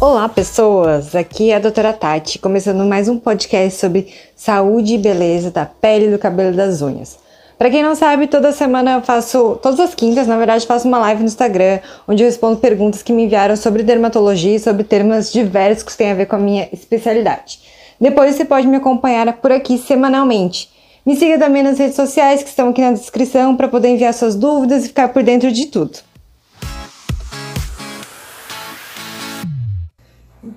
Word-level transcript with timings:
Olá, 0.00 0.30
pessoas! 0.30 1.14
Aqui 1.14 1.50
é 1.50 1.56
a 1.56 1.58
doutora 1.58 1.92
Tati, 1.92 2.38
começando 2.38 2.86
mais 2.86 3.06
um 3.06 3.18
podcast 3.18 3.78
sobre 3.78 4.08
saúde 4.34 4.94
e 4.94 4.98
beleza 4.98 5.50
da 5.50 5.66
pele, 5.66 6.10
do 6.10 6.18
cabelo 6.18 6.54
e 6.54 6.56
das 6.56 6.80
unhas. 6.80 7.18
Para 7.58 7.68
quem 7.68 7.82
não 7.82 7.94
sabe, 7.94 8.26
toda 8.26 8.50
semana 8.50 8.92
eu 8.92 9.02
faço, 9.02 9.58
todas 9.62 9.78
as 9.78 9.94
quintas, 9.94 10.26
na 10.26 10.38
verdade, 10.38 10.66
faço 10.66 10.88
uma 10.88 10.96
live 11.00 11.20
no 11.20 11.26
Instagram, 11.26 11.80
onde 12.08 12.22
eu 12.22 12.26
respondo 12.26 12.56
perguntas 12.56 13.02
que 13.02 13.12
me 13.12 13.24
enviaram 13.24 13.54
sobre 13.56 13.82
dermatologia 13.82 14.56
e 14.56 14.58
sobre 14.58 14.84
temas 14.84 15.30
diversos 15.30 15.84
que 15.84 15.98
têm 15.98 16.12
a 16.12 16.14
ver 16.14 16.24
com 16.24 16.36
a 16.36 16.38
minha 16.38 16.66
especialidade. 16.72 17.60
Depois 18.00 18.34
você 18.34 18.46
pode 18.46 18.66
me 18.66 18.78
acompanhar 18.78 19.30
por 19.34 19.52
aqui 19.52 19.76
semanalmente. 19.76 20.70
Me 21.04 21.14
siga 21.14 21.38
também 21.38 21.62
nas 21.62 21.78
redes 21.78 21.96
sociais 21.96 22.42
que 22.42 22.48
estão 22.48 22.70
aqui 22.70 22.80
na 22.80 22.92
descrição 22.92 23.54
para 23.54 23.68
poder 23.68 23.88
enviar 23.88 24.14
suas 24.14 24.34
dúvidas 24.34 24.82
e 24.82 24.88
ficar 24.88 25.08
por 25.08 25.22
dentro 25.22 25.52
de 25.52 25.66
tudo. 25.66 25.98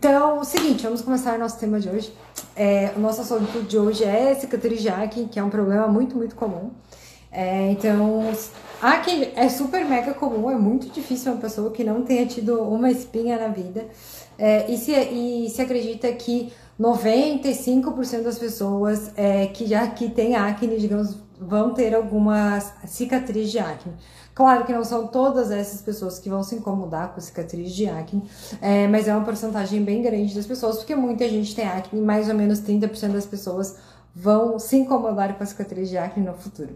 Então, 0.06 0.40
o 0.40 0.44
seguinte, 0.44 0.84
vamos 0.84 1.02
começar 1.02 1.34
o 1.34 1.40
nosso 1.40 1.58
tema 1.58 1.80
de 1.80 1.88
hoje. 1.88 2.12
É, 2.58 2.92
o 2.94 3.00
nosso 3.00 3.22
assunto 3.22 3.64
de 3.64 3.78
hoje 3.78 4.04
é 4.04 4.36
cicatriz 4.36 4.86
acne, 4.86 5.30
que 5.30 5.40
é 5.40 5.44
um 5.44 5.50
problema 5.50 5.88
muito, 5.88 6.18
muito 6.18 6.36
comum. 6.36 6.72
É, 7.32 7.72
então, 7.72 8.30
acne 8.82 9.30
é 9.34 9.48
super 9.48 9.86
mega 9.86 10.14
comum, 10.14 10.52
é 10.52 10.56
muito 10.56 10.90
difícil 10.90 11.32
uma 11.32 11.40
pessoa 11.40 11.72
que 11.72 11.86
não 11.86 12.04
tenha 12.04 12.26
tido 12.26 12.62
uma 12.64 12.92
espinha 12.92 13.40
na 13.40 13.48
vida. 13.48 13.86
É, 14.38 14.70
e, 14.70 14.78
se, 14.78 14.92
e 14.92 15.50
se 15.50 15.62
acredita 15.62 16.12
que 16.12 16.52
95% 16.78 18.24
das 18.24 18.38
pessoas 18.38 19.10
é, 19.16 19.48
que 19.48 19.66
já 19.66 19.88
que 19.88 20.10
tem 20.10 20.36
acne, 20.36 20.78
digamos, 20.80 21.16
vão 21.40 21.74
ter 21.74 21.96
alguma 21.96 22.60
cicatriz 22.86 23.50
de 23.50 23.60
acne. 23.60 23.94
Claro 24.34 24.66
que 24.66 24.74
não 24.74 24.84
são 24.84 25.08
todas 25.08 25.52
essas 25.52 25.82
pessoas 25.82 26.18
que 26.18 26.30
vão 26.30 26.44
se 26.44 26.56
incomodar 26.56 27.14
com 27.14 27.22
cicatriz 27.22 27.72
de 27.72 27.88
acne, 27.88 28.24
é, 28.62 28.88
mas 28.88 29.08
é 29.08 29.16
uma 29.16 29.24
porcentagem 29.24 29.84
bem 29.84 30.02
grande 30.02 30.34
das 30.34 30.46
pessoas, 30.46 30.78
porque 30.78 30.96
muita 30.96 31.30
gente 31.30 31.56
tem 31.56 31.68
acne, 31.68 32.02
mais 32.02 32.30
ou 32.30 32.36
menos 32.36 32.60
30% 32.60 33.12
das 33.12 33.26
pessoas 33.26 33.76
vão 34.16 34.60
se 34.60 34.76
incomodar 34.76 35.36
com 35.36 35.44
a 35.44 35.46
cicatriz 35.46 35.90
de 35.90 35.98
acne 35.98 36.24
no 36.26 36.34
futuro. 36.34 36.70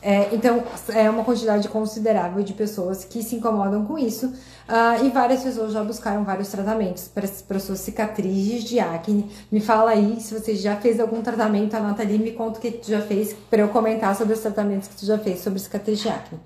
É, 0.00 0.34
então, 0.34 0.62
é 0.88 1.08
uma 1.10 1.22
quantidade 1.22 1.68
considerável 1.68 2.42
de 2.42 2.54
pessoas 2.54 3.04
que 3.04 3.22
se 3.22 3.36
incomodam 3.36 3.84
com 3.84 3.98
isso 3.98 4.26
uh, 4.26 5.04
e 5.04 5.10
várias 5.10 5.42
pessoas 5.42 5.72
já 5.72 5.84
buscaram 5.84 6.24
vários 6.24 6.48
tratamentos 6.48 7.08
para 7.08 7.58
suas 7.58 7.80
cicatrizes 7.80 8.64
de 8.64 8.80
acne. 8.80 9.30
Me 9.52 9.60
fala 9.60 9.90
aí 9.90 10.18
se 10.20 10.32
você 10.32 10.56
já 10.56 10.76
fez 10.76 10.98
algum 10.98 11.20
tratamento, 11.20 11.74
anota 11.74 12.02
ali, 12.02 12.18
me 12.18 12.32
conta 12.32 12.58
o 12.58 12.62
que 12.62 12.70
tu 12.70 12.88
já 12.88 13.02
fez 13.02 13.34
para 13.50 13.60
eu 13.60 13.68
comentar 13.68 14.16
sobre 14.16 14.32
os 14.32 14.40
tratamentos 14.40 14.88
que 14.88 14.96
tu 14.96 15.04
já 15.04 15.18
fez 15.18 15.40
sobre 15.40 15.58
cicatriz 15.58 15.98
de 15.98 16.08
acne. 16.08 16.40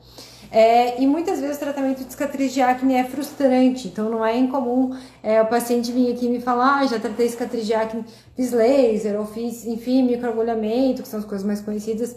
É, 0.54 1.00
e 1.00 1.06
muitas 1.06 1.40
vezes 1.40 1.56
o 1.56 1.60
tratamento 1.60 2.04
de 2.04 2.12
cicatriz 2.12 2.52
de 2.52 2.60
acne 2.60 2.94
é 2.94 3.04
frustrante, 3.04 3.88
então 3.88 4.10
não 4.10 4.22
é 4.22 4.36
incomum 4.36 4.94
é, 5.22 5.40
o 5.40 5.46
paciente 5.46 5.90
vir 5.90 6.12
aqui 6.12 6.26
e 6.26 6.28
me 6.28 6.42
falar, 6.42 6.80
ah, 6.80 6.86
já 6.86 6.98
tratei 6.98 7.26
cicatriz 7.26 7.64
de 7.64 7.72
acne, 7.72 8.04
fiz 8.36 8.52
laser, 8.52 9.18
ou 9.18 9.24
fiz, 9.24 9.64
enfim, 9.64 10.02
microagulhamento, 10.02 11.00
que 11.00 11.08
são 11.08 11.20
as 11.20 11.24
coisas 11.24 11.46
mais 11.46 11.62
conhecidas, 11.62 12.14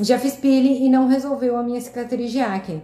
já 0.00 0.18
fiz 0.18 0.34
peeling 0.34 0.86
e 0.86 0.88
não 0.88 1.08
resolveu 1.08 1.58
a 1.58 1.62
minha 1.62 1.78
cicatriz 1.78 2.32
de 2.32 2.40
acne. 2.40 2.82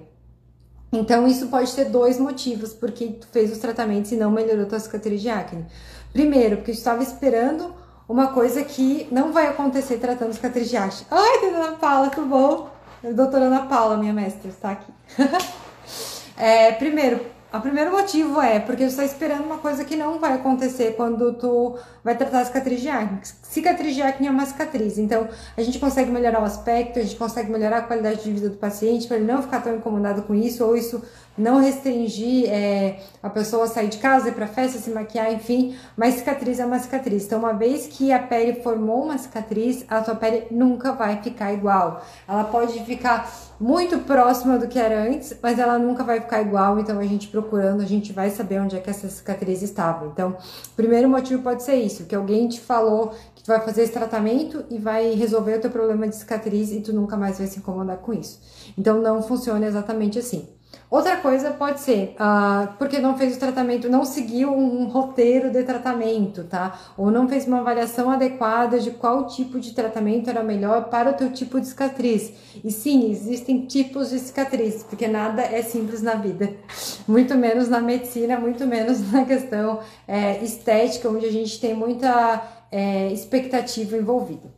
Então 0.92 1.26
isso 1.26 1.46
pode 1.46 1.72
ter 1.72 1.86
dois 1.86 2.18
motivos 2.18 2.74
porque 2.74 3.06
tu 3.06 3.26
fez 3.32 3.50
os 3.50 3.56
tratamentos 3.56 4.12
e 4.12 4.16
não 4.16 4.30
melhorou 4.30 4.66
tua 4.66 4.80
cicatriz 4.80 5.22
de 5.22 5.30
acne. 5.30 5.64
Primeiro, 6.12 6.56
porque 6.56 6.72
tu 6.72 6.78
estava 6.78 7.02
esperando 7.02 7.74
uma 8.06 8.34
coisa 8.34 8.62
que 8.64 9.08
não 9.10 9.32
vai 9.32 9.46
acontecer 9.46 9.96
tratando 9.96 10.34
cicatriz 10.34 10.68
de 10.68 10.76
acne. 10.76 11.06
Ai, 11.10 11.40
dona 11.40 11.72
Paula, 11.76 12.10
tudo 12.10 12.26
bom? 12.26 12.68
Doutora 13.02 13.46
Ana 13.46 13.66
Paula, 13.66 13.96
minha 13.96 14.12
mestra, 14.12 14.50
está 14.50 14.72
aqui. 14.72 14.92
é, 16.36 16.72
primeiro, 16.72 17.18
o 17.52 17.58
primeiro 17.58 17.90
motivo 17.90 18.40
é 18.42 18.60
porque 18.60 18.82
você 18.82 18.90
está 18.90 19.04
esperando 19.04 19.44
uma 19.44 19.56
coisa 19.56 19.86
que 19.86 19.96
não 19.96 20.20
vai 20.20 20.34
acontecer 20.34 20.96
quando 20.96 21.32
tu 21.32 21.78
vai 22.04 22.14
tratar 22.14 22.42
a 22.42 22.44
cicatriz 22.44 22.82
de 22.82 22.90
acne. 22.90 23.20
Cicatriz 23.42 23.94
de 23.94 24.02
acne 24.02 24.28
é 24.28 24.30
uma 24.30 24.44
cicatriz, 24.44 24.98
então 24.98 25.26
a 25.56 25.62
gente 25.62 25.78
consegue 25.78 26.10
melhorar 26.10 26.42
o 26.42 26.44
aspecto, 26.44 26.98
a 26.98 27.02
gente 27.02 27.16
consegue 27.16 27.50
melhorar 27.50 27.78
a 27.78 27.82
qualidade 27.82 28.22
de 28.22 28.32
vida 28.32 28.50
do 28.50 28.56
paciente 28.56 29.08
para 29.08 29.16
ele 29.16 29.26
não 29.26 29.42
ficar 29.42 29.62
tão 29.62 29.74
incomodado 29.74 30.22
com 30.22 30.34
isso, 30.34 30.62
ou 30.62 30.76
isso 30.76 31.02
não 31.36 31.60
restringir 31.60 32.48
é, 32.48 33.00
a 33.22 33.30
pessoa 33.30 33.64
a 33.64 33.66
sair 33.66 33.88
de 33.88 33.98
casa, 33.98 34.28
ir 34.28 34.32
para 34.32 34.46
festa, 34.46 34.78
se 34.78 34.90
maquiar, 34.90 35.32
enfim. 35.32 35.76
Mas 35.96 36.14
cicatriz 36.14 36.60
é 36.60 36.66
uma 36.66 36.78
cicatriz. 36.78 37.24
Então, 37.24 37.38
uma 37.38 37.52
vez 37.52 37.86
que 37.86 38.12
a 38.12 38.18
pele 38.18 38.62
formou 38.62 39.04
uma 39.04 39.16
cicatriz, 39.16 39.84
a 39.88 40.00
tua 40.00 40.14
pele 40.14 40.46
nunca 40.50 40.92
vai 40.92 41.22
ficar 41.22 41.52
igual. 41.52 42.02
Ela 42.28 42.44
pode 42.44 42.82
ficar 42.84 43.30
muito 43.58 43.98
próxima 44.00 44.58
do 44.58 44.68
que 44.68 44.78
era 44.78 45.02
antes, 45.02 45.36
mas 45.42 45.58
ela 45.58 45.78
nunca 45.78 46.02
vai 46.04 46.20
ficar 46.20 46.42
igual. 46.42 46.78
Então, 46.78 46.98
a 46.98 47.04
gente 47.04 47.28
procurando, 47.28 47.82
a 47.82 47.86
gente 47.86 48.12
vai 48.12 48.30
saber 48.30 48.60
onde 48.60 48.76
é 48.76 48.80
que 48.80 48.90
essa 48.90 49.08
cicatriz 49.08 49.62
estava. 49.62 50.06
Então, 50.06 50.36
o 50.72 50.76
primeiro 50.76 51.08
motivo 51.08 51.42
pode 51.42 51.62
ser 51.62 51.76
isso, 51.76 52.04
que 52.04 52.14
alguém 52.14 52.48
te 52.48 52.60
falou 52.60 53.14
que 53.34 53.42
tu 53.42 53.46
vai 53.46 53.60
fazer 53.60 53.82
esse 53.82 53.92
tratamento 53.92 54.64
e 54.68 54.78
vai 54.78 55.14
resolver 55.14 55.56
o 55.56 55.60
teu 55.60 55.70
problema 55.70 56.06
de 56.06 56.16
cicatriz 56.16 56.70
e 56.72 56.80
tu 56.80 56.92
nunca 56.92 57.16
mais 57.16 57.38
vai 57.38 57.46
se 57.46 57.58
incomodar 57.58 57.98
com 57.98 58.12
isso. 58.12 58.40
Então, 58.76 59.00
não 59.00 59.22
funciona 59.22 59.66
exatamente 59.66 60.18
assim. 60.18 60.59
Outra 60.90 61.18
coisa 61.18 61.52
pode 61.52 61.78
ser 61.80 62.16
uh, 62.18 62.72
porque 62.76 62.98
não 62.98 63.16
fez 63.16 63.36
o 63.36 63.38
tratamento, 63.38 63.88
não 63.88 64.04
seguiu 64.04 64.52
um, 64.52 64.88
roteiro 64.88 65.48
de 65.48 65.62
tratamento, 65.62 66.42
tá? 66.42 66.80
Ou 66.96 67.12
não 67.12 67.28
fez 67.28 67.46
uma 67.46 67.60
avaliação 67.60 68.10
adequada 68.10 68.80
de 68.80 68.90
qual 68.90 69.28
tipo 69.28 69.60
de 69.60 69.72
tratamento 69.72 70.28
era 70.28 70.42
melhor 70.42 70.88
para 70.88 71.10
o 71.10 71.12
teu 71.12 71.32
tipo 71.32 71.60
de 71.60 71.68
cicatriz. 71.68 72.32
E 72.64 72.72
sim, 72.72 73.08
existem 73.08 73.66
tipos 73.66 74.10
de 74.10 74.18
cicatriz, 74.18 74.82
porque 74.82 75.06
nada 75.06 75.42
é 75.42 75.62
simples 75.62 76.02
na 76.02 76.14
vida. 76.14 76.52
Muito 77.06 77.36
menos 77.36 77.68
na 77.68 77.80
medicina, 77.80 78.38
muito 78.38 78.66
menos 78.66 79.00
na 79.12 79.24
questão 79.24 79.80
é, 80.08 80.42
estética, 80.42 81.08
onde 81.08 81.26
a 81.26 81.32
gente 81.32 81.60
tem 81.60 81.72
muita 81.72 82.42
é, 82.70 83.12
expectativa 83.12 83.96
envolvida. 83.96 84.52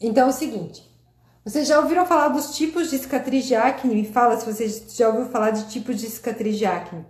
Então 0.00 0.26
é 0.26 0.30
o 0.30 0.32
seguinte, 0.32 0.82
vocês 1.46 1.68
já 1.68 1.78
ouviram 1.78 2.04
falar 2.04 2.26
dos 2.26 2.56
tipos 2.56 2.90
de 2.90 2.98
cicatriz 2.98 3.44
de 3.44 3.54
acne? 3.54 3.94
Me 3.94 4.04
fala 4.04 4.36
se 4.36 4.44
você 4.44 4.66
já 4.96 5.08
ouviu 5.08 5.26
falar 5.26 5.50
de 5.50 5.68
tipos 5.68 6.00
de 6.00 6.08
cicatriz 6.08 6.58
de 6.58 6.66
acne. 6.66 7.06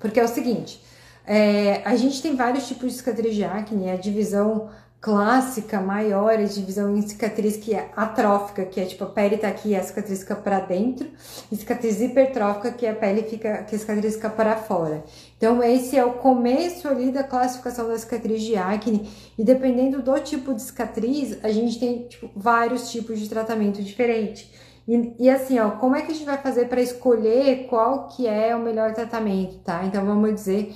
Porque 0.00 0.18
é 0.18 0.24
o 0.24 0.28
seguinte, 0.28 0.82
é, 1.24 1.80
a 1.84 1.94
gente 1.94 2.20
tem 2.20 2.34
vários 2.34 2.66
tipos 2.66 2.90
de 2.90 2.98
cicatriz 2.98 3.36
de 3.36 3.44
acne, 3.44 3.90
a 3.90 3.96
divisão 3.96 4.70
clássica, 5.00 5.80
maior, 5.80 6.36
divisão 6.44 6.96
em 6.96 7.02
cicatriz 7.02 7.56
que 7.56 7.72
é 7.72 7.90
atrófica, 7.94 8.64
que 8.64 8.80
é 8.80 8.84
tipo 8.84 9.04
a 9.04 9.06
pele 9.06 9.36
tá 9.36 9.46
aqui 9.46 9.70
e 9.70 9.76
a 9.76 9.82
cicatriz 9.82 10.20
fica 10.20 10.34
para 10.34 10.58
dentro, 10.58 11.08
e 11.52 11.56
cicatriz 11.56 12.00
hipertrófica, 12.00 12.72
que 12.72 12.86
a 12.86 12.94
pele 12.94 13.22
fica, 13.22 13.62
que 13.62 13.76
a 13.76 13.78
cicatriz 13.78 14.16
fica 14.16 14.28
para 14.28 14.56
fora. 14.56 15.04
Então, 15.36 15.62
esse 15.62 15.96
é 15.96 16.04
o 16.04 16.14
começo 16.14 16.88
ali 16.88 17.12
da 17.12 17.22
classificação 17.22 17.86
da 17.86 17.96
cicatriz 17.96 18.42
de 18.42 18.56
acne, 18.56 19.08
e 19.38 19.44
dependendo 19.44 20.02
do 20.02 20.18
tipo 20.18 20.52
de 20.52 20.62
cicatriz, 20.62 21.38
a 21.44 21.50
gente 21.50 21.78
tem 21.78 22.08
tipo, 22.08 22.28
vários 22.34 22.90
tipos 22.90 23.20
de 23.20 23.28
tratamento 23.28 23.80
diferente. 23.80 24.52
E, 24.88 25.14
e, 25.18 25.30
assim, 25.30 25.60
ó, 25.60 25.72
como 25.72 25.94
é 25.94 26.02
que 26.02 26.10
a 26.10 26.14
gente 26.14 26.24
vai 26.24 26.38
fazer 26.38 26.66
para 26.66 26.80
escolher 26.80 27.66
qual 27.68 28.08
que 28.08 28.26
é 28.26 28.56
o 28.56 28.58
melhor 28.58 28.94
tratamento, 28.94 29.58
tá? 29.58 29.84
Então, 29.84 30.04
vamos 30.04 30.34
dizer 30.34 30.74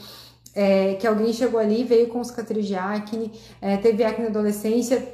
é, 0.55 0.95
que 0.95 1.07
alguém 1.07 1.33
chegou 1.33 1.59
ali, 1.59 1.85
veio 1.85 2.09
com 2.09 2.23
cicatriz 2.23 2.67
de 2.67 2.75
acne, 2.75 3.33
é, 3.61 3.77
teve 3.77 4.05
acne 4.05 4.25
na 4.25 4.31
adolescência, 4.31 5.07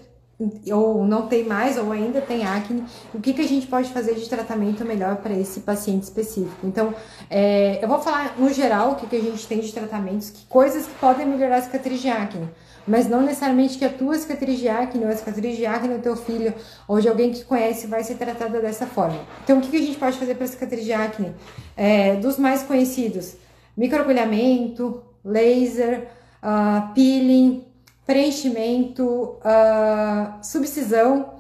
ou 0.73 1.05
não 1.05 1.27
tem 1.27 1.45
mais, 1.45 1.77
ou 1.77 1.91
ainda 1.91 2.21
tem 2.21 2.47
acne, 2.47 2.85
o 3.13 3.21
que, 3.21 3.33
que 3.33 3.41
a 3.41 3.47
gente 3.47 3.67
pode 3.67 3.91
fazer 3.91 4.15
de 4.15 4.29
tratamento 4.29 4.85
melhor 4.85 5.17
para 5.17 5.35
esse 5.35 5.61
paciente 5.61 6.05
específico. 6.05 6.65
Então, 6.65 6.95
é, 7.29 7.83
eu 7.83 7.89
vou 7.89 7.99
falar 7.99 8.37
no 8.39 8.49
geral 8.53 8.93
o 8.93 8.95
que, 8.95 9.07
que 9.07 9.17
a 9.17 9.21
gente 9.21 9.47
tem 9.49 9.59
de 9.59 9.73
tratamentos, 9.73 10.31
que 10.31 10.47
coisas 10.47 10.87
que 10.87 10.95
podem 10.95 11.27
melhorar 11.27 11.57
a 11.57 11.63
cicatriz 11.63 12.01
de 12.01 12.09
acne, 12.09 12.49
mas 12.87 13.09
não 13.09 13.21
necessariamente 13.21 13.79
que 13.79 13.85
a 13.85 13.91
tua 13.91 14.17
cicatriz 14.17 14.61
de 14.61 14.69
acne 14.69 15.05
ou 15.05 15.11
a 15.11 15.17
cicatriz 15.17 15.57
de 15.57 15.67
acne 15.67 15.95
do 15.95 16.03
teu 16.03 16.15
filho 16.15 16.55
ou 16.87 17.01
de 17.01 17.09
alguém 17.09 17.33
que 17.33 17.45
conhece 17.45 17.89
vai 17.89 18.05
ser 18.05 18.15
tratada 18.15 18.61
dessa 18.61 18.87
forma. 18.87 19.19
Então, 19.43 19.59
o 19.59 19.61
que, 19.61 19.77
a 19.77 19.81
gente 19.81 19.99
pode 19.99 20.17
fazer 20.17 20.37
para 20.37 20.45
a 20.45 20.49
cicatriz 20.49 20.85
de 20.85 20.93
acne? 20.93 21.35
É, 21.77 22.15
dos 22.17 22.39
mais 22.39 22.63
conhecidos, 22.63 23.35
microagulhamento, 23.77 25.03
laser, 25.29 26.09
uh, 26.43 26.93
peeling, 26.95 27.65
preenchimento, 28.07 29.05
uh, 29.05 30.43
subcisão, 30.43 31.35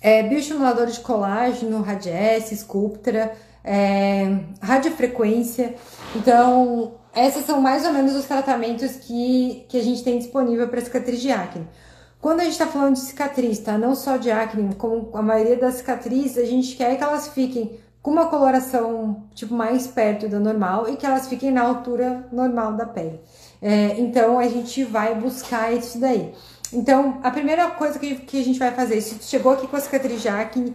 é, 0.00 0.22
bioestimulador 0.22 0.86
de 0.86 1.00
colágeno, 1.00 1.80
Radiesse, 1.80 2.54
Sculptra, 2.56 3.34
é, 3.64 4.38
radiofrequência. 4.60 5.74
Então, 6.14 6.96
esses 7.16 7.46
são 7.46 7.58
mais 7.58 7.86
ou 7.86 7.92
menos 7.92 8.14
os 8.14 8.26
tratamentos 8.26 8.96
que, 8.96 9.64
que 9.66 9.78
a 9.78 9.82
gente 9.82 10.04
tem 10.04 10.18
disponível 10.18 10.68
para 10.68 10.82
cicatriz 10.82 11.22
de 11.22 11.30
acne. 11.30 11.66
Quando 12.20 12.40
a 12.40 12.44
gente 12.44 12.52
está 12.52 12.66
falando 12.66 12.94
de 12.94 13.00
cicatriz, 13.00 13.58
tá? 13.58 13.78
Não 13.78 13.94
só 13.94 14.18
de 14.18 14.30
acne, 14.30 14.74
como 14.74 15.10
a 15.14 15.22
maioria 15.22 15.56
das 15.56 15.76
cicatrizes, 15.76 16.38
a 16.38 16.44
gente 16.46 16.76
quer 16.76 16.96
que 16.96 17.02
elas 17.02 17.28
fiquem 17.28 17.78
com 18.04 18.10
uma 18.10 18.26
coloração 18.26 19.24
tipo 19.34 19.54
mais 19.54 19.86
perto 19.86 20.28
da 20.28 20.38
normal 20.38 20.90
e 20.90 20.94
que 20.94 21.06
elas 21.06 21.26
fiquem 21.26 21.50
na 21.50 21.62
altura 21.62 22.28
normal 22.30 22.74
da 22.74 22.84
pele. 22.84 23.18
É, 23.62 23.98
então 23.98 24.38
a 24.38 24.46
gente 24.46 24.84
vai 24.84 25.14
buscar 25.14 25.72
isso 25.72 25.98
daí. 25.98 26.34
Então, 26.70 27.18
a 27.22 27.30
primeira 27.30 27.70
coisa 27.70 27.98
que, 27.98 28.16
que 28.16 28.38
a 28.38 28.44
gente 28.44 28.58
vai 28.58 28.72
fazer, 28.72 29.00
se 29.00 29.14
tu 29.14 29.24
chegou 29.24 29.52
aqui 29.52 29.66
com 29.66 29.76
a 29.76 29.80
cicatriz 29.80 30.20
de 30.20 30.28
uh, 30.28 30.72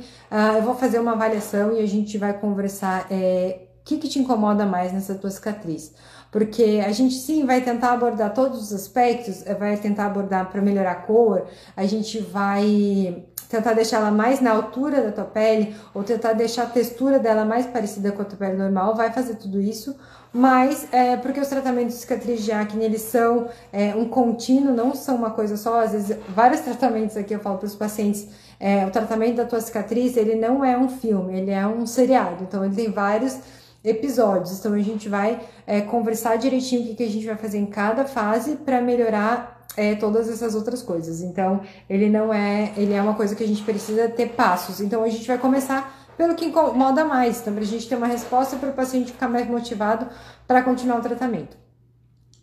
eu 0.55 0.63
vou 0.63 0.73
fazer 0.73 0.97
uma 0.97 1.11
avaliação 1.11 1.77
e 1.77 1.81
a 1.81 1.87
gente 1.87 2.17
vai 2.17 2.33
conversar 2.33 3.05
é, 3.11 3.67
que, 3.85 3.97
que 3.97 4.07
te 4.07 4.17
incomoda 4.17 4.65
mais 4.65 4.91
nessa 4.91 5.13
tua 5.13 5.29
cicatriz. 5.29 5.93
Porque 6.31 6.81
a 6.83 6.91
gente 6.91 7.13
sim 7.15 7.45
vai 7.45 7.61
tentar 7.61 7.93
abordar 7.93 8.33
todos 8.33 8.59
os 8.59 8.73
aspectos, 8.73 9.43
vai 9.59 9.77
tentar 9.77 10.07
abordar 10.07 10.49
para 10.49 10.61
melhorar 10.61 10.91
a 10.91 10.95
cor, 10.95 11.45
a 11.75 11.85
gente 11.85 12.19
vai 12.19 13.25
tentar 13.49 13.73
deixar 13.73 13.97
ela 13.97 14.11
mais 14.11 14.39
na 14.39 14.51
altura 14.51 15.01
da 15.01 15.11
tua 15.11 15.25
pele, 15.25 15.75
ou 15.91 16.03
tentar 16.03 16.33
deixar 16.33 16.63
a 16.63 16.67
textura 16.67 17.17
dela 17.17 17.43
mais 17.43 17.65
parecida 17.65 18.11
com 18.11 18.21
a 18.21 18.25
tua 18.25 18.37
pele 18.37 18.55
normal, 18.55 18.95
vai 18.95 19.11
fazer 19.11 19.35
tudo 19.35 19.59
isso, 19.59 19.95
mas 20.31 20.87
é, 20.91 21.17
porque 21.17 21.39
os 21.39 21.47
tratamentos 21.47 21.95
de 21.95 22.01
cicatriz 22.01 22.43
de 22.43 22.51
acne 22.51 22.85
eles 22.85 23.01
são 23.01 23.49
é, 23.73 23.95
um 23.95 24.07
contínuo, 24.07 24.71
não 24.71 24.93
são 24.93 25.15
uma 25.15 25.31
coisa 25.31 25.57
só, 25.57 25.81
às 25.81 25.91
vezes 25.91 26.15
vários 26.29 26.61
tratamentos 26.61 27.17
aqui 27.17 27.33
eu 27.33 27.39
falo 27.39 27.57
para 27.57 27.65
os 27.65 27.75
pacientes, 27.75 28.27
é, 28.59 28.85
o 28.85 28.91
tratamento 28.91 29.37
da 29.37 29.45
tua 29.45 29.59
cicatriz 29.59 30.15
ele 30.15 30.35
não 30.35 30.63
é 30.63 30.77
um 30.77 30.87
filme, 30.87 31.35
ele 31.35 31.49
é 31.49 31.65
um 31.65 31.87
seriado, 31.87 32.43
então 32.43 32.63
ele 32.63 32.75
tem 32.75 32.91
vários 32.91 33.39
episódios, 33.83 34.59
então 34.59 34.73
a 34.73 34.79
gente 34.79 35.09
vai 35.09 35.39
é, 35.65 35.81
conversar 35.81 36.35
direitinho 36.35 36.83
o 36.83 36.85
que, 36.85 36.95
que 36.95 37.03
a 37.03 37.09
gente 37.09 37.25
vai 37.25 37.35
fazer 37.35 37.57
em 37.57 37.65
cada 37.65 38.05
fase 38.05 38.57
para 38.57 38.79
melhorar 38.79 39.58
é, 39.75 39.95
todas 39.95 40.29
essas 40.29 40.55
outras 40.55 40.81
coisas. 40.81 41.21
Então, 41.21 41.61
ele 41.89 42.09
não 42.09 42.33
é, 42.33 42.73
ele 42.75 42.93
é 42.93 43.01
uma 43.01 43.13
coisa 43.13 43.35
que 43.35 43.43
a 43.43 43.47
gente 43.47 43.63
precisa 43.63 44.09
ter 44.09 44.29
passos. 44.29 44.81
Então, 44.81 45.03
a 45.03 45.09
gente 45.09 45.27
vai 45.27 45.37
começar 45.37 45.95
pelo 46.17 46.35
que 46.35 46.45
incomoda 46.45 47.05
mais, 47.05 47.39
então, 47.39 47.53
para 47.53 47.63
a 47.63 47.65
gente 47.65 47.87
ter 47.87 47.95
uma 47.95 48.07
resposta 48.07 48.57
para 48.57 48.69
o 48.69 48.73
paciente 48.73 49.13
ficar 49.13 49.29
mais 49.29 49.47
motivado 49.47 50.07
para 50.45 50.61
continuar 50.61 50.99
o 50.99 51.01
tratamento. 51.01 51.55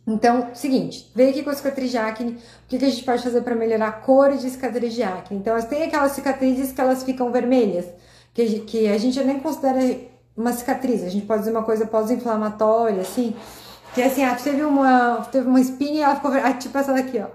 Então, 0.07 0.51
seguinte, 0.55 1.11
veio 1.15 1.31
aqui 1.31 1.43
com 1.43 1.51
a 1.51 1.55
cicatriz 1.55 1.91
de 1.91 1.99
acne, 1.99 2.33
o 2.33 2.69
que, 2.69 2.79
que 2.79 2.85
a 2.85 2.89
gente 2.89 3.05
pode 3.05 3.23
fazer 3.23 3.43
para 3.43 3.55
melhorar 3.55 3.89
a 3.89 3.93
cor 3.93 4.33
de 4.37 4.49
cicatriz 4.49 4.95
de 4.95 5.03
acne? 5.03 5.37
Então, 5.37 5.61
tem 5.63 5.83
aquelas 5.83 6.13
cicatrizes 6.13 6.73
que 6.73 6.81
elas 6.81 7.03
ficam 7.03 7.31
vermelhas, 7.33 7.87
que, 8.33 8.61
que 8.61 8.89
a 8.89 8.97
gente 8.99 9.23
nem 9.25 9.41
considera 9.41 9.81
uma 10.37 10.53
cicatriz, 10.53 11.03
a 11.03 11.09
gente 11.09 11.27
pode 11.27 11.41
dizer 11.41 11.51
uma 11.51 11.65
coisa 11.65 11.87
pós-inflamatória, 11.87 13.01
assim, 13.01 13.35
que 13.97 14.03
assim, 14.03 14.23
ah, 14.23 14.35
teve 14.35 14.63
uma, 14.63 15.27
teve 15.33 15.49
uma 15.49 15.59
espinha 15.59 16.01
e 16.01 16.03
ela 16.03 16.17
ficou 16.17 16.31
vermelha. 16.31 16.55
Ah, 16.55 16.59
tipo 16.59 16.77
essa 16.77 16.93
daqui, 16.93 17.19
ó. 17.19 17.29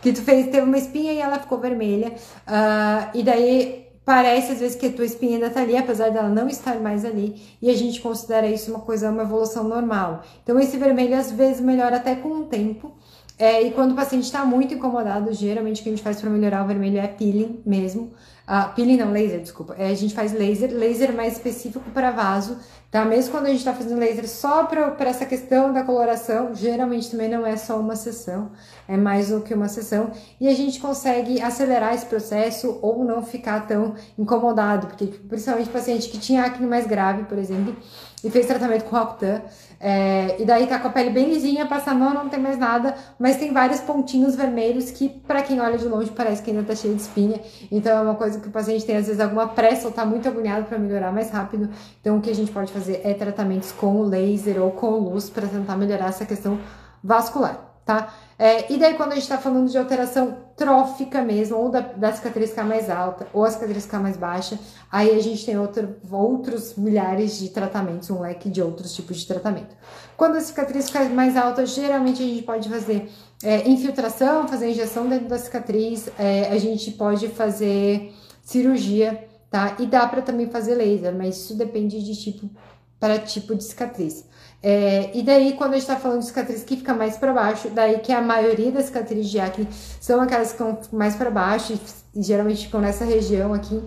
Que 0.00 0.12
tu 0.12 0.22
fez, 0.22 0.46
teve 0.52 0.60
uma 0.60 0.78
espinha 0.78 1.12
e 1.12 1.18
ela 1.18 1.40
ficou 1.40 1.58
vermelha. 1.58 2.14
Uh, 2.46 3.10
e 3.12 3.24
daí 3.24 3.88
parece 4.04 4.52
às 4.52 4.60
vezes 4.60 4.76
que 4.76 4.86
a 4.86 4.92
tua 4.92 5.04
espinha 5.04 5.34
ainda 5.34 5.50
tá 5.50 5.62
ali, 5.62 5.76
apesar 5.76 6.12
dela 6.12 6.28
não 6.28 6.46
estar 6.46 6.78
mais 6.78 7.04
ali. 7.04 7.42
E 7.60 7.68
a 7.68 7.74
gente 7.74 8.00
considera 8.00 8.46
isso 8.46 8.70
uma 8.70 8.78
coisa, 8.82 9.10
uma 9.10 9.22
evolução 9.22 9.64
normal. 9.64 10.22
Então 10.44 10.60
esse 10.60 10.76
vermelho 10.76 11.18
às 11.18 11.32
vezes 11.32 11.60
melhora 11.60 11.96
até 11.96 12.14
com 12.14 12.28
o 12.28 12.44
tempo. 12.44 12.92
É, 13.38 13.62
e 13.62 13.70
quando 13.70 13.92
o 13.92 13.94
paciente 13.94 14.24
está 14.24 14.44
muito 14.46 14.72
incomodado, 14.72 15.30
geralmente 15.32 15.80
o 15.80 15.82
que 15.82 15.90
a 15.90 15.92
gente 15.92 16.02
faz 16.02 16.18
para 16.20 16.30
melhorar 16.30 16.64
o 16.64 16.66
vermelho 16.66 16.98
é 16.98 17.06
peeling 17.06 17.60
mesmo. 17.66 18.14
Uh, 18.48 18.72
peeling 18.74 18.96
não, 18.96 19.10
laser, 19.10 19.40
desculpa. 19.40 19.74
É, 19.76 19.90
a 19.90 19.94
gente 19.94 20.14
faz 20.14 20.32
laser, 20.32 20.70
laser 20.72 21.12
mais 21.12 21.34
específico 21.34 21.90
para 21.90 22.12
vaso, 22.12 22.56
tá? 22.92 23.04
Mesmo 23.04 23.32
quando 23.32 23.46
a 23.46 23.48
gente 23.48 23.58
está 23.58 23.74
fazendo 23.74 23.98
laser 23.98 24.28
só 24.28 24.64
para 24.64 24.94
essa 25.00 25.26
questão 25.26 25.72
da 25.72 25.82
coloração, 25.82 26.54
geralmente 26.54 27.10
também 27.10 27.28
não 27.28 27.44
é 27.44 27.56
só 27.56 27.78
uma 27.78 27.96
sessão, 27.96 28.52
é 28.86 28.96
mais 28.96 29.28
do 29.28 29.40
que 29.40 29.52
uma 29.52 29.68
sessão. 29.68 30.12
E 30.40 30.48
a 30.48 30.54
gente 30.54 30.78
consegue 30.78 31.42
acelerar 31.42 31.92
esse 31.92 32.06
processo 32.06 32.78
ou 32.80 33.04
não 33.04 33.20
ficar 33.20 33.66
tão 33.66 33.96
incomodado, 34.16 34.86
porque 34.86 35.06
principalmente 35.06 35.68
paciente 35.68 36.08
que 36.08 36.16
tinha 36.16 36.44
acne 36.44 36.66
mais 36.66 36.86
grave, 36.86 37.24
por 37.24 37.36
exemplo, 37.36 37.76
e 38.22 38.30
fez 38.30 38.46
tratamento 38.46 38.84
com 38.84 38.96
Rocutan, 38.96 39.42
é, 39.78 40.40
e 40.40 40.44
daí 40.44 40.66
tá 40.66 40.78
com 40.78 40.88
a 40.88 40.90
pele 40.90 41.10
bem 41.10 41.28
lisinha, 41.28 41.66
passa 41.66 41.90
a 41.90 41.94
mão, 41.94 42.14
não 42.14 42.28
tem 42.28 42.40
mais 42.40 42.58
nada, 42.58 42.94
mas 43.18 43.36
tem 43.36 43.52
vários 43.52 43.80
pontinhos 43.80 44.34
vermelhos 44.34 44.90
que, 44.90 45.08
para 45.08 45.42
quem 45.42 45.60
olha 45.60 45.76
de 45.76 45.86
longe, 45.86 46.10
parece 46.10 46.42
que 46.42 46.50
ainda 46.50 46.62
tá 46.62 46.74
cheio 46.74 46.94
de 46.94 47.02
espinha. 47.02 47.40
Então 47.70 47.96
é 47.96 48.00
uma 48.00 48.14
coisa 48.14 48.40
que 48.40 48.48
o 48.48 48.50
paciente 48.50 48.84
tem 48.84 48.96
às 48.96 49.06
vezes 49.06 49.20
alguma 49.20 49.48
pressa 49.48 49.86
ou 49.86 49.92
tá 49.92 50.04
muito 50.04 50.26
agoniado 50.26 50.64
para 50.66 50.78
melhorar 50.78 51.12
mais 51.12 51.30
rápido. 51.30 51.68
Então 52.00 52.18
o 52.18 52.20
que 52.20 52.30
a 52.30 52.34
gente 52.34 52.50
pode 52.50 52.72
fazer 52.72 53.00
é 53.04 53.12
tratamentos 53.14 53.72
com 53.72 54.02
laser 54.02 54.62
ou 54.62 54.70
com 54.70 54.90
luz 54.90 55.28
para 55.28 55.46
tentar 55.46 55.76
melhorar 55.76 56.08
essa 56.08 56.24
questão 56.24 56.58
vascular, 57.02 57.58
tá? 57.84 58.08
É, 58.38 58.70
e 58.70 58.78
daí, 58.78 58.94
quando 58.94 59.12
a 59.12 59.14
gente 59.14 59.24
está 59.24 59.38
falando 59.38 59.70
de 59.70 59.78
alteração 59.78 60.36
trófica 60.56 61.22
mesmo, 61.22 61.56
ou 61.56 61.70
da, 61.70 61.80
da 61.80 62.12
cicatriz 62.12 62.50
ficar 62.50 62.64
mais 62.64 62.90
alta, 62.90 63.26
ou 63.32 63.44
a 63.44 63.50
cicatriz 63.50 63.84
ficar 63.84 63.98
mais 63.98 64.16
baixa, 64.16 64.58
aí 64.92 65.10
a 65.10 65.22
gente 65.22 65.44
tem 65.44 65.58
outro, 65.58 65.96
outros 66.10 66.74
milhares 66.76 67.38
de 67.38 67.48
tratamentos, 67.48 68.10
um 68.10 68.20
leque 68.20 68.50
de 68.50 68.60
outros 68.60 68.94
tipos 68.94 69.18
de 69.18 69.26
tratamento. 69.26 69.74
Quando 70.16 70.36
a 70.36 70.40
cicatriz 70.40 70.90
fica 70.90 71.04
mais 71.08 71.36
alta, 71.36 71.64
geralmente 71.64 72.22
a 72.22 72.26
gente 72.26 72.42
pode 72.42 72.68
fazer 72.68 73.10
é, 73.42 73.68
infiltração, 73.68 74.46
fazer 74.46 74.70
injeção 74.70 75.08
dentro 75.08 75.28
da 75.28 75.38
cicatriz, 75.38 76.08
é, 76.18 76.48
a 76.50 76.58
gente 76.58 76.90
pode 76.90 77.28
fazer 77.28 78.14
cirurgia, 78.42 79.26
tá? 79.50 79.76
E 79.78 79.86
dá 79.86 80.06
para 80.06 80.20
também 80.20 80.48
fazer 80.48 80.74
laser, 80.74 81.14
mas 81.14 81.36
isso 81.36 81.54
depende 81.54 82.02
de 82.02 82.14
tipo 82.14 82.50
para 82.98 83.18
tipo 83.18 83.54
de 83.54 83.64
cicatriz. 83.64 84.24
É, 84.62 85.10
e 85.14 85.22
daí, 85.22 85.52
quando 85.52 85.74
a 85.74 85.78
gente 85.78 85.86
tá 85.86 85.96
falando 85.96 86.20
de 86.20 86.26
cicatriz 86.26 86.64
que 86.64 86.76
fica 86.76 86.94
mais 86.94 87.16
para 87.16 87.32
baixo, 87.32 87.68
daí 87.70 88.00
que 88.00 88.12
a 88.12 88.20
maioria 88.20 88.72
das 88.72 88.86
cicatrizes 88.86 89.30
de 89.30 89.38
acne 89.38 89.68
são 90.00 90.20
aquelas 90.20 90.52
que 90.52 90.58
ficam 90.58 90.78
mais 90.92 91.14
para 91.14 91.30
baixo 91.30 91.72
e, 91.72 92.18
e 92.18 92.22
geralmente 92.22 92.66
ficam 92.66 92.80
nessa 92.80 93.04
região 93.04 93.52
aqui. 93.52 93.82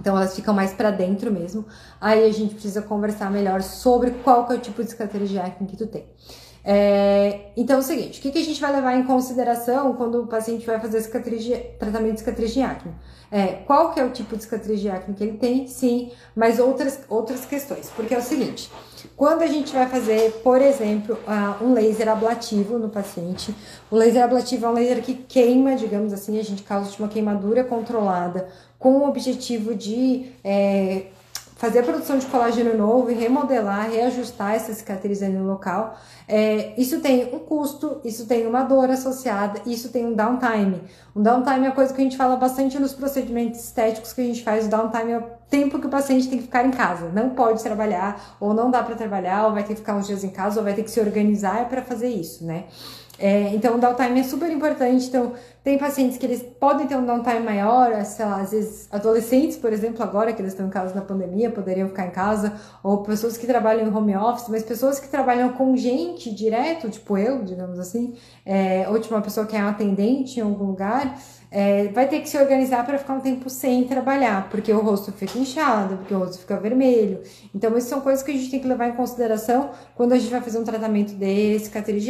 Então 0.00 0.16
elas 0.16 0.34
ficam 0.34 0.54
mais 0.54 0.72
para 0.72 0.90
dentro 0.90 1.30
mesmo. 1.30 1.66
Aí 2.00 2.24
a 2.24 2.32
gente 2.32 2.54
precisa 2.54 2.80
conversar 2.80 3.30
melhor 3.30 3.62
sobre 3.62 4.12
qual 4.12 4.46
que 4.46 4.54
é 4.54 4.56
o 4.56 4.58
tipo 4.58 4.82
de 4.82 4.90
cicatriz 4.90 5.28
de 5.28 5.38
acne 5.38 5.66
que 5.66 5.76
tu 5.76 5.86
tem. 5.86 6.06
É, 6.64 7.52
então 7.56 7.76
é 7.76 7.78
o 7.78 7.82
seguinte, 7.82 8.18
o 8.18 8.22
que, 8.22 8.30
que 8.30 8.38
a 8.38 8.44
gente 8.44 8.60
vai 8.60 8.72
levar 8.72 8.94
em 8.94 9.04
consideração 9.04 9.94
quando 9.94 10.22
o 10.22 10.26
paciente 10.26 10.66
vai 10.66 10.78
fazer 10.78 11.00
cicatriz 11.00 11.42
de, 11.42 11.56
tratamento 11.78 12.14
de 12.14 12.20
cicatriz 12.20 12.52
de 12.52 12.62
acne? 12.62 12.92
É, 13.32 13.46
qual 13.64 13.92
que 13.92 14.00
é 14.00 14.04
o 14.04 14.10
tipo 14.10 14.36
de 14.36 14.42
cicatriz 14.42 14.80
de 14.80 14.90
acne 14.90 15.14
que 15.14 15.22
ele 15.22 15.38
tem? 15.38 15.68
Sim, 15.68 16.10
mas 16.34 16.58
outras, 16.58 17.00
outras 17.08 17.44
questões. 17.44 17.88
Porque 17.94 18.12
é 18.12 18.18
o 18.18 18.22
seguinte, 18.22 18.70
quando 19.16 19.42
a 19.42 19.46
gente 19.46 19.72
vai 19.72 19.88
fazer, 19.88 20.32
por 20.42 20.60
exemplo, 20.60 21.16
um 21.60 21.72
laser 21.72 22.08
ablativo 22.08 22.78
no 22.78 22.88
paciente, 22.88 23.54
o 23.90 23.96
laser 23.96 24.24
ablativo 24.24 24.66
é 24.66 24.68
um 24.68 24.72
laser 24.72 25.02
que 25.02 25.14
queima, 25.14 25.76
digamos 25.76 26.12
assim, 26.12 26.38
a 26.40 26.42
gente 26.42 26.62
causa 26.64 26.90
uma 26.98 27.08
queimadura 27.08 27.62
controlada 27.62 28.48
com 28.78 28.98
o 28.98 29.08
objetivo 29.08 29.74
de 29.74 30.32
é, 30.42 31.06
fazer 31.60 31.80
a 31.80 31.82
produção 31.82 32.16
de 32.16 32.24
colágeno 32.24 32.74
novo 32.74 33.10
e 33.10 33.14
remodelar, 33.14 33.90
reajustar 33.90 34.54
essa 34.54 34.72
cicatriz 34.72 35.22
ali 35.22 35.34
no 35.34 35.46
local. 35.46 35.94
É, 36.26 36.72
isso 36.80 37.00
tem 37.00 37.34
um 37.34 37.38
custo, 37.38 38.00
isso 38.02 38.24
tem 38.24 38.46
uma 38.46 38.62
dor 38.62 38.88
associada, 38.88 39.60
isso 39.66 39.90
tem 39.90 40.06
um 40.06 40.14
downtime. 40.14 40.80
Um 41.14 41.22
downtime 41.22 41.66
é 41.66 41.70
coisa 41.70 41.92
que 41.92 42.00
a 42.00 42.04
gente 42.04 42.16
fala 42.16 42.36
bastante 42.36 42.78
nos 42.78 42.94
procedimentos 42.94 43.60
estéticos 43.60 44.14
que 44.14 44.22
a 44.22 44.24
gente 44.24 44.42
faz. 44.42 44.64
O 44.64 44.70
downtime 44.70 45.12
é 45.12 45.18
o 45.18 45.24
tempo 45.50 45.78
que 45.78 45.86
o 45.86 45.90
paciente 45.90 46.30
tem 46.30 46.38
que 46.38 46.44
ficar 46.44 46.64
em 46.64 46.70
casa. 46.70 47.10
Não 47.10 47.28
pode 47.28 47.62
trabalhar, 47.62 48.38
ou 48.40 48.54
não 48.54 48.70
dá 48.70 48.82
para 48.82 48.94
trabalhar, 48.94 49.44
ou 49.46 49.52
vai 49.52 49.62
ter 49.62 49.74
que 49.74 49.80
ficar 49.80 49.96
uns 49.96 50.06
dias 50.06 50.24
em 50.24 50.30
casa, 50.30 50.60
ou 50.60 50.64
vai 50.64 50.72
ter 50.72 50.82
que 50.82 50.90
se 50.90 50.98
organizar 50.98 51.68
para 51.68 51.82
fazer 51.82 52.08
isso, 52.08 52.42
né? 52.42 52.64
É, 53.20 53.54
então, 53.54 53.76
o 53.76 53.78
downtime 53.78 54.20
é 54.20 54.22
super 54.22 54.50
importante. 54.50 55.06
Então, 55.06 55.34
tem 55.62 55.76
pacientes 55.76 56.16
que 56.16 56.24
eles 56.24 56.42
podem 56.42 56.86
ter 56.86 56.96
um 56.96 57.04
downtime 57.04 57.40
maior, 57.40 58.02
sei 58.06 58.24
lá, 58.24 58.40
às 58.40 58.50
vezes 58.50 58.88
adolescentes, 58.90 59.58
por 59.58 59.70
exemplo, 59.70 60.02
agora 60.02 60.32
que 60.32 60.40
eles 60.40 60.52
estão 60.52 60.66
em 60.66 60.70
casa 60.70 60.94
na 60.94 61.02
pandemia, 61.02 61.50
poderiam 61.50 61.88
ficar 61.88 62.06
em 62.06 62.10
casa, 62.10 62.54
ou 62.82 63.02
pessoas 63.02 63.36
que 63.36 63.46
trabalham 63.46 63.86
em 63.86 63.94
home 63.94 64.16
office, 64.16 64.48
mas 64.48 64.62
pessoas 64.62 64.98
que 64.98 65.06
trabalham 65.06 65.50
com 65.50 65.76
gente 65.76 66.34
direto, 66.34 66.88
tipo 66.88 67.18
eu, 67.18 67.44
digamos 67.44 67.78
assim, 67.78 68.14
é, 68.46 68.88
ou 68.88 68.98
tipo 68.98 69.14
uma 69.14 69.20
pessoa 69.20 69.46
que 69.46 69.54
é 69.54 69.62
um 69.62 69.68
atendente 69.68 70.40
em 70.40 70.42
algum 70.42 70.64
lugar, 70.64 71.18
é, 71.50 71.88
vai 71.88 72.08
ter 72.08 72.20
que 72.20 72.28
se 72.28 72.38
organizar 72.38 72.86
para 72.86 72.96
ficar 72.96 73.12
um 73.12 73.20
tempo 73.20 73.50
sem 73.50 73.84
trabalhar, 73.84 74.48
porque 74.48 74.72
o 74.72 74.80
rosto 74.80 75.12
fica 75.12 75.38
inchado, 75.38 75.98
porque 75.98 76.14
o 76.14 76.20
rosto 76.20 76.38
fica 76.38 76.56
vermelho. 76.56 77.20
Então, 77.54 77.70
essas 77.76 77.90
são 77.90 78.00
coisas 78.00 78.22
que 78.22 78.30
a 78.30 78.34
gente 78.34 78.50
tem 78.50 78.60
que 78.60 78.68
levar 78.68 78.88
em 78.88 78.92
consideração 78.92 79.72
quando 79.94 80.12
a 80.12 80.18
gente 80.18 80.30
vai 80.30 80.40
fazer 80.40 80.58
um 80.58 80.64
tratamento 80.64 81.12
de 81.14 81.58
cicatriz 81.58 82.02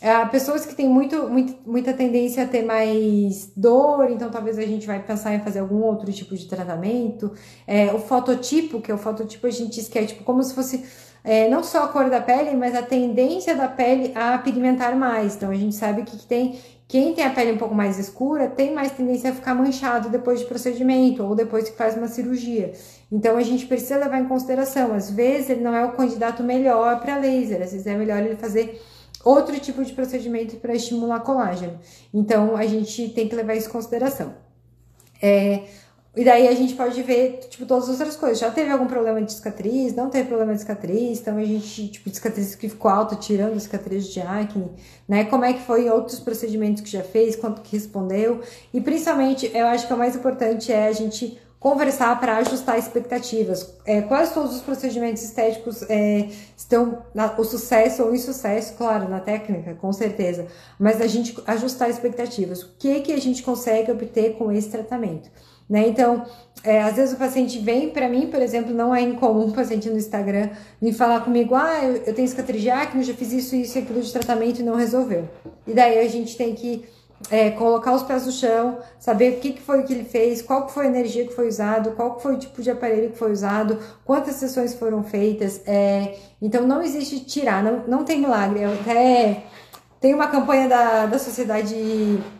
É, 0.00 0.24
pessoas 0.26 0.64
que 0.64 0.74
têm 0.74 0.88
muito, 0.88 1.28
muito, 1.28 1.56
muita 1.66 1.92
tendência 1.92 2.44
a 2.44 2.46
ter 2.46 2.62
mais 2.62 3.50
dor, 3.56 4.10
então 4.10 4.30
talvez 4.30 4.56
a 4.58 4.62
gente 4.62 4.86
vai 4.86 5.02
pensar 5.02 5.34
em 5.34 5.40
fazer 5.40 5.58
algum 5.58 5.82
outro 5.82 6.12
tipo 6.12 6.36
de 6.36 6.46
tratamento. 6.46 7.32
É, 7.66 7.92
o 7.92 7.98
fototipo, 7.98 8.80
que 8.80 8.90
é 8.90 8.94
o 8.94 8.98
fototipo 8.98 9.46
a 9.46 9.50
gente 9.50 9.74
diz 9.74 9.88
que 9.88 9.98
é 9.98 10.06
tipo 10.06 10.22
como 10.22 10.42
se 10.42 10.54
fosse 10.54 10.84
é, 11.24 11.48
não 11.48 11.64
só 11.64 11.84
a 11.84 11.88
cor 11.88 12.08
da 12.08 12.20
pele, 12.20 12.56
mas 12.56 12.74
a 12.74 12.82
tendência 12.82 13.56
da 13.56 13.68
pele 13.68 14.12
a 14.14 14.38
pigmentar 14.38 14.96
mais. 14.96 15.34
Então 15.34 15.50
a 15.50 15.54
gente 15.54 15.74
sabe 15.74 16.02
que 16.02 16.16
tem 16.26 16.58
quem 16.86 17.14
tem 17.14 17.22
a 17.22 17.30
pele 17.30 17.52
um 17.52 17.58
pouco 17.58 17.74
mais 17.74 17.98
escura 17.98 18.48
tem 18.48 18.72
mais 18.72 18.92
tendência 18.92 19.28
a 19.30 19.34
ficar 19.34 19.54
manchado 19.54 20.08
depois 20.08 20.40
de 20.40 20.46
procedimento 20.46 21.22
ou 21.22 21.34
depois 21.34 21.68
que 21.68 21.76
faz 21.76 21.94
uma 21.96 22.08
cirurgia. 22.08 22.72
Então 23.12 23.36
a 23.36 23.42
gente 23.42 23.66
precisa 23.66 23.98
levar 23.98 24.20
em 24.20 24.24
consideração. 24.24 24.94
Às 24.94 25.10
vezes 25.10 25.50
ele 25.50 25.60
não 25.60 25.74
é 25.74 25.84
o 25.84 25.92
candidato 25.92 26.42
melhor 26.42 27.00
para 27.00 27.18
laser, 27.18 27.60
às 27.62 27.72
vezes 27.72 27.86
é 27.86 27.94
melhor 27.94 28.22
ele 28.22 28.36
fazer 28.36 28.80
outro 29.24 29.58
tipo 29.58 29.84
de 29.84 29.92
procedimento 29.92 30.56
para 30.56 30.74
estimular 30.74 31.20
colágeno. 31.20 31.78
Então, 32.12 32.56
a 32.56 32.66
gente 32.66 33.08
tem 33.10 33.28
que 33.28 33.34
levar 33.34 33.54
isso 33.54 33.68
em 33.68 33.72
consideração. 33.72 34.34
É, 35.20 35.64
e 36.18 36.24
daí 36.24 36.48
a 36.48 36.54
gente 36.54 36.74
pode 36.74 37.00
ver, 37.02 37.38
tipo, 37.48 37.64
todas 37.64 37.84
as 37.84 38.00
outras 38.00 38.16
coisas. 38.16 38.40
Já 38.40 38.50
teve 38.50 38.72
algum 38.72 38.86
problema 38.86 39.22
de 39.22 39.32
cicatriz? 39.32 39.94
Não 39.94 40.10
teve 40.10 40.26
problema 40.26 40.52
de 40.52 40.60
cicatriz? 40.60 41.20
Então 41.20 41.36
a 41.36 41.44
gente, 41.44 41.88
tipo, 41.88 42.10
de 42.10 42.16
cicatriz 42.16 42.54
que 42.56 42.68
ficou 42.68 42.90
alta, 42.90 43.14
tirando 43.14 43.56
a 43.56 43.60
cicatriz 43.60 44.08
de 44.08 44.20
acne, 44.20 44.68
né? 45.06 45.24
Como 45.26 45.44
é 45.44 45.52
que 45.52 45.60
foi 45.60 45.88
outros 45.88 46.18
procedimentos 46.18 46.82
que 46.82 46.90
já 46.90 47.04
fez, 47.04 47.36
quanto 47.36 47.60
que 47.62 47.76
respondeu. 47.76 48.40
E 48.74 48.80
principalmente, 48.80 49.48
eu 49.54 49.66
acho 49.66 49.86
que 49.86 49.94
o 49.94 49.96
mais 49.96 50.16
importante 50.16 50.72
é 50.72 50.88
a 50.88 50.92
gente 50.92 51.38
conversar 51.58 52.18
para 52.20 52.36
ajustar 52.36 52.78
expectativas. 52.78 53.74
É, 53.84 54.00
quais 54.02 54.32
todos 54.32 54.54
os 54.54 54.60
procedimentos 54.60 55.22
estéticos 55.22 55.82
é, 55.88 56.28
estão 56.56 57.02
na, 57.14 57.34
o 57.38 57.44
sucesso 57.44 58.04
ou 58.04 58.14
insucesso, 58.14 58.74
claro, 58.74 59.08
na 59.08 59.20
técnica, 59.20 59.74
com 59.74 59.92
certeza, 59.92 60.46
mas 60.78 61.00
a 61.00 61.06
gente 61.06 61.36
ajustar 61.46 61.90
expectativas. 61.90 62.62
O 62.62 62.70
que 62.78 63.00
que 63.00 63.12
a 63.12 63.20
gente 63.20 63.42
consegue 63.42 63.90
obter 63.90 64.34
com 64.34 64.52
esse 64.52 64.68
tratamento? 64.68 65.28
Né? 65.68 65.86
Então, 65.88 66.24
é, 66.64 66.80
às 66.80 66.96
vezes 66.96 67.14
o 67.14 67.18
paciente 67.18 67.58
vem 67.58 67.90
para 67.90 68.08
mim, 68.08 68.28
por 68.28 68.40
exemplo, 68.40 68.72
não 68.72 68.94
é 68.94 69.02
incomum 69.02 69.48
o 69.48 69.52
paciente 69.52 69.90
no 69.90 69.98
Instagram 69.98 70.48
vir 70.80 70.94
falar 70.94 71.20
comigo, 71.20 71.54
ah, 71.54 71.84
eu, 71.84 71.96
eu 72.06 72.14
tenho 72.14 72.26
cicatriz 72.26 72.62
de 72.62 72.70
acne, 72.70 73.04
já 73.04 73.12
fiz 73.12 73.32
isso, 73.32 73.54
isso 73.54 73.76
e 73.76 73.82
aquilo 73.82 74.00
de 74.00 74.10
tratamento 74.10 74.60
e 74.60 74.62
não 74.62 74.76
resolveu. 74.76 75.28
E 75.66 75.74
daí 75.74 75.98
a 75.98 76.08
gente 76.08 76.36
tem 76.36 76.54
que 76.54 76.84
é, 77.30 77.50
colocar 77.50 77.94
os 77.94 78.02
pés 78.02 78.26
no 78.26 78.32
chão, 78.32 78.78
saber 78.98 79.34
o 79.34 79.40
que, 79.40 79.52
que 79.52 79.60
foi 79.60 79.82
que 79.82 79.92
ele 79.92 80.04
fez, 80.04 80.40
qual 80.40 80.66
que 80.66 80.72
foi 80.72 80.86
a 80.86 80.88
energia 80.88 81.26
que 81.26 81.34
foi 81.34 81.48
usado, 81.48 81.92
qual 81.92 82.14
que 82.14 82.22
foi 82.22 82.34
o 82.34 82.38
tipo 82.38 82.62
de 82.62 82.70
aparelho 82.70 83.10
que 83.10 83.18
foi 83.18 83.32
usado, 83.32 83.78
quantas 84.04 84.36
sessões 84.36 84.74
foram 84.74 85.02
feitas. 85.02 85.60
É, 85.66 86.16
então 86.40 86.66
não 86.66 86.80
existe 86.80 87.20
tirar, 87.20 87.62
não, 87.62 87.84
não 87.86 88.04
tem 88.04 88.20
milagre. 88.20 88.62
Eu 88.62 88.72
até 88.72 89.44
tem 90.00 90.14
uma 90.14 90.28
campanha 90.28 90.68
da, 90.68 91.06
da 91.06 91.18
Sociedade 91.18 91.74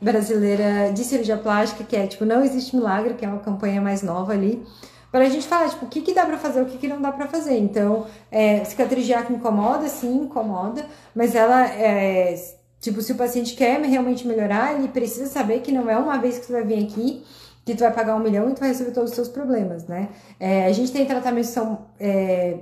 Brasileira 0.01 0.93
de 0.93 1.03
Cirurgia 1.05 1.37
Plástica 1.37 1.83
que 1.85 1.97
é 1.97 2.07
tipo, 2.07 2.25
não 2.25 2.43
existe 2.43 2.75
milagre, 2.77 3.15
que 3.15 3.25
é 3.25 3.29
uma 3.29 3.41
campanha 3.41 3.81
mais 3.81 4.03
nova 4.03 4.33
ali. 4.33 4.65
Para 5.11 5.25
a 5.25 5.29
gente 5.29 5.49
falar, 5.49 5.71
tipo, 5.71 5.87
o 5.87 5.89
que, 5.89 6.03
que 6.03 6.13
dá 6.13 6.27
para 6.27 6.37
fazer, 6.37 6.61
o 6.61 6.67
que, 6.67 6.77
que 6.77 6.87
não 6.87 7.01
dá 7.01 7.11
para 7.11 7.27
fazer. 7.27 7.57
Então, 7.57 8.07
é, 8.31 8.63
cicatriz 8.65 9.07
de 9.07 9.15
acne 9.15 9.37
incomoda, 9.37 9.89
sim, 9.89 10.25
incomoda, 10.25 10.85
mas 11.15 11.35
ela 11.35 11.67
é, 11.67 12.35
Tipo, 12.81 13.03
se 13.03 13.13
o 13.13 13.17
paciente 13.17 13.55
quer 13.55 13.81
realmente 13.81 14.27
melhorar, 14.27 14.75
ele 14.79 14.89
precisa 14.89 15.27
saber 15.27 15.61
que 15.61 15.73
não 15.73 15.91
é 15.91 15.97
uma 15.97 16.17
vez 16.19 16.39
que 16.39 16.47
tu 16.47 16.53
vai 16.53 16.65
vir 16.65 16.85
aqui 16.85 17.25
que 17.69 17.75
tu 17.75 17.81
vai 17.81 17.93
pagar 17.93 18.17
um 18.17 18.21
milhão 18.21 18.49
e 18.49 18.55
tu 18.55 18.61
vai 18.61 18.71
resolver 18.71 18.93
todos 18.93 19.11
os 19.11 19.15
seus 19.15 19.29
problemas, 19.29 19.87
né? 19.87 20.09
É, 20.41 20.65
a 20.65 20.73
gente 20.73 20.91
tem 20.91 21.05
tratamentos 21.05 21.51
que 21.51 21.55
são 21.55 21.87
é, 22.01 22.61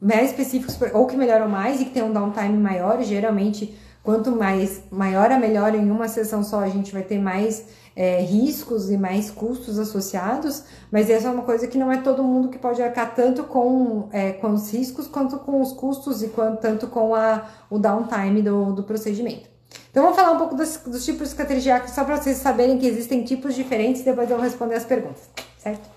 mais 0.00 0.30
específicos 0.30 0.76
ou 0.92 1.06
que 1.06 1.16
melhoram 1.16 1.48
mais 1.48 1.80
e 1.80 1.84
que 1.84 1.92
tem 1.92 2.02
um 2.02 2.12
downtime 2.12 2.56
maior. 2.56 3.00
Geralmente, 3.02 3.72
quanto 4.06 4.30
mais 4.30 4.82
maior 4.88 5.32
a 5.32 5.38
melhora 5.38 5.76
em 5.76 5.90
uma 5.90 6.06
sessão 6.06 6.44
só, 6.44 6.60
a 6.60 6.68
gente 6.68 6.92
vai 6.92 7.02
ter 7.02 7.18
mais 7.18 7.64
é, 7.96 8.20
riscos 8.20 8.88
e 8.88 8.96
mais 8.96 9.32
custos 9.32 9.80
associados, 9.80 10.62
mas 10.92 11.10
essa 11.10 11.26
é 11.26 11.30
uma 11.32 11.42
coisa 11.42 11.66
que 11.66 11.76
não 11.76 11.90
é 11.90 11.96
todo 11.96 12.22
mundo 12.22 12.48
que 12.48 12.56
pode 12.56 12.80
arcar 12.80 13.16
tanto 13.16 13.42
com, 13.42 14.08
é, 14.12 14.30
com 14.34 14.52
os 14.52 14.72
riscos 14.72 15.08
quanto 15.08 15.38
com 15.38 15.60
os 15.60 15.72
custos 15.72 16.22
e 16.22 16.28
quanto, 16.28 16.60
tanto 16.60 16.86
com 16.86 17.16
a, 17.16 17.48
o 17.68 17.80
downtime 17.80 18.42
do, 18.42 18.74
do 18.74 18.84
procedimento. 18.84 19.48
Então 19.90 20.04
vamos 20.04 20.16
falar 20.16 20.30
um 20.30 20.38
pouco 20.38 20.54
dos, 20.54 20.76
dos 20.86 21.04
tipos 21.04 21.38
acne, 21.40 21.88
só 21.88 22.04
para 22.04 22.16
vocês 22.16 22.36
saberem 22.36 22.78
que 22.78 22.86
existem 22.86 23.24
tipos 23.24 23.56
diferentes, 23.56 24.02
depois 24.02 24.30
eu 24.30 24.36
vou 24.36 24.44
responder 24.44 24.76
as 24.76 24.84
perguntas, 24.84 25.28
certo? 25.58 25.90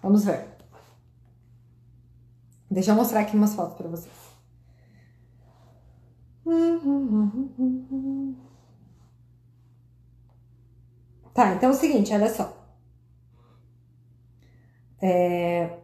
Vamos 0.00 0.24
ver. 0.24 0.44
Deixa 2.70 2.92
eu 2.92 2.94
mostrar 2.94 3.18
aqui 3.18 3.36
umas 3.36 3.52
fotos 3.52 3.76
para 3.76 3.88
vocês. 3.88 4.21
Tá, 11.34 11.54
então 11.54 11.70
é 11.70 11.72
o 11.72 11.76
seguinte, 11.76 12.12
olha 12.12 12.28
só. 12.28 12.56
É... 15.00 15.78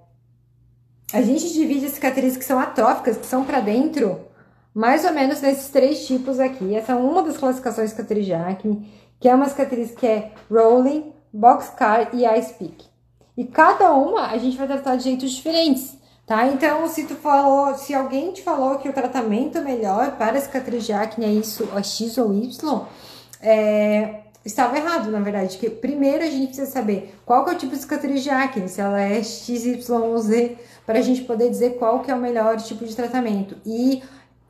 A 1.12 1.22
gente 1.22 1.52
divide 1.52 1.86
as 1.86 1.92
cicatrizes 1.92 2.36
que 2.36 2.44
são 2.44 2.58
atróficas, 2.58 3.16
que 3.16 3.26
são 3.26 3.44
para 3.44 3.60
dentro, 3.60 4.20
mais 4.74 5.04
ou 5.04 5.12
menos 5.12 5.40
nesses 5.40 5.70
três 5.70 6.06
tipos 6.06 6.38
aqui. 6.38 6.74
Essa 6.74 6.92
é 6.92 6.94
uma 6.94 7.22
das 7.22 7.38
classificações 7.38 7.90
de 7.90 7.96
cicatriz 7.96 8.26
de 8.26 8.34
acne, 8.34 8.92
que 9.18 9.28
é 9.28 9.34
uma 9.34 9.48
cicatriz 9.48 9.92
que 9.92 10.06
é 10.06 10.32
rolling, 10.50 11.12
boxcar 11.32 12.14
e 12.14 12.26
ice 12.38 12.54
pick. 12.54 12.84
E 13.36 13.44
cada 13.44 13.92
uma 13.92 14.26
a 14.26 14.36
gente 14.36 14.56
vai 14.56 14.66
tratar 14.66 14.96
de 14.96 15.04
jeitos 15.04 15.30
diferentes, 15.30 15.96
tá? 16.28 16.46
Então, 16.46 16.86
se 16.86 17.04
tu 17.04 17.14
falou, 17.14 17.74
se 17.74 17.94
alguém 17.94 18.30
te 18.32 18.42
falou 18.42 18.78
que 18.78 18.88
o 18.88 18.92
tratamento 18.92 19.60
melhor 19.62 20.12
para 20.18 20.38
cicatriz 20.40 20.84
de 20.84 20.92
acne 20.92 21.24
é 21.24 21.30
isso, 21.30 21.66
a 21.74 21.82
X 21.82 22.18
ou 22.18 22.34
Y, 22.34 22.86
é, 23.40 24.20
estava 24.44 24.76
errado, 24.76 25.10
na 25.10 25.20
verdade. 25.20 25.56
Que 25.56 25.70
primeiro 25.70 26.22
a 26.22 26.28
gente 26.28 26.48
precisa 26.48 26.70
saber 26.70 27.18
qual 27.24 27.48
é 27.48 27.52
o 27.52 27.56
tipo 27.56 27.74
de 27.74 27.80
cicatriz 27.80 28.22
de 28.22 28.28
acne, 28.28 28.68
se 28.68 28.80
ela 28.80 29.00
é 29.00 29.22
X, 29.22 29.64
Y 29.64 30.02
ou 30.02 30.18
Z, 30.18 30.56
para 30.84 30.98
a 30.98 31.02
gente 31.02 31.22
poder 31.22 31.48
dizer 31.48 31.78
qual 31.78 32.00
que 32.00 32.10
é 32.10 32.14
o 32.14 32.18
melhor 32.18 32.58
tipo 32.58 32.84
de 32.84 32.94
tratamento. 32.94 33.56
E 33.64 34.02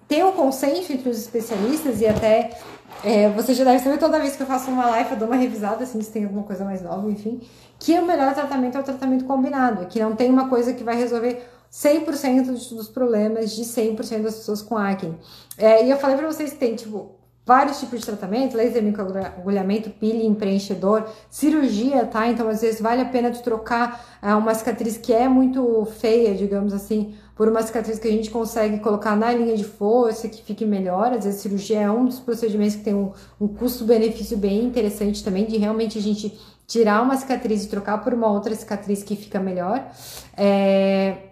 tem 0.08 0.24
um 0.24 0.32
consenso 0.32 0.92
entre 0.92 1.08
os 1.08 1.18
especialistas 1.18 2.00
e 2.00 2.06
até 2.06 2.58
é, 3.04 3.28
você 3.28 3.54
já 3.54 3.62
deve 3.62 3.78
saber 3.78 3.98
toda 3.98 4.18
vez 4.18 4.34
que 4.34 4.42
eu 4.42 4.46
faço 4.46 4.70
uma 4.70 4.86
live, 4.86 5.12
eu 5.12 5.16
dou 5.16 5.28
uma 5.28 5.36
revisada, 5.36 5.84
assim, 5.84 6.00
se 6.02 6.10
tem 6.10 6.24
alguma 6.24 6.42
coisa 6.42 6.64
mais 6.64 6.82
nova, 6.82 7.08
enfim, 7.08 7.40
que 7.78 7.96
o 7.96 8.04
melhor 8.04 8.34
tratamento 8.34 8.76
é 8.76 8.80
o 8.80 8.84
tratamento 8.84 9.24
combinado, 9.24 9.86
que 9.86 10.00
não 10.00 10.16
tem 10.16 10.28
uma 10.30 10.48
coisa 10.48 10.72
que 10.72 10.82
vai 10.82 10.96
resolver 10.96 11.57
100% 11.72 12.74
dos 12.74 12.88
problemas 12.88 13.54
de 13.54 13.62
100% 13.62 14.22
das 14.22 14.36
pessoas 14.36 14.62
com 14.62 14.76
acne. 14.76 15.16
É, 15.56 15.84
e 15.84 15.90
eu 15.90 15.96
falei 15.96 16.16
pra 16.16 16.26
vocês 16.26 16.52
que 16.52 16.58
tem, 16.58 16.74
tipo, 16.74 17.18
vários 17.48 17.80
tipos 17.80 18.00
de 18.00 18.04
tratamento, 18.04 18.54
laser 18.54 18.82
microagulhamento, 18.82 19.88
peeling, 19.88 20.34
preenchedor, 20.34 21.04
cirurgia, 21.30 22.04
tá? 22.04 22.28
Então, 22.28 22.46
às 22.46 22.60
vezes, 22.60 22.78
vale 22.78 23.00
a 23.00 23.06
pena 23.06 23.30
tu 23.30 23.42
trocar 23.42 24.18
é, 24.20 24.34
uma 24.34 24.54
cicatriz 24.54 24.98
que 24.98 25.14
é 25.14 25.26
muito 25.26 25.86
feia, 25.98 26.34
digamos 26.34 26.74
assim, 26.74 27.14
por 27.34 27.48
uma 27.48 27.62
cicatriz 27.62 27.98
que 27.98 28.06
a 28.06 28.10
gente 28.10 28.30
consegue 28.30 28.80
colocar 28.80 29.16
na 29.16 29.32
linha 29.32 29.56
de 29.56 29.64
força, 29.64 30.28
que 30.28 30.42
fique 30.42 30.66
melhor. 30.66 31.12
Às 31.14 31.24
vezes, 31.24 31.40
cirurgia 31.40 31.80
é 31.80 31.90
um 31.90 32.04
dos 32.04 32.18
procedimentos 32.18 32.76
que 32.76 32.82
tem 32.82 32.94
um, 32.94 33.12
um 33.40 33.48
custo-benefício 33.48 34.36
bem 34.36 34.64
interessante 34.64 35.24
também, 35.24 35.46
de 35.46 35.56
realmente 35.56 35.96
a 35.96 36.02
gente 36.02 36.38
tirar 36.66 37.00
uma 37.00 37.16
cicatriz 37.16 37.64
e 37.64 37.68
trocar 37.68 38.04
por 38.04 38.12
uma 38.12 38.30
outra 38.30 38.54
cicatriz 38.54 39.02
que 39.02 39.16
fica 39.16 39.40
melhor. 39.40 39.90
É... 40.36 41.27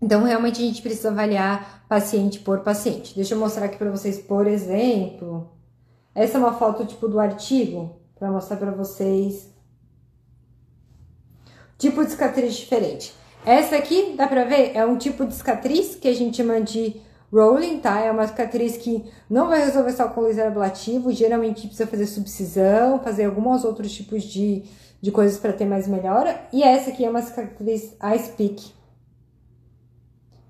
Então, 0.00 0.24
realmente, 0.24 0.62
a 0.62 0.66
gente 0.66 0.82
precisa 0.82 1.10
avaliar 1.10 1.84
paciente 1.88 2.38
por 2.40 2.60
paciente. 2.60 3.14
Deixa 3.14 3.34
eu 3.34 3.38
mostrar 3.38 3.66
aqui 3.66 3.76
para 3.76 3.90
vocês, 3.90 4.18
por 4.18 4.46
exemplo. 4.46 5.50
Essa 6.14 6.38
é 6.38 6.40
uma 6.40 6.54
foto 6.54 6.84
tipo 6.86 7.08
do 7.08 7.20
artigo, 7.20 7.96
para 8.18 8.30
mostrar 8.30 8.56
para 8.56 8.70
vocês. 8.70 9.48
Tipo 11.78 12.04
de 12.04 12.10
cicatriz 12.10 12.54
diferente. 12.54 13.14
Essa 13.44 13.76
aqui, 13.76 14.14
dá 14.16 14.26
pra 14.26 14.44
ver? 14.44 14.72
É 14.74 14.84
um 14.84 14.96
tipo 14.96 15.24
de 15.24 15.34
cicatriz 15.34 15.94
que 15.94 16.08
a 16.08 16.14
gente 16.14 16.38
chama 16.38 16.60
de 16.60 17.00
rolling, 17.32 17.78
tá? 17.78 18.00
É 18.00 18.10
uma 18.10 18.26
cicatriz 18.26 18.76
que 18.76 19.04
não 19.28 19.48
vai 19.48 19.64
resolver 19.64 19.92
só 19.92 20.08
com 20.08 20.22
laser 20.22 20.46
ablativo. 20.48 21.12
Geralmente 21.12 21.66
precisa 21.66 21.86
fazer 21.86 22.06
subcisão, 22.06 22.98
fazer 23.00 23.26
alguns 23.26 23.64
outros 23.64 23.92
tipos 23.92 24.24
de, 24.24 24.64
de 25.00 25.12
coisas 25.12 25.38
para 25.38 25.52
ter 25.52 25.66
mais 25.66 25.86
melhora. 25.86 26.40
E 26.52 26.62
essa 26.62 26.90
aqui 26.90 27.04
é 27.04 27.10
uma 27.10 27.22
cicatriz 27.22 27.94
ice 28.14 28.32
pick, 28.36 28.60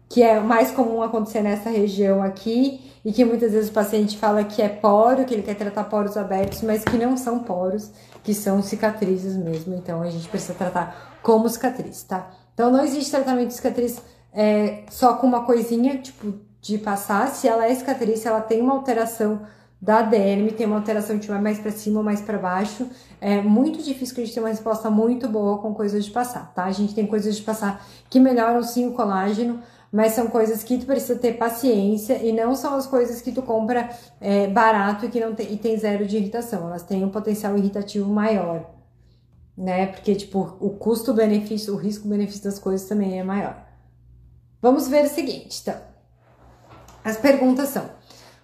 que 0.08 0.22
é 0.22 0.40
mais 0.40 0.70
comum 0.70 1.02
acontecer 1.02 1.42
nessa 1.42 1.70
região 1.70 2.22
aqui 2.22 2.92
e 3.04 3.12
que 3.12 3.24
muitas 3.24 3.52
vezes 3.52 3.70
o 3.70 3.72
paciente 3.72 4.18
fala 4.18 4.44
que 4.44 4.60
é 4.60 4.68
poro, 4.68 5.24
que 5.24 5.34
ele 5.34 5.42
quer 5.42 5.54
tratar 5.54 5.84
poros 5.84 6.16
abertos, 6.16 6.62
mas 6.62 6.84
que 6.84 6.96
não 6.96 7.16
são 7.16 7.40
poros, 7.40 7.90
que 8.22 8.34
são 8.34 8.62
cicatrizes 8.62 9.36
mesmo. 9.36 9.74
Então 9.74 10.02
a 10.02 10.10
gente 10.10 10.28
precisa 10.28 10.54
tratar 10.54 11.18
como 11.22 11.48
cicatriz, 11.48 12.02
tá? 12.02 12.30
Então 12.54 12.70
não 12.70 12.84
existe 12.84 13.10
tratamento 13.10 13.48
de 13.48 13.54
cicatriz 13.54 14.00
é, 14.32 14.84
só 14.90 15.14
com 15.14 15.26
uma 15.26 15.44
coisinha, 15.44 15.98
tipo, 15.98 16.34
de 16.60 16.78
passar. 16.78 17.28
Se 17.28 17.46
ela 17.46 17.66
é 17.66 17.74
cicatriz, 17.74 18.20
se 18.20 18.28
ela 18.28 18.40
tem 18.40 18.60
uma 18.60 18.74
alteração 18.74 19.42
da 19.80 20.02
derme, 20.02 20.52
tem 20.52 20.66
uma 20.66 20.76
alteração 20.76 21.18
de 21.18 21.30
mais 21.30 21.58
para 21.58 21.70
cima 21.70 21.98
ou 21.98 22.04
mais 22.04 22.20
para 22.20 22.38
baixo, 22.38 22.88
é 23.20 23.40
muito 23.40 23.82
difícil 23.82 24.14
que 24.14 24.20
a 24.22 24.24
gente 24.24 24.34
tenha 24.34 24.44
uma 24.44 24.50
resposta 24.50 24.90
muito 24.90 25.28
boa 25.28 25.58
com 25.58 25.74
coisas 25.74 26.04
de 26.04 26.10
passar, 26.10 26.52
tá? 26.54 26.64
A 26.64 26.72
gente 26.72 26.94
tem 26.94 27.06
coisas 27.06 27.36
de 27.36 27.42
passar 27.42 27.86
que 28.08 28.18
melhoram 28.18 28.62
sim 28.62 28.88
o 28.88 28.92
colágeno, 28.92 29.60
mas 29.96 30.12
são 30.12 30.26
coisas 30.26 30.62
que 30.62 30.76
tu 30.76 30.84
precisa 30.84 31.18
ter 31.18 31.38
paciência 31.38 32.22
e 32.22 32.30
não 32.30 32.54
são 32.54 32.74
as 32.74 32.86
coisas 32.86 33.22
que 33.22 33.32
tu 33.32 33.40
compra 33.40 33.88
é, 34.20 34.46
barato 34.46 35.06
e 35.06 35.08
que 35.08 35.18
não 35.18 35.34
tem, 35.34 35.50
e 35.50 35.56
tem 35.56 35.74
zero 35.78 36.06
de 36.06 36.18
irritação. 36.18 36.66
Elas 36.66 36.82
têm 36.82 37.02
um 37.02 37.08
potencial 37.08 37.56
irritativo 37.56 38.06
maior, 38.12 38.74
né? 39.56 39.86
Porque, 39.86 40.14
tipo, 40.14 40.54
o 40.60 40.68
custo-benefício, 40.68 41.72
o 41.72 41.78
risco-benefício 41.78 42.44
das 42.44 42.58
coisas 42.58 42.86
também 42.86 43.18
é 43.18 43.24
maior. 43.24 43.56
Vamos 44.60 44.86
ver 44.86 45.06
o 45.06 45.08
seguinte, 45.08 45.60
então. 45.62 45.80
As 47.02 47.16
perguntas 47.16 47.70
são: 47.70 47.88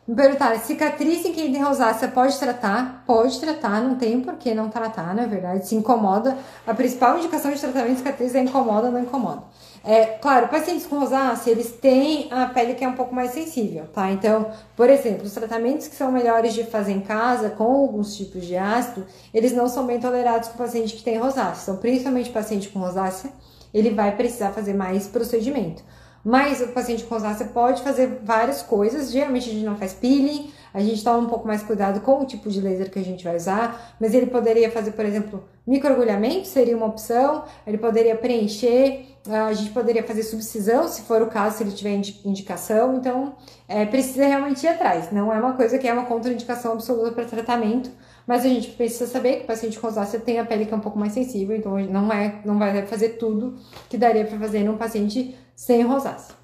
me 0.07 0.17
perguntaram, 0.17 0.59
cicatriz 0.59 1.25
em 1.25 1.33
quem 1.33 1.53
tem 1.53 1.63
rosácea 1.63 2.09
pode 2.09 2.37
tratar? 2.37 3.05
Pode 3.07 3.39
tratar, 3.39 3.81
não 3.81 3.95
tem 3.95 4.21
por 4.21 4.35
que 4.35 4.53
não 4.53 4.69
tratar, 4.69 5.15
na 5.15 5.27
verdade. 5.27 5.69
Se 5.69 5.77
incomoda, 5.77 6.37
a 6.67 6.75
principal 6.75 7.19
indicação 7.19 7.53
de 7.53 7.61
tratamento 7.61 7.93
de 7.93 7.99
cicatriz 7.99 8.35
é 8.35 8.41
incomoda 8.41 8.89
ou 8.89 8.93
não 8.93 9.01
incomoda. 9.01 9.45
É, 9.85 10.07
claro, 10.07 10.49
pacientes 10.49 10.87
com 10.87 10.99
rosácea, 10.99 11.51
eles 11.51 11.73
têm 11.73 12.29
a 12.33 12.47
pele 12.47 12.75
que 12.75 12.85
é 12.85 12.89
um 12.89 12.95
pouco 12.95 13.15
mais 13.15 13.31
sensível, 13.31 13.87
tá? 13.93 14.11
Então, 14.11 14.51
por 14.77 14.89
exemplo, 14.91 15.25
os 15.25 15.33
tratamentos 15.33 15.89
que 15.89 15.95
são 15.97 16.11
melhores 16.11 16.55
de 16.55 16.65
fazer 16.65 16.93
em 16.93 17.01
casa 17.01 17.51
com 17.51 17.65
alguns 17.65 18.17
tipos 18.17 18.45
de 18.45 18.57
ácido, 18.57 19.07
eles 19.33 19.53
não 19.53 19.69
são 19.69 19.87
bem 19.87 20.01
tolerados 20.01 20.49
com 20.49 20.59
paciente 20.59 20.97
que 20.97 21.03
tem 21.03 21.19
rosácea. 21.19 21.63
Então, 21.63 21.77
principalmente 21.77 22.31
paciente 22.31 22.69
com 22.69 22.79
rosácea, 22.79 23.33
ele 23.75 23.91
vai 23.91 24.15
precisar 24.17 24.51
fazer 24.51 24.75
mais 24.75 25.07
procedimento. 25.07 25.83
Mas 26.25 26.61
o 26.61 26.69
paciente 26.69 27.05
com 27.05 27.15
rosácea 27.15 27.47
pode 27.47 27.83
fazer 27.83 28.21
várias 28.23 28.63
coisas. 28.63 29.11
Geralmente 29.11 29.51
a 29.51 29.53
gente 29.53 29.65
não 29.65 29.77
faz 29.77 29.93
peeling, 29.93 30.53
A 30.75 30.81
gente 30.81 31.05
toma 31.05 31.19
um 31.19 31.27
pouco 31.27 31.47
mais 31.47 31.63
cuidado 31.63 32.01
com 32.01 32.23
o 32.23 32.25
tipo 32.25 32.49
de 32.49 32.61
laser 32.61 32.91
que 32.91 32.99
a 32.99 33.05
gente 33.05 33.23
vai 33.23 33.37
usar, 33.37 33.95
mas 34.01 34.15
ele 34.15 34.27
poderia 34.27 34.71
fazer, 34.71 34.93
por 34.93 35.05
exemplo, 35.05 35.45
microagulhamento 35.67 36.49
seria 36.49 36.77
uma 36.77 36.87
opção, 36.87 37.45
ele 37.67 37.77
poderia 37.77 38.17
preencher, 38.17 39.05
a 39.29 39.53
gente 39.53 39.71
poderia 39.71 40.03
fazer 40.03 40.23
subcisão, 40.23 40.89
se 40.89 41.03
for 41.03 41.21
o 41.23 41.27
caso, 41.27 41.59
se 41.59 41.63
ele 41.63 41.73
tiver 41.73 42.01
indicação, 42.25 42.97
então 42.97 43.35
é, 43.69 43.85
precisa 43.85 44.27
realmente 44.27 44.65
ir 44.65 44.69
atrás. 44.69 45.13
Não 45.13 45.33
é 45.33 45.39
uma 45.39 45.53
coisa 45.53 45.79
que 45.79 45.87
é 45.87 45.93
uma 45.93 46.07
contraindicação 46.07 46.73
absoluta 46.73 47.13
para 47.13 47.25
tratamento, 47.27 47.91
mas 48.27 48.45
a 48.45 48.49
gente 48.49 48.71
precisa 48.71 49.07
saber 49.07 49.39
que 49.39 49.45
o 49.45 49.47
paciente 49.47 49.79
com 49.79 49.87
rosácea 49.87 50.21
tem 50.21 50.39
a 50.39 50.45
pele 50.45 50.67
que 50.67 50.75
é 50.75 50.77
um 50.77 50.81
pouco 50.81 50.99
mais 50.99 51.13
sensível, 51.13 51.57
então 51.57 51.79
não, 51.79 52.13
é, 52.13 52.41
não 52.45 52.59
vai 52.59 52.87
fazer 52.87 53.11
tudo 53.11 53.57
que 53.89 53.99
daria 53.99 54.25
para 54.25 54.39
fazer 54.39 54.63
num 54.63 54.77
paciente 54.77 55.37
sem 55.55 55.83
rosácea. 55.83 56.35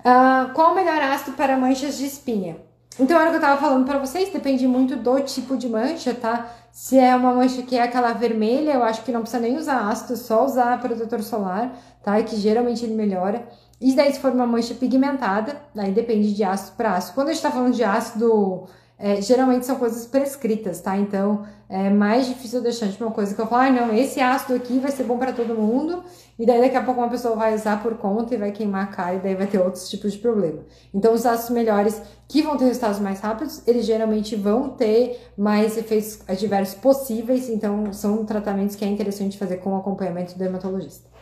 Uh, 0.00 0.52
qual 0.52 0.72
o 0.72 0.74
melhor 0.74 1.00
ácido 1.00 1.36
para 1.36 1.56
manchas 1.56 1.96
de 1.96 2.06
espinha? 2.06 2.56
Então, 2.98 3.18
era 3.18 3.28
o 3.28 3.30
que 3.32 3.38
eu 3.38 3.40
tava 3.40 3.60
falando 3.60 3.84
para 3.84 3.98
vocês, 3.98 4.28
depende 4.32 4.68
muito 4.68 4.94
do 4.94 5.20
tipo 5.20 5.56
de 5.56 5.68
mancha, 5.68 6.14
tá? 6.14 6.48
Se 6.70 6.96
é 6.96 7.14
uma 7.16 7.34
mancha 7.34 7.62
que 7.62 7.76
é 7.76 7.82
aquela 7.82 8.12
vermelha, 8.12 8.72
eu 8.72 8.84
acho 8.84 9.02
que 9.02 9.10
não 9.10 9.22
precisa 9.22 9.42
nem 9.42 9.56
usar 9.56 9.88
ácido, 9.88 10.16
só 10.16 10.44
usar 10.44 10.80
protetor 10.80 11.22
solar, 11.22 11.76
tá? 12.04 12.22
Que 12.22 12.36
geralmente 12.36 12.84
ele 12.84 12.94
melhora. 12.94 13.48
E 13.80 13.94
daí, 13.94 14.12
se 14.12 14.20
for 14.20 14.30
uma 14.32 14.46
mancha 14.46 14.74
pigmentada, 14.74 15.56
aí 15.76 15.90
depende 15.90 16.32
de 16.32 16.44
ácido 16.44 16.76
para 16.76 16.94
ácido. 16.94 17.14
Quando 17.14 17.30
a 17.30 17.32
gente 17.32 17.42
tá 17.42 17.50
falando 17.50 17.74
de 17.74 17.82
ácido 17.82 18.68
é, 18.98 19.20
geralmente 19.20 19.66
são 19.66 19.76
coisas 19.76 20.06
prescritas, 20.06 20.80
tá? 20.80 20.96
Então 20.96 21.44
é 21.68 21.90
mais 21.90 22.26
difícil 22.26 22.60
deixar 22.60 22.86
de 22.86 23.02
uma 23.02 23.10
coisa 23.10 23.34
que 23.34 23.40
eu 23.40 23.46
falo, 23.46 23.62
ah, 23.62 23.70
não, 23.70 23.94
esse 23.94 24.20
ácido 24.20 24.54
aqui 24.54 24.78
vai 24.78 24.90
ser 24.92 25.04
bom 25.04 25.18
para 25.18 25.32
todo 25.32 25.54
mundo, 25.54 26.04
e 26.38 26.46
daí 26.46 26.60
daqui 26.60 26.76
a 26.76 26.82
pouco 26.82 27.00
uma 27.00 27.08
pessoa 27.08 27.34
vai 27.34 27.54
usar 27.54 27.82
por 27.82 27.96
conta 27.96 28.34
e 28.34 28.38
vai 28.38 28.52
queimar 28.52 28.84
a 28.84 28.86
cara, 28.86 29.14
e 29.16 29.18
daí 29.18 29.34
vai 29.34 29.46
ter 29.46 29.58
outros 29.58 29.88
tipos 29.88 30.12
de 30.12 30.18
problema. 30.18 30.60
Então, 30.92 31.12
os 31.12 31.26
ácidos 31.26 31.50
melhores 31.50 32.00
que 32.28 32.42
vão 32.42 32.56
ter 32.56 32.66
resultados 32.66 33.00
mais 33.00 33.20
rápidos, 33.20 33.66
eles 33.66 33.84
geralmente 33.86 34.36
vão 34.36 34.68
ter 34.70 35.32
mais 35.36 35.76
efeitos 35.76 36.20
adversos 36.28 36.74
possíveis, 36.76 37.48
então 37.48 37.92
são 37.92 38.24
tratamentos 38.24 38.76
que 38.76 38.84
é 38.84 38.88
interessante 38.88 39.38
fazer 39.38 39.56
com 39.56 39.76
acompanhamento 39.76 40.34
do 40.34 40.38
dermatologista. 40.38 41.13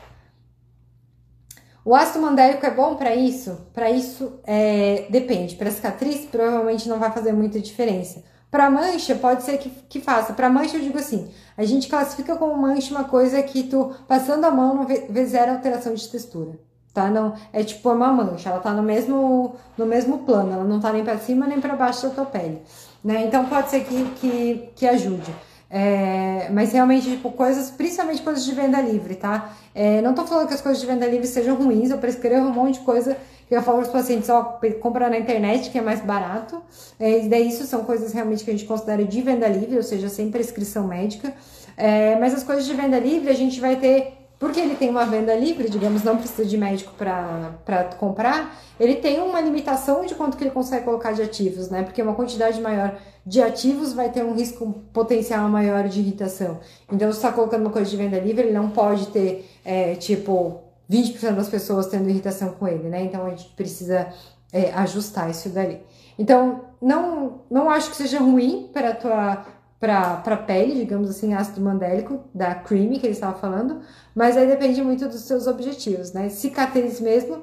O 1.84 1.94
ácido 1.94 2.20
mandélico 2.20 2.64
é 2.64 2.70
bom 2.70 2.94
para 2.94 3.14
isso? 3.14 3.58
Para 3.74 3.90
isso, 3.90 4.34
é, 4.44 5.06
depende. 5.10 5.56
Para 5.56 5.70
cicatriz, 5.70 6.24
provavelmente 6.26 6.88
não 6.88 6.98
vai 6.98 7.10
fazer 7.10 7.32
muita 7.32 7.58
diferença. 7.58 8.22
Para 8.50 8.70
mancha, 8.70 9.14
pode 9.14 9.42
ser 9.42 9.58
que, 9.58 9.70
que 9.88 10.00
faça. 10.00 10.32
Para 10.32 10.48
mancha, 10.48 10.76
eu 10.76 10.82
digo 10.82 10.98
assim: 10.98 11.28
a 11.56 11.64
gente 11.64 11.88
classifica 11.88 12.36
como 12.36 12.56
mancha 12.56 12.94
uma 12.94 13.04
coisa 13.04 13.42
que 13.42 13.64
tu, 13.64 13.94
passando 14.06 14.44
a 14.44 14.50
mão, 14.50 14.74
não 14.74 14.86
vê, 14.86 15.06
vê 15.08 15.24
zero 15.24 15.52
alteração 15.52 15.94
de 15.94 16.08
textura. 16.08 16.58
Tá? 16.92 17.08
Não, 17.08 17.34
é 17.52 17.64
tipo 17.64 17.90
uma 17.90 18.12
mancha, 18.12 18.50
ela 18.50 18.60
tá 18.60 18.70
no 18.70 18.82
mesmo, 18.82 19.56
no 19.78 19.86
mesmo 19.86 20.18
plano, 20.18 20.52
ela 20.52 20.64
não 20.64 20.78
tá 20.78 20.92
nem 20.92 21.02
para 21.02 21.16
cima 21.16 21.46
nem 21.46 21.58
para 21.58 21.74
baixo 21.74 22.06
da 22.06 22.14
tua 22.14 22.26
pele. 22.26 22.60
Né? 23.02 23.24
Então 23.24 23.46
pode 23.46 23.70
ser 23.70 23.84
que, 23.84 24.04
que, 24.20 24.70
que 24.76 24.86
ajude. 24.86 25.34
É, 25.74 26.50
mas 26.50 26.70
realmente, 26.70 27.08
tipo, 27.08 27.32
coisas, 27.32 27.70
principalmente 27.70 28.20
coisas 28.20 28.44
de 28.44 28.52
venda 28.52 28.78
livre, 28.78 29.14
tá? 29.14 29.56
É, 29.74 30.02
não 30.02 30.12
tô 30.12 30.26
falando 30.26 30.46
que 30.46 30.52
as 30.52 30.60
coisas 30.60 30.78
de 30.78 30.86
venda 30.86 31.06
livre 31.06 31.26
sejam 31.26 31.56
ruins, 31.56 31.88
eu 31.88 31.96
prescrevo 31.96 32.46
um 32.46 32.52
monte 32.52 32.74
de 32.74 32.84
coisa 32.84 33.16
que 33.48 33.54
eu 33.56 33.62
falo 33.62 33.78
para 33.78 33.86
os 33.86 33.92
pacientes, 33.92 34.28
ó, 34.28 34.60
compra 34.80 35.08
na 35.08 35.18
internet 35.18 35.70
que 35.70 35.78
é 35.78 35.80
mais 35.80 36.00
barato. 36.00 36.62
É, 37.00 37.24
e 37.24 37.28
daí 37.28 37.48
isso 37.48 37.64
são 37.64 37.84
coisas 37.84 38.12
realmente 38.12 38.44
que 38.44 38.50
a 38.50 38.52
gente 38.52 38.66
considera 38.66 39.02
de 39.02 39.22
venda 39.22 39.48
livre, 39.48 39.76
ou 39.76 39.82
seja, 39.82 40.10
sem 40.10 40.30
prescrição 40.30 40.86
médica. 40.86 41.32
É, 41.74 42.16
mas 42.18 42.34
as 42.34 42.42
coisas 42.42 42.66
de 42.66 42.74
venda 42.74 42.98
livre 42.98 43.30
a 43.30 43.34
gente 43.34 43.58
vai 43.58 43.76
ter 43.76 44.21
porque 44.42 44.58
ele 44.58 44.74
tem 44.74 44.90
uma 44.90 45.06
venda 45.06 45.32
livre, 45.36 45.70
digamos, 45.70 46.02
não 46.02 46.16
precisa 46.16 46.44
de 46.44 46.58
médico 46.58 46.92
para 46.96 47.84
comprar, 47.96 48.52
ele 48.80 48.96
tem 48.96 49.20
uma 49.20 49.40
limitação 49.40 50.04
de 50.04 50.16
quanto 50.16 50.36
que 50.36 50.42
ele 50.42 50.50
consegue 50.50 50.84
colocar 50.84 51.12
de 51.12 51.22
ativos, 51.22 51.70
né? 51.70 51.84
Porque 51.84 52.02
uma 52.02 52.12
quantidade 52.12 52.60
maior 52.60 52.98
de 53.24 53.40
ativos 53.40 53.92
vai 53.92 54.10
ter 54.10 54.24
um 54.24 54.34
risco 54.34 54.82
potencial 54.92 55.48
maior 55.48 55.86
de 55.86 56.00
irritação. 56.00 56.58
Então, 56.90 57.08
se 57.12 57.18
está 57.18 57.30
colocando 57.30 57.60
uma 57.60 57.70
coisa 57.70 57.88
de 57.88 57.96
venda 57.96 58.18
livre, 58.18 58.42
ele 58.42 58.52
não 58.52 58.68
pode 58.70 59.06
ter, 59.12 59.48
é, 59.64 59.94
tipo, 59.94 60.60
20% 60.90 61.36
das 61.36 61.48
pessoas 61.48 61.86
tendo 61.86 62.10
irritação 62.10 62.48
com 62.50 62.66
ele, 62.66 62.88
né? 62.88 63.04
Então, 63.04 63.24
a 63.24 63.30
gente 63.30 63.44
precisa 63.50 64.08
é, 64.52 64.72
ajustar 64.72 65.30
isso 65.30 65.50
dali. 65.50 65.80
Então, 66.18 66.62
não, 66.80 67.42
não 67.48 67.70
acho 67.70 67.90
que 67.90 67.96
seja 67.96 68.18
ruim 68.18 68.68
para 68.72 68.88
a 68.88 68.94
tua 68.96 69.46
para 69.82 70.36
pele, 70.36 70.76
digamos 70.76 71.10
assim, 71.10 71.34
ácido 71.34 71.60
mandélico, 71.60 72.20
da 72.32 72.54
cream 72.54 72.92
que 73.00 73.04
ele 73.04 73.14
estava 73.14 73.36
falando, 73.36 73.80
mas 74.14 74.36
aí 74.36 74.46
depende 74.46 74.80
muito 74.80 75.08
dos 75.08 75.22
seus 75.22 75.48
objetivos, 75.48 76.12
né? 76.12 76.28
Cicatriz 76.28 77.00
mesmo, 77.00 77.42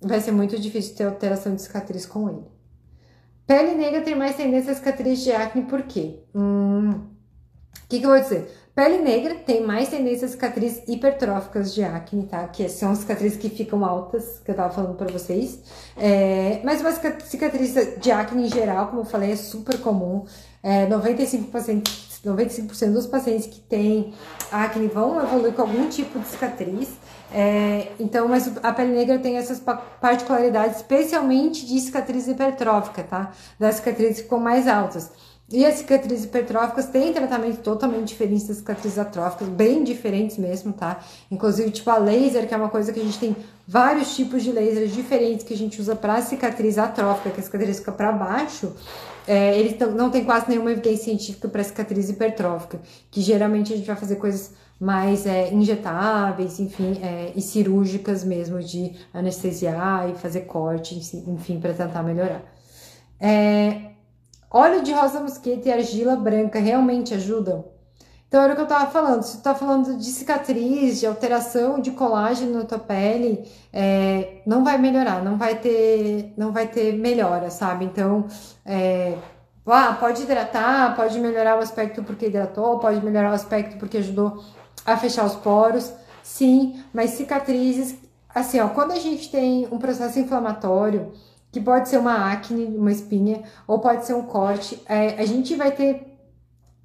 vai 0.00 0.18
ser 0.18 0.32
muito 0.32 0.58
difícil 0.58 0.96
ter 0.96 1.04
alteração 1.04 1.54
de 1.54 1.60
cicatriz 1.60 2.06
com 2.06 2.30
ele. 2.30 2.46
Pele 3.46 3.74
negra 3.74 4.00
tem 4.00 4.14
mais 4.14 4.34
tendência 4.34 4.72
a 4.72 4.74
cicatriz 4.74 5.22
de 5.22 5.30
acne, 5.30 5.64
por 5.64 5.82
quê? 5.82 6.20
Hum, 6.34 6.88
o 6.92 7.86
que, 7.86 8.00
que 8.00 8.06
eu 8.06 8.10
vou 8.10 8.18
dizer? 8.18 8.50
Pele 8.74 9.02
negra 9.02 9.34
tem 9.34 9.62
mais 9.62 9.90
tendência 9.90 10.24
a 10.24 10.30
cicatrizes 10.30 10.82
hipertróficas 10.88 11.74
de 11.74 11.84
acne, 11.84 12.24
tá? 12.24 12.48
Que 12.48 12.66
são 12.66 12.94
cicatrizes 12.94 13.36
que 13.38 13.50
ficam 13.50 13.84
altas, 13.84 14.40
que 14.42 14.50
eu 14.50 14.54
tava 14.54 14.72
falando 14.72 14.96
pra 14.96 15.12
vocês. 15.12 15.60
É, 15.98 16.62
mas 16.64 16.80
uma 16.80 16.92
cicatriz 17.20 17.74
de 18.00 18.10
acne 18.10 18.46
em 18.46 18.48
geral, 18.48 18.88
como 18.88 19.02
eu 19.02 19.04
falei, 19.04 19.32
é 19.32 19.36
super 19.36 19.78
comum. 19.80 20.24
É, 20.66 20.86
95%, 20.86 21.86
95 22.24 22.92
dos 22.94 23.06
pacientes 23.06 23.46
que 23.46 23.60
têm 23.60 24.14
acne 24.50 24.88
vão 24.88 25.22
evoluir 25.22 25.52
com 25.52 25.60
algum 25.60 25.90
tipo 25.90 26.18
de 26.18 26.26
cicatriz. 26.26 26.88
É, 27.30 27.88
então, 28.00 28.26
mas 28.28 28.50
a 28.62 28.72
pele 28.72 28.92
negra 28.92 29.18
tem 29.18 29.36
essas 29.36 29.60
particularidades, 30.00 30.76
especialmente 30.76 31.66
de 31.66 31.78
cicatriz 31.80 32.26
hipertrófica, 32.26 33.02
tá? 33.02 33.32
Das 33.58 33.74
cicatrizes 33.76 34.22
ficam 34.22 34.40
mais 34.40 34.66
altas. 34.66 35.10
E 35.52 35.66
as 35.66 35.74
cicatrizes 35.74 36.24
hipertróficas 36.24 36.86
têm 36.86 37.12
tratamento 37.12 37.58
totalmente 37.58 38.08
diferente 38.08 38.46
das 38.46 38.56
cicatrizes 38.56 38.98
atróficas, 38.98 39.46
bem 39.48 39.84
diferentes 39.84 40.38
mesmo, 40.38 40.72
tá? 40.72 41.00
Inclusive, 41.30 41.70
tipo 41.70 41.90
a 41.90 41.98
laser, 41.98 42.48
que 42.48 42.54
é 42.54 42.56
uma 42.56 42.70
coisa 42.70 42.90
que 42.90 43.00
a 43.00 43.04
gente 43.04 43.18
tem 43.18 43.36
vários 43.68 44.16
tipos 44.16 44.42
de 44.42 44.50
lasers 44.50 44.94
diferentes 44.94 45.44
que 45.44 45.52
a 45.52 45.56
gente 45.56 45.78
usa 45.78 45.94
para 45.94 46.22
cicatriz 46.22 46.78
atrófica, 46.78 47.28
que 47.30 47.40
a 47.40 47.42
cicatriz 47.42 47.78
fica 47.78 47.92
para 47.92 48.10
baixo. 48.12 48.72
É, 49.26 49.58
ele 49.58 49.76
não 49.94 50.10
tem 50.10 50.24
quase 50.24 50.48
nenhuma 50.48 50.72
evidência 50.72 51.04
científica 51.04 51.48
para 51.48 51.64
cicatriz 51.64 52.10
hipertrófica, 52.10 52.80
que 53.10 53.20
geralmente 53.20 53.72
a 53.72 53.76
gente 53.76 53.86
vai 53.86 53.96
fazer 53.96 54.16
coisas 54.16 54.52
mais 54.78 55.26
é, 55.26 55.52
injetáveis, 55.52 56.60
enfim, 56.60 57.00
é, 57.02 57.32
e 57.34 57.40
cirúrgicas 57.40 58.24
mesmo, 58.24 58.60
de 58.60 58.92
anestesiar 59.12 60.10
e 60.10 60.14
fazer 60.14 60.42
corte, 60.42 60.94
enfim, 61.26 61.58
para 61.58 61.72
tentar 61.72 62.02
melhorar. 62.02 62.42
É, 63.18 63.92
óleo 64.50 64.82
de 64.82 64.92
rosa 64.92 65.20
mosqueta 65.20 65.68
e 65.68 65.72
argila 65.72 66.16
branca 66.16 66.58
realmente 66.58 67.14
ajudam? 67.14 67.73
Então 68.34 68.42
era 68.42 68.52
o 68.52 68.56
que 68.56 68.62
eu 68.62 68.66
tava 68.66 68.90
falando. 68.90 69.22
Se 69.22 69.36
tu 69.36 69.44
tá 69.44 69.54
falando 69.54 69.96
de 69.96 70.06
cicatriz, 70.06 70.98
de 70.98 71.06
alteração 71.06 71.78
de 71.78 71.92
colágeno 71.92 72.58
na 72.58 72.64
tua 72.64 72.80
pele, 72.80 73.48
é, 73.72 74.42
não 74.44 74.64
vai 74.64 74.76
melhorar, 74.76 75.22
não 75.22 75.38
vai 75.38 75.54
ter, 75.54 76.34
não 76.36 76.50
vai 76.50 76.66
ter 76.66 76.94
melhora, 76.98 77.48
sabe? 77.48 77.84
Então, 77.84 78.26
é, 78.66 79.16
ah, 79.64 79.96
pode 80.00 80.22
hidratar, 80.22 80.96
pode 80.96 81.16
melhorar 81.20 81.56
o 81.56 81.60
aspecto 81.60 82.02
porque 82.02 82.26
hidratou, 82.26 82.80
pode 82.80 83.00
melhorar 83.04 83.30
o 83.30 83.34
aspecto 83.34 83.78
porque 83.78 83.98
ajudou 83.98 84.42
a 84.84 84.96
fechar 84.96 85.24
os 85.24 85.36
poros, 85.36 85.92
sim, 86.20 86.82
mas 86.92 87.10
cicatrizes, 87.10 87.96
assim, 88.34 88.58
ó, 88.58 88.68
quando 88.68 88.90
a 88.90 88.98
gente 88.98 89.30
tem 89.30 89.68
um 89.70 89.78
processo 89.78 90.18
inflamatório, 90.18 91.12
que 91.52 91.60
pode 91.60 91.88
ser 91.88 91.98
uma 91.98 92.32
acne, 92.32 92.64
uma 92.64 92.90
espinha, 92.90 93.44
ou 93.64 93.78
pode 93.78 94.04
ser 94.04 94.14
um 94.14 94.22
corte, 94.22 94.82
é, 94.88 95.22
a 95.22 95.24
gente 95.24 95.54
vai 95.54 95.70
ter 95.70 96.13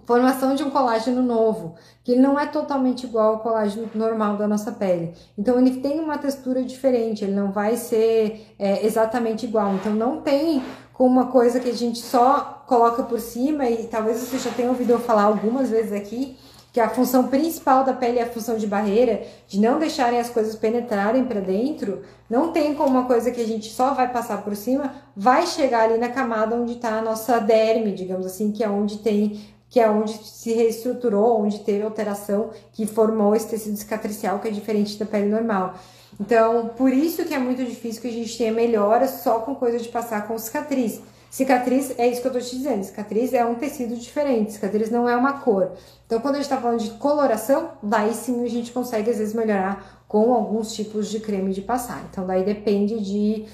formação 0.10 0.56
de 0.56 0.63
um 0.63 0.72
colágeno 0.72 1.22
novo, 1.22 1.76
que 2.04 2.13
ele 2.13 2.22
não 2.22 2.39
é 2.39 2.48
totalmente 2.48 3.04
igual 3.04 3.34
ao 3.34 3.39
colágeno 3.41 3.88
normal 3.93 4.38
da 4.38 4.48
nossa 4.48 4.72
pele. 4.72 5.13
Então 5.38 5.60
ele 5.60 5.82
tem 5.82 6.00
uma 6.00 6.17
textura 6.17 6.63
diferente, 6.63 7.24
ele 7.24 7.36
não 7.36 7.52
vai 7.52 7.78
ser 7.78 8.56
é, 8.58 8.84
exatamente 8.84 9.45
igual. 9.45 9.76
Então 9.76 9.93
não 9.93 10.19
tem 10.22 10.63
como 10.93 11.12
uma 11.12 11.28
coisa 11.28 11.60
que 11.60 11.69
a 11.69 11.76
gente 11.76 12.00
só 12.00 12.63
coloca 12.65 13.04
por 13.04 13.19
cima 13.19 13.69
e 13.69 13.86
talvez 13.86 14.17
você 14.17 14.39
já 14.39 14.50
tenha 14.50 14.69
ouvido 14.69 14.93
eu 14.93 15.00
falar 15.00 15.26
algumas 15.26 15.69
vezes 15.69 15.93
aqui, 15.93 16.36
que 16.74 16.80
a 16.80 16.89
função 16.89 17.28
principal 17.28 17.84
da 17.84 17.93
pele 17.93 18.17
é 18.17 18.24
a 18.24 18.30
função 18.30 18.58
de 18.58 18.65
barreira, 18.65 19.22
de 19.48 19.60
não 19.60 19.78
deixarem 19.78 20.19
as 20.19 20.30
coisas 20.30 20.56
penetrarem 20.56 21.24
para 21.26 21.39
dentro, 21.39 22.02
não 22.28 22.52
tem 22.52 22.74
como 22.74 22.89
uma 22.98 23.06
coisa 23.06 23.30
que 23.30 23.41
a 23.41 23.45
gente 23.45 23.72
só 23.72 23.93
vai 23.93 24.12
passar 24.12 24.43
por 24.43 24.56
cima, 24.56 24.91
vai 25.15 25.45
chegar 25.45 25.84
ali 25.84 26.00
na 26.00 26.10
camada 26.10 26.56
onde 26.56 26.74
está 26.74 26.98
a 26.98 27.02
nossa 27.02 27.38
derme, 27.38 27.91
digamos 27.91 28.26
assim, 28.26 28.52
que 28.52 28.63
é 28.63 28.69
onde 28.69 28.98
tem, 28.98 29.39
que 29.70 29.80
é 29.80 29.90
onde 29.90 30.14
se 30.24 30.52
reestruturou, 30.54 31.42
onde 31.42 31.60
teve 31.60 31.84
alteração 31.84 32.50
que 32.74 32.86
formou 32.86 33.36
esse 33.36 33.48
tecido 33.48 33.78
cicatricial 33.78 34.40
que 34.40 34.48
é 34.48 34.52
diferente 34.52 34.98
da 34.98 35.06
pele 35.06 35.30
normal. 35.30 35.76
Então, 36.20 36.70
por 36.76 36.92
isso 36.92 37.24
que 37.24 37.34
é 37.34 37.40
muito 37.40 37.64
difícil 37.64 38.02
que 38.02 38.08
a 38.08 38.12
gente 38.12 38.38
tenha 38.38 38.52
melhora 38.52 39.08
só 39.08 39.40
com 39.40 39.56
coisa 39.56 39.78
de 39.80 39.88
passar 39.90 40.28
com 40.28 40.38
cicatriz. 40.38 41.02
Cicatriz, 41.30 41.94
é 42.00 42.08
isso 42.08 42.22
que 42.22 42.28
eu 42.28 42.34
tô 42.34 42.40
te 42.40 42.58
dizendo, 42.58 42.84
cicatriz 42.84 43.34
é 43.34 43.46
um 43.46 43.54
tecido 43.54 43.96
diferente, 43.96 44.54
cicatriz 44.54 44.90
não 44.90 45.08
é 45.08 45.16
uma 45.16 45.34
cor. 45.34 45.74
Então, 46.08 46.20
quando 46.20 46.36
a 46.36 46.38
gente 46.40 46.50
tá 46.50 46.58
falando 46.58 46.80
de 46.80 46.90
coloração, 46.92 47.74
daí 47.84 48.16
sim 48.16 48.44
a 48.44 48.50
gente 48.50 48.72
consegue 48.72 49.12
às 49.12 49.18
vezes 49.20 49.36
melhorar 49.36 50.04
com 50.08 50.34
alguns 50.34 50.74
tipos 50.74 51.08
de 51.08 51.20
creme 51.20 51.54
de 51.54 51.62
passar. 51.62 52.04
Então, 52.10 52.26
daí 52.26 52.44
depende 52.44 53.00
de, 53.00 53.46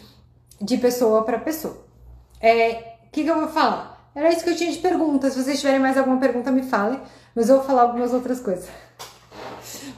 de 0.61 0.77
pessoa 0.77 1.23
para 1.23 1.37
pessoa. 1.37 1.83
É, 2.39 2.95
que, 3.15 3.23
que 3.23 3.29
eu 3.29 3.39
vou 3.39 3.47
falar? 3.47 3.94
Era 4.15 4.29
isso 4.29 4.43
que 4.43 4.49
eu 4.49 4.55
tinha 4.55 4.71
de 4.71 4.77
perguntas. 4.77 5.33
Se 5.33 5.43
vocês 5.43 5.59
tiverem 5.59 5.79
mais 5.79 5.97
alguma 5.97 6.17
pergunta, 6.17 6.49
me 6.49 6.63
falem. 6.63 6.99
Mas 7.35 7.49
eu 7.49 7.57
vou 7.57 7.65
falar 7.65 7.81
algumas 7.81 8.13
outras 8.13 8.39
coisas. 8.39 8.67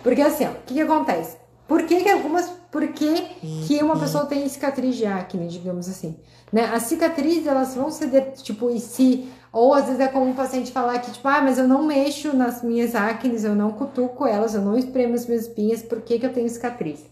Porque 0.01 0.21
assim, 0.21 0.45
o 0.45 0.55
que, 0.65 0.73
que 0.73 0.81
acontece? 0.81 1.37
Por 1.67 1.83
que, 1.83 2.01
que 2.01 2.09
algumas. 2.09 2.49
Por 2.71 2.87
que, 2.87 3.21
que 3.65 3.81
uma 3.81 3.97
pessoa 3.97 4.25
tem 4.25 4.47
cicatriz 4.49 4.95
de 4.95 5.05
acne, 5.05 5.47
digamos 5.47 5.87
assim? 5.87 6.17
Né? 6.51 6.65
As 6.65 6.83
cicatrizes, 6.83 7.45
elas 7.45 7.75
vão 7.75 7.91
ser, 7.91 8.33
tipo, 8.41 8.69
e. 8.71 9.29
Ou 9.51 9.73
às 9.73 9.85
vezes 9.85 9.99
é 9.99 10.07
comum 10.07 10.31
o 10.31 10.35
paciente 10.35 10.71
falar 10.71 10.99
que, 10.99 11.11
tipo, 11.11 11.27
ah, 11.27 11.41
mas 11.41 11.57
eu 11.57 11.67
não 11.67 11.83
mexo 11.83 12.35
nas 12.35 12.61
minhas 12.61 12.95
acnes, 12.95 13.43
eu 13.43 13.55
não 13.55 13.71
cutuco 13.71 14.25
elas, 14.25 14.53
eu 14.53 14.61
não 14.61 14.77
espremo 14.77 15.15
as 15.15 15.25
minhas 15.25 15.43
espinhas, 15.43 15.81
por 15.81 16.01
que, 16.01 16.19
que 16.19 16.25
eu 16.25 16.33
tenho 16.33 16.49
cicatriz? 16.49 17.05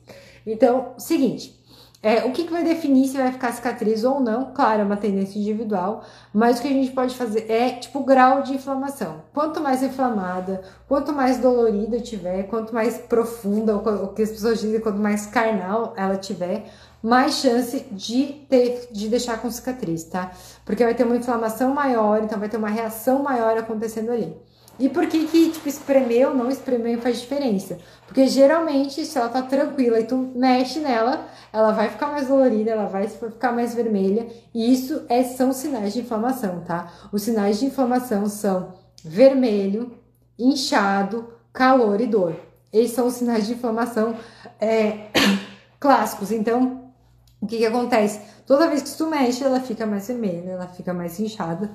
Então, 0.45 0.93
seguinte. 0.97 1.59
É, 2.01 2.23
o 2.23 2.31
que, 2.31 2.43
que 2.43 2.51
vai 2.51 2.63
definir 2.63 3.07
se 3.07 3.17
vai 3.17 3.31
ficar 3.31 3.51
cicatriz 3.51 4.03
ou 4.03 4.19
não? 4.19 4.53
Claro, 4.53 4.81
é 4.81 4.85
uma 4.85 4.97
tendência 4.97 5.39
individual, 5.39 6.03
mas 6.31 6.59
o 6.59 6.61
que 6.61 6.67
a 6.67 6.71
gente 6.71 6.91
pode 6.91 7.15
fazer 7.15 7.49
é 7.49 7.71
tipo 7.71 7.99
o 7.99 8.03
grau 8.03 8.43
de 8.43 8.53
inflamação. 8.53 9.23
Quanto 9.33 9.59
mais 9.59 9.81
inflamada, 9.81 10.61
quanto 10.87 11.11
mais 11.11 11.39
dolorida 11.39 11.99
tiver, 11.99 12.43
quanto 12.43 12.73
mais 12.73 12.97
profunda, 12.97 13.75
o 13.75 14.09
que 14.09 14.21
as 14.21 14.29
pessoas 14.29 14.59
dizem, 14.59 14.79
quanto 14.79 14.99
mais 14.99 15.25
carnal 15.25 15.93
ela 15.97 16.15
tiver, 16.15 16.65
mais 17.01 17.35
chance 17.35 17.85
de 17.91 18.45
ter, 18.49 18.87
de 18.91 19.09
deixar 19.09 19.41
com 19.41 19.49
cicatriz, 19.49 20.03
tá? 20.03 20.31
Porque 20.63 20.83
vai 20.83 20.93
ter 20.93 21.05
uma 21.05 21.15
inflamação 21.15 21.73
maior, 21.73 22.23
então 22.23 22.39
vai 22.39 22.49
ter 22.49 22.57
uma 22.57 22.69
reação 22.69 23.23
maior 23.23 23.57
acontecendo 23.57 24.11
ali. 24.11 24.35
E 24.77 24.89
por 24.89 25.07
que 25.07 25.25
que, 25.27 25.51
tipo, 25.51 25.69
espremer 25.69 26.27
ou 26.27 26.35
não 26.35 26.49
espremer 26.49 26.99
faz 26.99 27.21
diferença? 27.21 27.77
Porque 28.05 28.27
geralmente, 28.27 29.05
se 29.05 29.17
ela 29.17 29.29
tá 29.29 29.41
tranquila 29.41 29.99
e 29.99 30.03
tu 30.03 30.17
mexe 30.35 30.79
nela, 30.79 31.25
ela 31.53 31.71
vai 31.71 31.89
ficar 31.89 32.07
mais 32.07 32.27
dolorida, 32.27 32.71
ela 32.71 32.85
vai 32.85 33.07
ficar 33.07 33.53
mais 33.53 33.73
vermelha. 33.73 34.27
E 34.53 34.73
isso 34.73 35.03
é, 35.07 35.23
são 35.23 35.53
sinais 35.53 35.93
de 35.93 36.01
inflamação, 36.01 36.61
tá? 36.61 36.91
Os 37.11 37.21
sinais 37.21 37.59
de 37.59 37.65
inflamação 37.65 38.27
são 38.27 38.73
vermelho, 39.01 39.97
inchado, 40.37 41.29
calor 41.53 42.01
e 42.01 42.07
dor. 42.07 42.35
Esses 42.73 42.91
são 42.91 43.07
os 43.07 43.13
sinais 43.13 43.47
de 43.47 43.53
inflamação 43.53 44.15
é, 44.59 45.07
clássicos. 45.79 46.31
Então, 46.33 46.91
o 47.39 47.47
que 47.47 47.59
que 47.59 47.65
acontece? 47.65 48.19
Toda 48.45 48.67
vez 48.67 48.81
que 48.81 48.97
tu 48.97 49.07
mexe, 49.07 49.41
ela 49.41 49.61
fica 49.61 49.85
mais 49.85 50.07
vermelha, 50.07 50.51
ela 50.51 50.67
fica 50.67 50.93
mais 50.93 51.17
inchada 51.17 51.71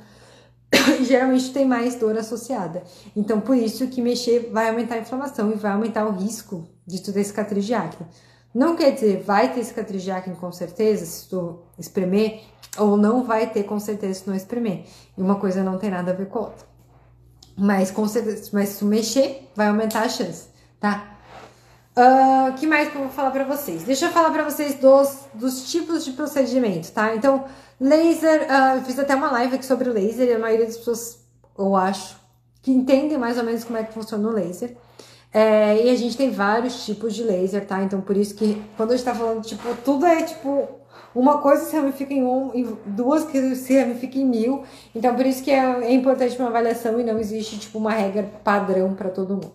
geralmente 1.02 1.52
tem 1.52 1.64
mais 1.64 1.94
dor 1.96 2.16
associada. 2.16 2.82
Então, 3.16 3.40
por 3.40 3.56
isso 3.56 3.86
que 3.88 4.00
mexer 4.00 4.50
vai 4.52 4.68
aumentar 4.68 4.96
a 4.96 4.98
inflamação 4.98 5.50
e 5.50 5.54
vai 5.54 5.72
aumentar 5.72 6.06
o 6.06 6.12
risco 6.12 6.68
de 6.86 7.00
tu 7.02 7.12
ter 7.12 7.24
cicatriz 7.24 7.64
de 7.64 7.74
acne. 7.74 8.06
Não 8.54 8.74
quer 8.74 8.92
dizer 8.92 9.22
vai 9.22 9.52
ter 9.52 9.62
cicatriz 9.64 10.02
de 10.02 10.10
acne 10.10 10.34
com 10.36 10.50
certeza 10.50 11.06
se 11.06 11.28
tu 11.28 11.60
espremer, 11.78 12.42
ou 12.78 12.96
não 12.96 13.24
vai 13.24 13.48
ter 13.48 13.64
com 13.64 13.78
certeza 13.78 14.20
se 14.20 14.28
não 14.28 14.34
espremer. 14.34 14.84
E 15.16 15.22
uma 15.22 15.36
coisa 15.36 15.62
não 15.62 15.78
tem 15.78 15.90
nada 15.90 16.12
a 16.12 16.14
ver 16.14 16.26
com 16.26 16.38
a 16.38 16.42
outra. 16.42 16.66
Mas 17.56 17.90
com 17.90 18.06
certeza, 18.08 18.50
mas 18.52 18.70
se 18.70 18.78
tu 18.78 18.86
mexer, 18.86 19.48
vai 19.54 19.68
aumentar 19.68 20.02
a 20.02 20.08
chance, 20.08 20.48
tá? 20.78 21.18
O 21.96 22.50
uh, 22.50 22.54
que 22.54 22.66
mais 22.66 22.88
que 22.88 22.96
eu 22.96 23.02
vou 23.02 23.10
falar 23.10 23.30
para 23.32 23.44
vocês? 23.44 23.82
Deixa 23.82 24.06
eu 24.06 24.12
falar 24.12 24.30
para 24.30 24.44
vocês 24.44 24.76
dos, 24.76 25.26
dos 25.34 25.70
tipos 25.70 26.04
de 26.04 26.12
procedimento, 26.12 26.90
tá? 26.92 27.14
Então, 27.14 27.44
Laser, 27.80 28.42
uh, 28.42 28.84
fiz 28.84 28.98
até 28.98 29.14
uma 29.14 29.30
live 29.30 29.54
aqui 29.54 29.64
sobre 29.64 29.88
o 29.88 29.92
laser 29.92 30.28
e 30.28 30.32
a 30.34 30.38
maioria 30.38 30.66
das 30.66 30.76
pessoas, 30.76 31.20
eu 31.58 31.74
acho, 31.74 32.16
que 32.60 32.70
entendem 32.70 33.16
mais 33.16 33.38
ou 33.38 33.44
menos 33.44 33.64
como 33.64 33.78
é 33.78 33.84
que 33.84 33.94
funciona 33.94 34.28
o 34.28 34.32
laser. 34.32 34.76
É, 35.32 35.86
e 35.86 35.88
a 35.88 35.94
gente 35.96 36.16
tem 36.16 36.30
vários 36.30 36.84
tipos 36.84 37.14
de 37.14 37.22
laser, 37.22 37.64
tá? 37.64 37.82
Então 37.82 38.00
por 38.00 38.16
isso 38.16 38.34
que 38.34 38.60
quando 38.76 38.90
a 38.92 38.96
gente 38.96 39.04
tá 39.04 39.14
falando, 39.14 39.42
tipo, 39.42 39.74
tudo 39.84 40.04
é 40.04 40.22
tipo. 40.22 40.68
Uma 41.12 41.38
coisa 41.38 41.64
se 41.64 41.74
ramifica 41.74 42.14
em 42.14 42.22
um, 42.22 42.76
duas 42.86 43.24
que 43.24 43.56
se 43.56 43.76
ramifica 43.76 44.16
em 44.18 44.24
mil. 44.24 44.62
Então 44.94 45.14
por 45.14 45.26
isso 45.26 45.42
que 45.42 45.50
é, 45.50 45.58
é 45.58 45.92
importante 45.92 46.38
uma 46.38 46.48
avaliação 46.48 47.00
e 47.00 47.04
não 47.04 47.18
existe, 47.18 47.58
tipo, 47.58 47.78
uma 47.78 47.90
regra 47.90 48.30
padrão 48.44 48.94
para 48.94 49.08
todo 49.08 49.34
mundo. 49.34 49.52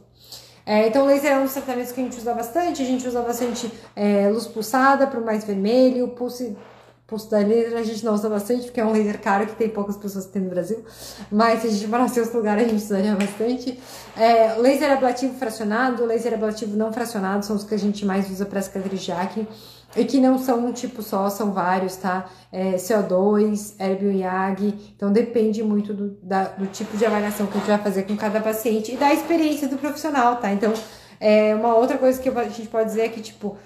É, 0.66 0.88
então, 0.88 1.06
laser 1.06 1.34
é 1.34 1.38
um 1.38 1.44
dos 1.44 1.54
tratamentos 1.54 1.92
que 1.92 2.02
a 2.02 2.04
gente 2.04 2.18
usa 2.18 2.34
bastante. 2.34 2.82
A 2.82 2.86
gente 2.86 3.08
usa 3.08 3.22
bastante 3.22 3.72
é, 3.96 4.28
luz 4.30 4.48
pulsada 4.48 5.06
para 5.06 5.20
o 5.20 5.24
mais 5.24 5.44
vermelho, 5.44 6.08
pulse 6.10 6.58
Pulso 7.08 7.30
da 7.30 7.38
laser 7.38 7.78
a 7.78 7.84
gente 7.84 8.04
não 8.04 8.16
usa 8.16 8.28
bastante, 8.28 8.66
porque 8.66 8.82
é 8.82 8.86
um 8.86 8.92
laser 8.92 9.22
caro 9.22 9.46
que 9.46 9.56
tem 9.56 9.70
poucas 9.70 9.96
pessoas 9.96 10.26
que 10.26 10.32
tem 10.32 10.42
no 10.42 10.50
Brasil. 10.50 10.84
Mas 11.32 11.62
se 11.62 11.68
a 11.68 11.70
gente 11.70 11.88
morasse 11.88 12.18
em 12.18 12.24
outro 12.24 12.38
lugar, 12.38 12.58
a 12.58 12.64
gente 12.64 12.84
usaria 12.84 13.16
bastante. 13.16 13.80
É, 14.18 14.56
laser 14.56 14.92
ablativo 14.92 15.36
fracionado, 15.36 16.04
laser 16.04 16.34
ablativo 16.34 16.76
não 16.76 16.92
fracionado 16.92 17.46
são 17.46 17.56
os 17.56 17.64
que 17.64 17.76
a 17.76 17.78
gente 17.78 18.04
mais 18.04 18.28
usa 18.32 18.44
para 18.44 18.60
cicatriz 18.60 19.02
de 19.02 19.12
acne. 19.12 19.48
E 19.96 20.04
que 20.04 20.20
não 20.20 20.38
são 20.38 20.66
um 20.66 20.74
tipo 20.74 21.02
só, 21.02 21.30
são 21.30 21.54
vários, 21.54 21.96
tá? 21.96 22.26
É, 22.52 22.74
CO2, 22.74 23.76
Herbio 23.80 24.12
Yag. 24.12 24.94
Então 24.96 25.12
depende 25.12 25.62
muito 25.62 25.94
do, 25.94 26.18
da, 26.24 26.46
do 26.46 26.66
tipo 26.66 26.98
de 26.98 27.06
avaliação 27.06 27.46
que 27.46 27.54
a 27.54 27.60
gente 27.60 27.68
vai 27.70 27.78
fazer 27.78 28.04
com 28.04 28.18
cada 28.18 28.42
paciente 28.42 28.94
e 28.94 28.98
da 28.98 29.14
experiência 29.14 29.70
do 29.70 29.78
profissional, 29.78 30.38
tá? 30.38 30.52
Então, 30.52 30.74
é, 31.20 31.56
uma 31.56 31.76
outra 31.76 31.98
coisa 31.98 32.20
que 32.20 32.28
a 32.28 32.44
gente 32.46 32.68
pode 32.68 32.90
dizer 32.90 33.04
é 33.04 33.10
que, 33.10 33.22
tipo, 33.22 33.58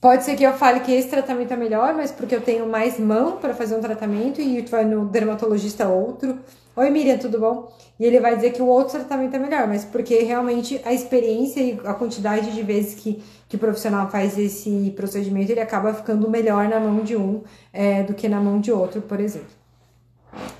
Pode 0.00 0.24
ser 0.24 0.36
que 0.36 0.44
eu 0.44 0.52
fale 0.52 0.80
que 0.80 0.92
esse 0.92 1.08
tratamento 1.08 1.52
é 1.52 1.56
melhor, 1.56 1.94
mas 1.94 2.12
porque 2.12 2.34
eu 2.34 2.40
tenho 2.40 2.68
mais 2.68 2.98
mão 2.98 3.38
para 3.38 3.54
fazer 3.54 3.74
um 3.74 3.80
tratamento 3.80 4.40
e 4.40 4.62
tu 4.62 4.70
vai 4.70 4.84
no 4.84 5.06
dermatologista 5.06 5.88
outro. 5.88 6.38
Oi, 6.76 6.90
Miriam, 6.90 7.16
tudo 7.18 7.38
bom? 7.38 7.72
E 7.98 8.04
ele 8.04 8.20
vai 8.20 8.34
dizer 8.34 8.52
que 8.52 8.60
o 8.60 8.66
outro 8.66 8.98
tratamento 8.98 9.34
é 9.36 9.38
melhor, 9.38 9.66
mas 9.68 9.84
porque 9.84 10.18
realmente 10.18 10.80
a 10.84 10.92
experiência 10.92 11.60
e 11.60 11.80
a 11.84 11.94
quantidade 11.94 12.52
de 12.52 12.62
vezes 12.62 12.96
que, 12.96 13.22
que 13.48 13.56
o 13.56 13.58
profissional 13.58 14.10
faz 14.10 14.36
esse 14.36 14.92
procedimento, 14.96 15.52
ele 15.52 15.60
acaba 15.60 15.94
ficando 15.94 16.28
melhor 16.28 16.68
na 16.68 16.80
mão 16.80 17.04
de 17.04 17.16
um 17.16 17.42
é, 17.72 18.02
do 18.02 18.12
que 18.12 18.28
na 18.28 18.40
mão 18.40 18.60
de 18.60 18.72
outro, 18.72 19.00
por 19.00 19.20
exemplo. 19.20 19.48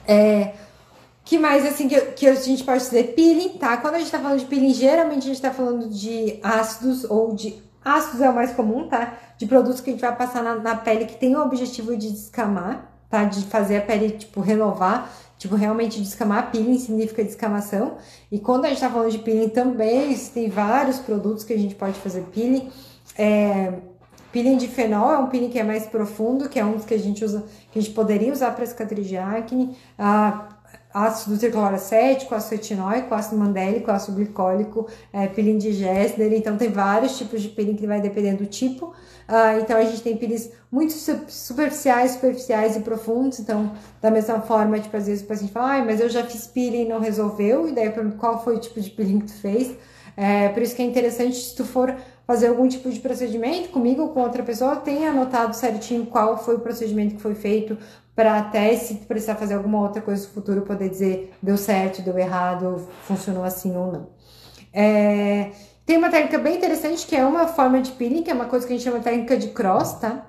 É, 0.06 0.54
que 1.24 1.38
mais 1.38 1.66
assim 1.66 1.88
que, 1.88 2.00
que 2.12 2.26
a 2.26 2.34
gente 2.34 2.62
pode 2.62 2.84
dizer? 2.84 3.14
Peeling, 3.14 3.50
tá? 3.58 3.76
Quando 3.78 3.96
a 3.96 3.98
gente 3.98 4.10
tá 4.10 4.18
falando 4.18 4.38
de 4.38 4.46
peeling, 4.46 4.72
geralmente 4.72 5.24
a 5.24 5.26
gente 5.26 5.42
tá 5.42 5.50
falando 5.50 5.88
de 5.88 6.38
ácidos 6.42 7.04
ou 7.04 7.34
de 7.34 7.62
Ácidos 7.84 8.20
é 8.20 8.30
o 8.30 8.34
mais 8.34 8.52
comum, 8.52 8.88
tá? 8.88 9.14
De 9.36 9.46
produtos 9.46 9.80
que 9.80 9.90
a 9.90 9.92
gente 9.92 10.00
vai 10.00 10.16
passar 10.16 10.42
na, 10.42 10.54
na 10.56 10.76
pele 10.76 11.04
que 11.04 11.16
tem 11.16 11.36
o 11.36 11.42
objetivo 11.42 11.96
de 11.96 12.10
descamar, 12.10 12.90
tá? 13.10 13.24
De 13.24 13.44
fazer 13.44 13.78
a 13.78 13.82
pele, 13.82 14.10
tipo, 14.10 14.40
renovar, 14.40 15.12
tipo, 15.36 15.54
realmente 15.54 16.00
descamar. 16.00 16.50
Peeling 16.50 16.78
significa 16.78 17.22
descamação. 17.22 17.96
E 18.32 18.38
quando 18.38 18.64
a 18.64 18.68
gente 18.68 18.80
tá 18.80 18.88
falando 18.88 19.10
de 19.10 19.18
peeling 19.18 19.50
também, 19.50 20.16
tem 20.16 20.48
vários 20.48 20.98
produtos 20.98 21.44
que 21.44 21.52
a 21.52 21.58
gente 21.58 21.74
pode 21.74 21.98
fazer 21.98 22.22
peeling. 22.32 22.70
É, 23.18 23.74
peeling 24.32 24.56
de 24.56 24.66
fenol 24.66 25.12
é 25.12 25.18
um 25.18 25.26
peeling 25.26 25.50
que 25.50 25.58
é 25.58 25.62
mais 25.62 25.86
profundo, 25.86 26.48
que 26.48 26.58
é 26.58 26.64
um 26.64 26.72
dos 26.72 26.84
que 26.84 26.94
a 26.94 26.98
gente 26.98 27.24
usa, 27.24 27.44
que 27.70 27.78
a 27.78 27.82
gente 27.82 27.94
poderia 27.94 28.32
usar 28.32 28.52
para 28.52 28.64
cicatriz 28.64 29.06
de 29.06 29.16
acne. 29.16 29.76
Ah, 29.98 30.48
ácido 30.94 31.36
tricloracético, 31.36 32.32
ácido 32.36 32.54
retinóico, 32.54 33.12
ácido 33.12 33.36
mandélico, 33.36 33.90
ácido 33.90 34.16
glicólico, 34.16 34.86
é, 35.12 35.28
Gessler. 35.28 36.32
Então, 36.32 36.56
tem 36.56 36.70
vários 36.70 37.18
tipos 37.18 37.42
de 37.42 37.48
peeling 37.48 37.74
que 37.74 37.84
vai 37.84 38.00
dependendo 38.00 38.44
do 38.44 38.46
tipo. 38.46 38.86
Uh, 39.28 39.60
então, 39.60 39.76
a 39.76 39.84
gente 39.84 40.02
tem 40.02 40.16
peelings 40.16 40.52
muito 40.70 40.92
superficiais, 40.92 42.12
superficiais 42.12 42.76
e 42.76 42.80
profundos. 42.80 43.40
Então, 43.40 43.72
da 44.00 44.08
mesma 44.08 44.40
forma, 44.42 44.78
tipo, 44.78 44.96
às 44.96 45.08
vezes 45.08 45.24
o 45.24 45.26
paciente 45.26 45.52
fala, 45.52 45.78
ah, 45.78 45.84
mas 45.84 45.98
eu 45.98 46.08
já 46.08 46.22
fiz 46.22 46.46
peeling 46.46 46.82
e 46.82 46.88
não 46.88 47.00
resolveu. 47.00 47.68
E 47.68 47.72
daí 47.72 47.92
qual 48.16 48.44
foi 48.44 48.54
o 48.54 48.60
tipo 48.60 48.80
de 48.80 48.88
peeling 48.90 49.18
que 49.18 49.26
tu 49.26 49.34
fez. 49.34 49.74
É, 50.16 50.48
por 50.50 50.62
isso 50.62 50.76
que 50.76 50.82
é 50.82 50.84
interessante, 50.84 51.34
se 51.34 51.56
tu 51.56 51.64
for 51.64 51.92
fazer 52.26 52.46
algum 52.46 52.66
tipo 52.68 52.90
de 52.90 53.00
procedimento 53.00 53.68
comigo 53.70 54.02
ou 54.02 54.08
com 54.10 54.20
outra 54.20 54.42
pessoa, 54.42 54.76
tenha 54.76 55.10
anotado 55.10 55.54
certinho 55.54 56.06
qual 56.06 56.38
foi 56.38 56.54
o 56.54 56.60
procedimento 56.60 57.16
que 57.16 57.20
foi 57.20 57.34
feito, 57.34 57.76
para 58.14 58.38
até 58.38 58.76
se 58.76 58.94
precisar 58.94 59.34
fazer 59.34 59.54
alguma 59.54 59.80
outra 59.80 60.00
coisa 60.00 60.26
no 60.26 60.32
futuro 60.32 60.62
poder 60.62 60.88
dizer 60.88 61.34
deu 61.42 61.56
certo, 61.56 62.02
deu 62.02 62.16
errado, 62.18 62.88
funcionou 63.02 63.44
assim 63.44 63.76
ou 63.76 63.92
não. 63.92 64.08
É, 64.72 65.50
tem 65.84 65.96
uma 65.96 66.10
técnica 66.10 66.38
bem 66.38 66.56
interessante 66.56 67.06
que 67.06 67.14
é 67.14 67.24
uma 67.24 67.46
forma 67.48 67.80
de 67.80 67.92
peeling, 67.92 68.22
que 68.22 68.30
é 68.30 68.34
uma 68.34 68.46
coisa 68.46 68.66
que 68.66 68.72
a 68.72 68.76
gente 68.76 68.84
chama 68.84 68.98
de 68.98 69.04
técnica 69.04 69.36
de 69.36 69.48
cross, 69.48 69.94
tá? 69.94 70.26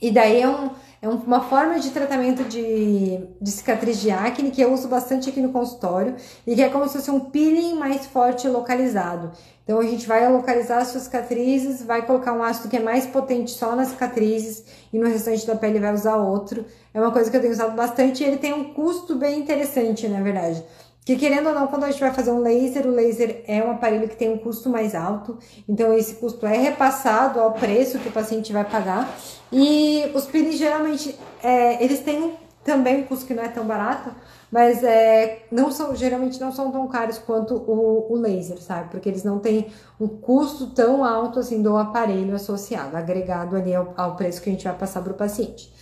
E 0.00 0.10
daí 0.10 0.40
é, 0.40 0.48
um, 0.48 0.70
é 1.02 1.08
uma 1.08 1.40
forma 1.40 1.80
de 1.80 1.90
tratamento 1.90 2.44
de, 2.44 3.18
de 3.40 3.50
cicatriz 3.50 4.00
de 4.00 4.12
acne 4.12 4.52
que 4.52 4.60
eu 4.60 4.72
uso 4.72 4.86
bastante 4.86 5.28
aqui 5.28 5.40
no 5.40 5.50
consultório 5.50 6.14
e 6.46 6.54
que 6.54 6.62
é 6.62 6.68
como 6.68 6.86
se 6.86 6.92
fosse 6.92 7.10
um 7.10 7.18
peeling 7.18 7.74
mais 7.74 8.06
forte 8.06 8.46
localizado. 8.46 9.32
Então 9.64 9.80
a 9.80 9.82
gente 9.82 10.06
vai 10.06 10.30
localizar 10.32 10.78
as 10.78 10.88
suas 10.88 11.04
cicatrizes, 11.04 11.82
vai 11.82 12.06
colocar 12.06 12.32
um 12.32 12.42
ácido 12.44 12.68
que 12.68 12.76
é 12.76 12.80
mais 12.80 13.04
potente 13.04 13.50
só 13.50 13.74
nas 13.74 13.88
cicatrizes 13.88 14.64
e 14.92 14.98
no 14.98 15.08
restante 15.08 15.44
da 15.44 15.56
pele 15.56 15.80
vai 15.80 15.92
usar 15.92 16.18
outro. 16.18 16.64
É 16.94 17.00
uma 17.00 17.10
coisa 17.10 17.28
que 17.28 17.36
eu 17.36 17.40
tenho 17.40 17.52
usado 17.52 17.74
bastante 17.74 18.22
e 18.22 18.26
ele 18.26 18.36
tem 18.36 18.52
um 18.52 18.72
custo 18.72 19.16
bem 19.16 19.40
interessante, 19.40 20.06
na 20.06 20.20
verdade. 20.20 20.64
Que 21.04 21.16
querendo 21.16 21.48
ou 21.48 21.54
não, 21.54 21.66
quando 21.66 21.84
a 21.84 21.90
gente 21.90 22.00
vai 22.00 22.12
fazer 22.12 22.30
um 22.30 22.38
laser, 22.38 22.86
o 22.86 22.90
laser 22.90 23.42
é 23.48 23.62
um 23.62 23.72
aparelho 23.72 24.08
que 24.08 24.14
tem 24.14 24.30
um 24.30 24.38
custo 24.38 24.70
mais 24.70 24.94
alto, 24.94 25.36
então 25.68 25.92
esse 25.92 26.14
custo 26.14 26.46
é 26.46 26.56
repassado 26.56 27.40
ao 27.40 27.52
preço 27.52 27.98
que 27.98 28.08
o 28.08 28.12
paciente 28.12 28.52
vai 28.52 28.64
pagar. 28.64 29.12
E 29.50 30.10
os 30.14 30.26
peelings 30.26 30.58
geralmente 30.58 31.18
é, 31.42 31.82
eles 31.82 32.00
têm 32.00 32.34
também 32.62 33.00
um 33.00 33.04
custo 33.04 33.26
que 33.26 33.34
não 33.34 33.42
é 33.42 33.48
tão 33.48 33.64
barato, 33.66 34.10
mas 34.50 34.84
é, 34.84 35.42
não 35.50 35.72
são, 35.72 35.96
geralmente 35.96 36.40
não 36.40 36.52
são 36.52 36.70
tão 36.70 36.86
caros 36.86 37.18
quanto 37.18 37.56
o, 37.56 38.12
o 38.12 38.16
laser, 38.16 38.62
sabe? 38.62 38.90
Porque 38.90 39.08
eles 39.08 39.24
não 39.24 39.40
têm 39.40 39.66
um 40.00 40.06
custo 40.06 40.68
tão 40.68 41.04
alto 41.04 41.40
assim 41.40 41.60
do 41.62 41.76
aparelho 41.76 42.34
associado, 42.34 42.96
agregado 42.96 43.56
ali 43.56 43.74
ao, 43.74 43.92
ao 43.96 44.14
preço 44.14 44.40
que 44.40 44.50
a 44.50 44.52
gente 44.52 44.64
vai 44.64 44.74
passar 44.74 45.02
para 45.02 45.12
o 45.12 45.16
paciente. 45.16 45.72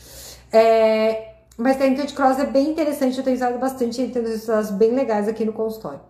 É, 0.50 1.30
Mas 1.60 1.76
técnica 1.76 2.06
de 2.06 2.14
cross 2.14 2.38
é 2.38 2.46
bem 2.46 2.70
interessante, 2.70 3.18
eu 3.18 3.22
tenho 3.22 3.36
usado 3.36 3.58
bastante 3.58 4.08
tenho 4.08 4.26
resultados 4.26 4.70
bem 4.70 4.94
legais 4.94 5.28
aqui 5.28 5.44
no 5.44 5.52
consultório. 5.52 6.00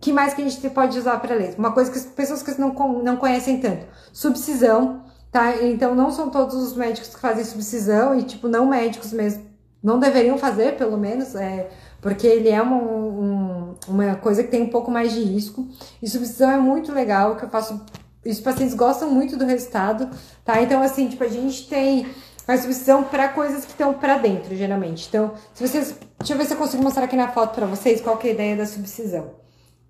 que 0.00 0.12
mais 0.12 0.32
que 0.32 0.42
a 0.42 0.48
gente 0.48 0.70
pode 0.70 0.96
usar 0.96 1.18
para 1.18 1.34
ler? 1.34 1.56
Uma 1.58 1.72
coisa 1.72 1.90
que 1.90 1.98
as 1.98 2.04
pessoas 2.04 2.40
que 2.40 2.60
não, 2.60 2.72
não 3.02 3.16
conhecem 3.16 3.58
tanto. 3.58 3.84
Subcisão, 4.12 5.02
tá? 5.32 5.56
Então 5.60 5.92
não 5.92 6.12
são 6.12 6.30
todos 6.30 6.54
os 6.54 6.76
médicos 6.76 7.12
que 7.12 7.20
fazem 7.20 7.44
subcisão 7.44 8.16
e, 8.16 8.22
tipo, 8.22 8.46
não 8.46 8.64
médicos 8.68 9.12
mesmo. 9.12 9.44
Não 9.82 9.98
deveriam 9.98 10.38
fazer, 10.38 10.76
pelo 10.76 10.96
menos, 10.96 11.34
é, 11.34 11.68
porque 12.00 12.26
ele 12.26 12.48
é 12.48 12.62
uma, 12.62 12.76
um, 12.76 13.74
uma 13.88 14.14
coisa 14.14 14.44
que 14.44 14.50
tem 14.50 14.62
um 14.62 14.70
pouco 14.70 14.88
mais 14.88 15.12
de 15.12 15.20
risco. 15.20 15.66
E 16.00 16.08
subcisão 16.08 16.48
é 16.48 16.58
muito 16.58 16.92
legal, 16.92 17.34
que 17.34 17.44
eu 17.44 17.48
faço. 17.48 17.84
Os 18.24 18.40
pacientes 18.40 18.74
gostam 18.74 19.10
muito 19.10 19.36
do 19.36 19.44
resultado, 19.44 20.08
tá? 20.44 20.62
Então, 20.62 20.80
assim, 20.80 21.08
tipo, 21.08 21.24
a 21.24 21.28
gente 21.28 21.68
tem 21.68 22.06
faz 22.46 22.60
subcisão 22.60 23.04
para 23.04 23.28
coisas 23.28 23.64
que 23.64 23.72
estão 23.72 23.92
para 23.92 24.18
dentro, 24.18 24.54
geralmente. 24.54 25.06
Então, 25.08 25.34
se 25.52 25.66
vocês. 25.66 25.98
Deixa 26.18 26.32
eu 26.32 26.38
ver 26.38 26.44
se 26.46 26.54
eu 26.54 26.58
consigo 26.58 26.82
mostrar 26.82 27.04
aqui 27.04 27.16
na 27.16 27.28
foto 27.28 27.54
para 27.54 27.66
vocês 27.66 28.00
qual 28.00 28.18
é 28.22 28.28
a 28.28 28.30
ideia 28.30 28.56
da 28.56 28.64
subcisão. 28.64 29.34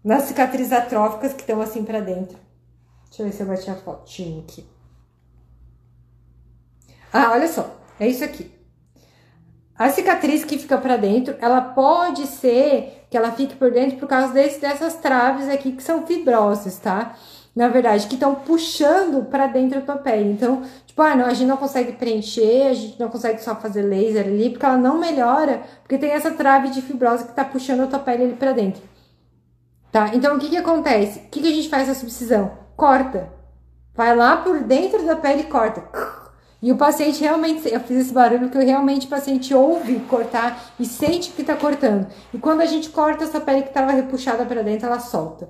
Nas 0.03 0.25
cicatrizes 0.25 0.73
atróficas 0.73 1.35
que 1.35 1.43
estão 1.43 1.61
assim 1.61 1.85
para 1.85 2.01
dentro. 2.01 2.39
Deixa 3.09 3.23
eu 3.23 3.27
ver 3.27 3.33
se 3.33 3.43
eu 3.43 3.47
bati 3.47 3.71
a 3.71 3.75
fotinho 3.75 4.41
aqui. 4.41 4.67
Ah, 7.13 7.33
olha 7.33 7.49
só. 7.49 7.77
É 8.01 8.09
isso 8.09 8.25
aqui. 8.25 8.51
A 9.79 9.91
cicatriz 9.91 10.43
que 10.45 10.59
fica 10.59 10.79
para 10.79 10.97
dentro, 10.97 11.37
ela 11.39 11.61
pode 11.61 12.27
ser 12.27 13.07
que 13.11 13.17
ela 13.17 13.31
fique 13.33 13.57
por 13.57 13.71
dentro 13.71 13.99
por 13.99 14.09
causa 14.09 14.33
desse, 14.33 14.59
dessas 14.59 14.95
traves 14.95 15.49
aqui 15.49 15.73
que 15.73 15.83
são 15.83 16.07
fibrosas, 16.07 16.79
tá? 16.79 17.15
Na 17.57 17.69
verdade, 17.69 18.07
que 18.07 18.15
estão 18.15 18.35
puxando 18.35 19.25
para 19.25 19.47
dentro 19.47 19.81
da 19.81 19.87
tua 19.87 19.97
pele. 19.97 20.31
Então, 20.31 20.63
tipo, 20.87 21.01
ah, 21.01 21.17
não, 21.17 21.25
a 21.25 21.33
gente 21.33 21.49
não 21.49 21.57
consegue 21.57 21.93
preencher, 21.93 22.69
a 22.69 22.75
gente 22.75 23.01
não 23.01 23.09
consegue 23.09 23.43
só 23.43 23.57
fazer 23.57 23.81
laser 23.81 24.27
ali, 24.27 24.51
porque 24.51 24.67
ela 24.67 24.77
não 24.77 24.99
melhora, 24.99 25.63
porque 25.83 25.97
tem 25.97 26.11
essa 26.11 26.31
trave 26.33 26.69
de 26.69 26.83
fibrose 26.83 27.25
que 27.25 27.33
tá 27.33 27.45
puxando 27.47 27.85
a 27.85 27.87
tua 27.87 27.99
pele 27.99 28.25
ali 28.25 28.35
para 28.35 28.53
dentro. 28.53 28.83
Tá? 29.91 30.11
Então, 30.13 30.37
o 30.37 30.39
que 30.39 30.51
que 30.51 30.57
acontece? 30.59 31.21
O 31.21 31.31
que 31.31 31.41
que 31.41 31.49
a 31.49 31.55
gente 31.55 31.71
faz 31.71 31.89
na 31.89 31.95
subcisão? 31.95 32.53
Corta. 32.77 33.33
Vai 33.95 34.15
lá 34.15 34.37
por 34.37 34.63
dentro 34.63 35.07
da 35.07 35.17
pele 35.17 35.41
e 35.41 35.45
corta 35.45 35.83
e 36.67 36.73
o 36.73 36.77
paciente 36.77 37.21
realmente, 37.21 37.73
eu 37.73 37.81
fiz 37.81 37.99
esse 37.99 38.13
barulho 38.13 38.49
que 38.49 38.59
realmente 38.59 39.07
o 39.07 39.11
paciente 39.11 39.55
ouve 39.55 40.01
cortar 40.01 40.73
e 40.81 40.85
sente 40.85 41.31
que 41.31 41.43
está 41.43 41.55
cortando. 41.55 42.07
E 42.33 42.39
quando 42.39 42.63
a 42.63 42.67
gente 42.67 42.89
corta 42.89 43.25
essa 43.25 43.41
pele 43.41 43.63
que 43.63 43.69
estava 43.69 43.93
repuxada 43.93 44.45
para 44.45 44.63
dentro, 44.63 44.87
ela 44.87 44.99
solta. 44.99 45.49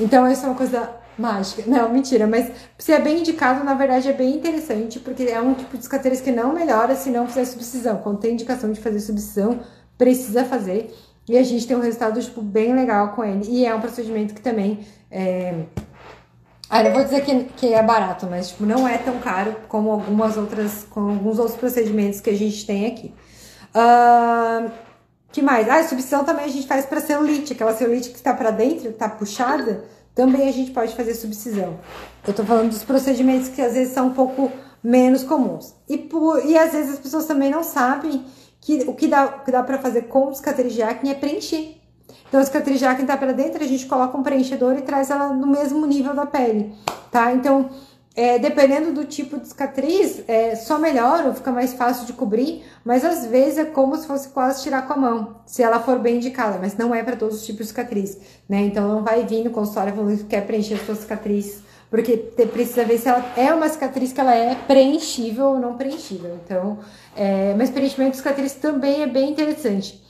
Então, 0.00 0.28
isso 0.30 0.44
é 0.44 0.48
uma 0.48 0.56
coisa 0.56 0.90
mágica. 1.22 1.62
Não, 1.66 1.88
mentira, 1.88 2.26
mas 2.26 2.50
se 2.78 2.92
é 2.92 3.00
bem 3.00 3.20
indicado, 3.20 3.64
na 3.64 3.74
verdade 3.74 4.08
é 4.08 4.12
bem 4.12 4.36
interessante, 4.36 5.00
porque 5.00 5.22
é 5.22 5.40
um 5.40 5.54
tipo 5.54 5.78
de 5.78 5.84
cicatriz 5.84 6.20
que 6.20 6.30
não 6.30 6.52
melhora 6.52 6.94
se 6.94 7.08
não 7.10 7.26
fizer 7.26 7.44
subcisão. 7.44 7.98
Quando 7.98 8.18
tem 8.18 8.32
indicação 8.32 8.70
de 8.72 8.80
fazer 8.80 9.00
subcisão, 9.00 9.60
precisa 9.96 10.44
fazer. 10.44 10.94
E 11.28 11.38
a 11.38 11.42
gente 11.42 11.66
tem 11.66 11.76
um 11.76 11.80
resultado, 11.80 12.20
tipo, 12.20 12.42
bem 12.42 12.74
legal 12.74 13.12
com 13.14 13.24
ele. 13.24 13.48
E 13.48 13.64
é 13.64 13.74
um 13.74 13.80
procedimento 13.80 14.34
que 14.34 14.40
também 14.40 14.80
é, 15.10 15.66
ah, 16.74 16.82
não 16.82 16.92
vou 16.92 17.04
dizer 17.04 17.22
que, 17.22 17.44
que 17.54 17.74
é 17.74 17.82
barato, 17.82 18.26
mas 18.26 18.48
tipo, 18.48 18.64
não 18.64 18.88
é 18.88 18.96
tão 18.96 19.18
caro 19.18 19.54
como 19.68 19.90
algumas 19.90 20.38
outras, 20.38 20.86
como 20.88 21.10
alguns 21.10 21.38
outros 21.38 21.58
procedimentos 21.58 22.18
que 22.18 22.30
a 22.30 22.34
gente 22.34 22.64
tem 22.64 22.86
aqui. 22.86 23.14
Uh, 23.74 24.70
que 25.30 25.42
mais? 25.42 25.68
Ah, 25.68 25.74
a 25.74 25.82
substituição 25.82 26.24
também 26.24 26.46
a 26.46 26.48
gente 26.48 26.66
faz 26.66 26.86
para 26.86 26.98
celulite, 27.02 27.52
aquela 27.52 27.74
celulite 27.74 28.08
que 28.08 28.16
está 28.16 28.32
para 28.32 28.50
dentro, 28.50 28.88
está 28.88 29.06
puxada, 29.06 29.84
também 30.14 30.48
a 30.48 30.52
gente 30.52 30.70
pode 30.70 30.94
fazer 30.94 31.14
subcisão. 31.14 31.78
Eu 32.26 32.34
tô 32.34 32.44
falando 32.44 32.70
dos 32.70 32.84
procedimentos 32.84 33.48
que 33.48 33.60
às 33.62 33.74
vezes 33.74 33.94
são 33.94 34.08
um 34.08 34.14
pouco 34.14 34.50
menos 34.82 35.22
comuns. 35.22 35.74
E, 35.88 35.96
por, 35.96 36.44
e 36.44 36.56
às 36.58 36.72
vezes 36.72 36.94
as 36.94 36.98
pessoas 36.98 37.26
também 37.26 37.50
não 37.50 37.62
sabem 37.62 38.24
que 38.60 38.84
o 38.86 38.94
que 38.94 39.08
dá, 39.08 39.28
que 39.28 39.50
dá 39.50 39.62
para 39.62 39.78
fazer 39.78 40.02
com 40.02 40.32
cicatriz 40.34 40.72
de 40.72 40.82
acne 40.82 41.10
é 41.10 41.14
preencher. 41.14 41.76
Então, 42.28 42.42
cicatriz 42.44 42.78
de 42.78 42.84
acne 42.84 43.06
tá 43.06 43.16
para 43.16 43.32
dentro, 43.32 43.62
a 43.62 43.66
gente 43.66 43.86
coloca 43.86 44.16
um 44.16 44.22
preenchedor 44.22 44.76
e 44.76 44.82
traz 44.82 45.10
ela 45.10 45.32
no 45.32 45.46
mesmo 45.46 45.86
nível 45.86 46.14
da 46.14 46.26
pele, 46.26 46.74
tá? 47.10 47.32
Então, 47.32 47.70
é, 48.14 48.38
dependendo 48.38 48.92
do 48.92 49.04
tipo 49.04 49.38
de 49.40 49.48
cicatriz, 49.48 50.22
é, 50.28 50.54
só 50.54 50.78
melhora 50.78 51.28
ou 51.28 51.34
fica 51.34 51.50
mais 51.50 51.72
fácil 51.72 52.06
de 52.06 52.12
cobrir, 52.12 52.62
mas 52.84 53.04
às 53.04 53.26
vezes 53.26 53.58
é 53.58 53.64
como 53.64 53.96
se 53.96 54.06
fosse 54.06 54.28
quase 54.28 54.62
tirar 54.62 54.86
com 54.86 54.92
a 54.92 54.96
mão, 54.96 55.36
se 55.46 55.62
ela 55.62 55.80
for 55.80 55.98
bem 55.98 56.16
indicada, 56.16 56.58
mas 56.60 56.76
não 56.76 56.94
é 56.94 57.02
para 57.02 57.16
todos 57.16 57.36
os 57.36 57.46
tipos 57.46 57.62
de 57.62 57.68
cicatriz, 57.68 58.18
né? 58.48 58.60
Então 58.62 58.86
não 58.86 59.02
vai 59.02 59.24
vir 59.24 59.42
no 59.44 59.50
consultório 59.50 59.94
falando 59.94 60.18
que 60.18 60.24
quer 60.24 60.46
preencher 60.46 60.74
a 60.74 60.84
sua 60.84 60.94
cicatriz, 60.94 61.62
porque 61.88 62.16
precisa 62.16 62.84
ver 62.84 62.98
se 62.98 63.08
ela 63.08 63.24
é 63.36 63.52
uma 63.52 63.68
cicatriz 63.68 64.12
que 64.12 64.20
ela 64.20 64.34
é 64.34 64.54
preenchível 64.54 65.46
ou 65.46 65.58
não 65.58 65.76
preenchível. 65.76 66.38
Então, 66.44 66.78
é, 67.16 67.54
mas 67.56 67.70
preenchimento 67.70 68.12
de 68.12 68.16
cicatriz 68.18 68.52
também 68.54 69.02
é 69.02 69.06
bem 69.06 69.30
interessante. 69.30 70.01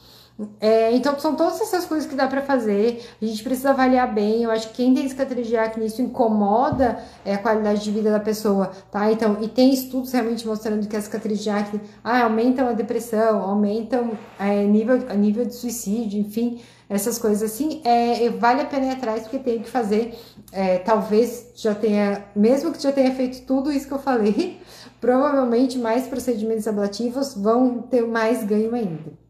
É, 0.60 0.92
então, 0.94 1.18
são 1.18 1.34
todas 1.36 1.60
essas 1.60 1.84
coisas 1.84 2.08
que 2.08 2.14
dá 2.14 2.26
para 2.26 2.42
fazer. 2.42 3.04
A 3.20 3.24
gente 3.24 3.42
precisa 3.42 3.70
avaliar 3.70 4.12
bem. 4.12 4.42
Eu 4.42 4.50
acho 4.50 4.68
que 4.68 4.74
quem 4.74 4.94
tem 4.94 5.08
cicatriz 5.08 5.46
de 5.46 5.56
acne, 5.56 5.86
isso 5.86 6.02
incomoda 6.02 6.98
é, 7.24 7.34
a 7.34 7.38
qualidade 7.38 7.82
de 7.82 7.90
vida 7.90 8.10
da 8.10 8.20
pessoa, 8.20 8.70
tá? 8.90 9.10
Então, 9.12 9.38
e 9.40 9.48
tem 9.48 9.72
estudos 9.72 10.12
realmente 10.12 10.46
mostrando 10.46 10.86
que 10.86 10.96
a 10.96 11.00
cicatriz 11.00 11.40
de 11.40 11.50
acne 11.50 11.80
ah, 12.02 12.22
aumentam 12.24 12.68
a 12.68 12.72
depressão, 12.72 13.42
aumentam 13.42 14.12
é, 14.38 14.64
nível, 14.64 14.98
nível 15.16 15.44
de 15.44 15.54
suicídio, 15.54 16.20
enfim, 16.20 16.60
essas 16.88 17.18
coisas 17.18 17.42
assim. 17.42 17.80
É, 17.84 18.28
vale 18.30 18.62
a 18.62 18.66
pena 18.66 18.86
ir 18.86 18.90
atrás, 18.90 19.22
porque 19.22 19.38
tem 19.38 19.60
que 19.60 19.70
fazer. 19.70 20.18
É, 20.50 20.78
talvez 20.78 21.52
já 21.54 21.74
tenha, 21.74 22.24
mesmo 22.34 22.72
que 22.72 22.82
já 22.82 22.92
tenha 22.92 23.14
feito 23.14 23.42
tudo 23.46 23.72
isso 23.72 23.86
que 23.86 23.94
eu 23.94 23.98
falei, 23.98 24.60
provavelmente 25.00 25.78
mais 25.78 26.06
procedimentos 26.06 26.66
ablativos 26.66 27.34
vão 27.34 27.82
ter 27.82 28.06
mais 28.06 28.44
ganho 28.44 28.74
ainda. 28.74 29.21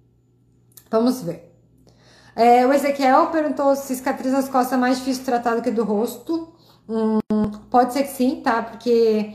Vamos 0.93 1.23
ver. 1.23 1.51
É, 2.37 2.67
o 2.67 2.73
Ezequiel 2.73 3.29
perguntou 3.29 3.75
se 3.75 3.97
cicatriz 3.97 4.31
nas 4.31 4.47
costas 4.47 4.75
é 4.75 4.77
mais 4.77 4.99
difícil 4.99 5.25
tratar 5.25 5.55
do 5.55 5.63
que 5.63 5.71
do 5.71 5.85
rosto. 5.85 6.53
Hum, 6.87 7.19
pode 7.71 7.95
ser 7.95 8.03
que 8.03 8.11
sim, 8.11 8.43
tá? 8.45 8.63
Porque 8.63 9.35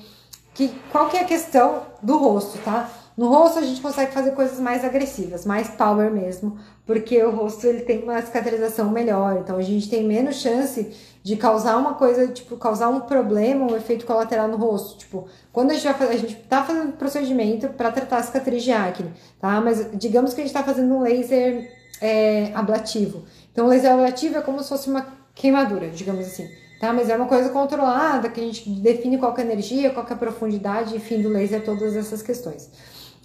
que, 0.53 0.69
qual 0.91 1.09
que 1.09 1.17
é 1.17 1.21
a 1.21 1.25
questão 1.25 1.81
do 2.01 2.15
rosto, 2.17 2.59
tá? 2.59 2.87
No 3.17 3.29
rosto 3.29 3.57
a 3.57 3.63
gente 3.63 3.81
consegue 3.81 4.11
fazer 4.11 4.31
coisas 4.31 4.59
mais 4.59 4.85
agressivas, 4.85 5.47
mais 5.47 5.67
power 5.69 6.11
mesmo, 6.11 6.59
porque 6.85 7.23
o 7.23 7.31
rosto 7.31 7.65
ele 7.65 7.81
tem 7.81 8.03
uma 8.03 8.21
cicatrização 8.21 8.91
melhor, 8.91 9.37
então 9.37 9.57
a 9.57 9.61
gente 9.63 9.89
tem 9.89 10.03
menos 10.03 10.35
chance 10.35 10.95
de 11.27 11.35
causar 11.35 11.75
uma 11.75 11.95
coisa, 11.95 12.25
tipo, 12.29 12.55
causar 12.55 12.87
um 12.87 13.01
problema, 13.01 13.69
um 13.69 13.75
efeito 13.75 14.05
colateral 14.05 14.47
no 14.47 14.55
rosto. 14.55 14.97
Tipo, 14.97 15.27
quando 15.51 15.71
a 15.71 15.73
gente 15.73 15.83
vai 15.83 16.07
a 16.07 16.15
gente 16.15 16.35
tá 16.35 16.63
fazendo 16.63 16.93
procedimento 16.93 17.67
para 17.67 17.91
tratar 17.91 18.19
a 18.19 18.23
cicatriz 18.23 18.63
de 18.63 18.71
acne, 18.71 19.11
tá? 19.37 19.59
Mas 19.59 19.89
digamos 19.93 20.33
que 20.33 20.39
a 20.39 20.43
gente 20.45 20.53
tá 20.53 20.63
fazendo 20.63 20.95
um 20.95 21.01
laser 21.01 21.69
é, 21.99 22.53
ablativo. 22.55 23.25
Então, 23.51 23.65
o 23.65 23.67
laser 23.67 23.91
ablativo 23.91 24.37
é 24.37 24.41
como 24.41 24.63
se 24.63 24.69
fosse 24.69 24.89
uma 24.89 25.05
queimadura, 25.35 25.89
digamos 25.89 26.25
assim 26.25 26.47
tá? 26.79 26.93
Mas 26.93 27.09
é 27.09 27.17
uma 27.17 27.25
coisa 27.25 27.49
controlada, 27.49 28.29
que 28.29 28.39
a 28.39 28.43
gente 28.43 28.69
define 28.69 29.17
qual 29.17 29.35
é 29.35 29.41
a 29.41 29.43
energia, 29.43 29.89
qual 29.89 30.05
é 30.07 30.13
a 30.13 30.15
profundidade, 30.15 30.95
enfim, 30.95 31.21
do 31.21 31.27
laser, 31.27 31.65
todas 31.65 31.95
essas 31.95 32.21
questões. 32.21 32.69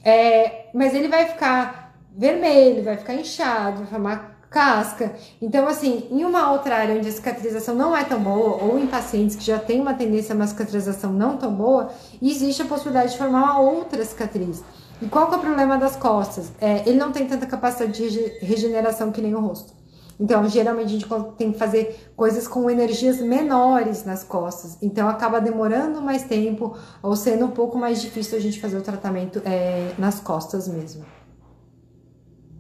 É, 0.03 0.71
mas 0.73 0.95
ele 0.95 1.07
vai 1.07 1.27
ficar 1.27 1.95
vermelho, 2.17 2.83
vai 2.83 2.97
ficar 2.97 3.15
inchado, 3.15 3.81
vai 3.81 3.87
formar 3.87 4.32
casca. 4.53 5.15
Então, 5.41 5.67
assim, 5.67 6.07
em 6.11 6.25
uma 6.25 6.53
outra 6.53 6.77
área 6.77 6.95
onde 6.95 7.09
a 7.09 7.13
cicatrização 7.13 7.75
não 7.75 7.97
é 7.97 8.05
tão 8.05 8.23
boa, 8.23 8.63
ou 8.63 8.79
em 8.79 8.87
pacientes 8.87 9.35
que 9.35 9.45
já 9.45 9.59
têm 9.59 9.81
uma 9.81 9.95
tendência 9.95 10.35
a 10.35 10.37
uma 10.37 10.47
cicatrização 10.47 11.13
não 11.13 11.37
tão 11.37 11.53
boa, 11.53 11.91
existe 12.21 12.63
a 12.63 12.67
possibilidade 12.67 13.13
de 13.13 13.19
formar 13.19 13.43
uma 13.43 13.61
outra 13.61 14.05
cicatriz. 14.05 14.63
E 15.01 15.07
qual 15.07 15.27
que 15.29 15.35
é 15.35 15.39
o 15.39 15.41
problema 15.41 15.77
das 15.77 15.97
costas? 15.97 16.53
É, 16.61 16.89
ele 16.89 16.99
não 16.99 17.11
tem 17.11 17.27
tanta 17.27 17.47
capacidade 17.47 18.09
de 18.09 18.45
regeneração 18.45 19.11
que 19.11 19.21
nem 19.21 19.35
o 19.35 19.41
rosto. 19.41 19.73
Então, 20.21 20.47
geralmente 20.49 20.87
a 20.87 20.91
gente 20.91 21.07
tem 21.37 21.51
que 21.51 21.59
fazer 21.59 22.13
coisas 22.15 22.47
com 22.47 22.71
energias 22.71 23.21
menores 23.21 24.05
nas 24.05 24.23
costas. 24.23 24.77
Então, 24.81 25.09
acaba 25.09 25.41
demorando 25.41 26.01
mais 26.01 26.23
tempo 26.23 26.77
ou 27.03 27.17
sendo 27.17 27.47
um 27.47 27.51
pouco 27.51 27.77
mais 27.77 28.01
difícil 28.01 28.39
a 28.39 28.41
gente 28.41 28.61
fazer 28.61 28.77
o 28.77 28.83
tratamento 28.83 29.43
é, 29.45 29.93
nas 29.99 30.21
costas 30.21 30.69
mesmo. 30.69 31.05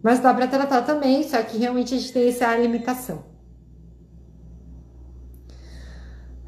Mas 0.02 0.20
dá 0.20 0.34
para 0.34 0.48
tratar 0.48 0.82
também, 0.82 1.22
só 1.22 1.40
que 1.42 1.58
realmente 1.58 1.94
a 1.94 1.98
gente 1.98 2.12
tem 2.12 2.28
essa 2.28 2.56
limitação. 2.56 3.30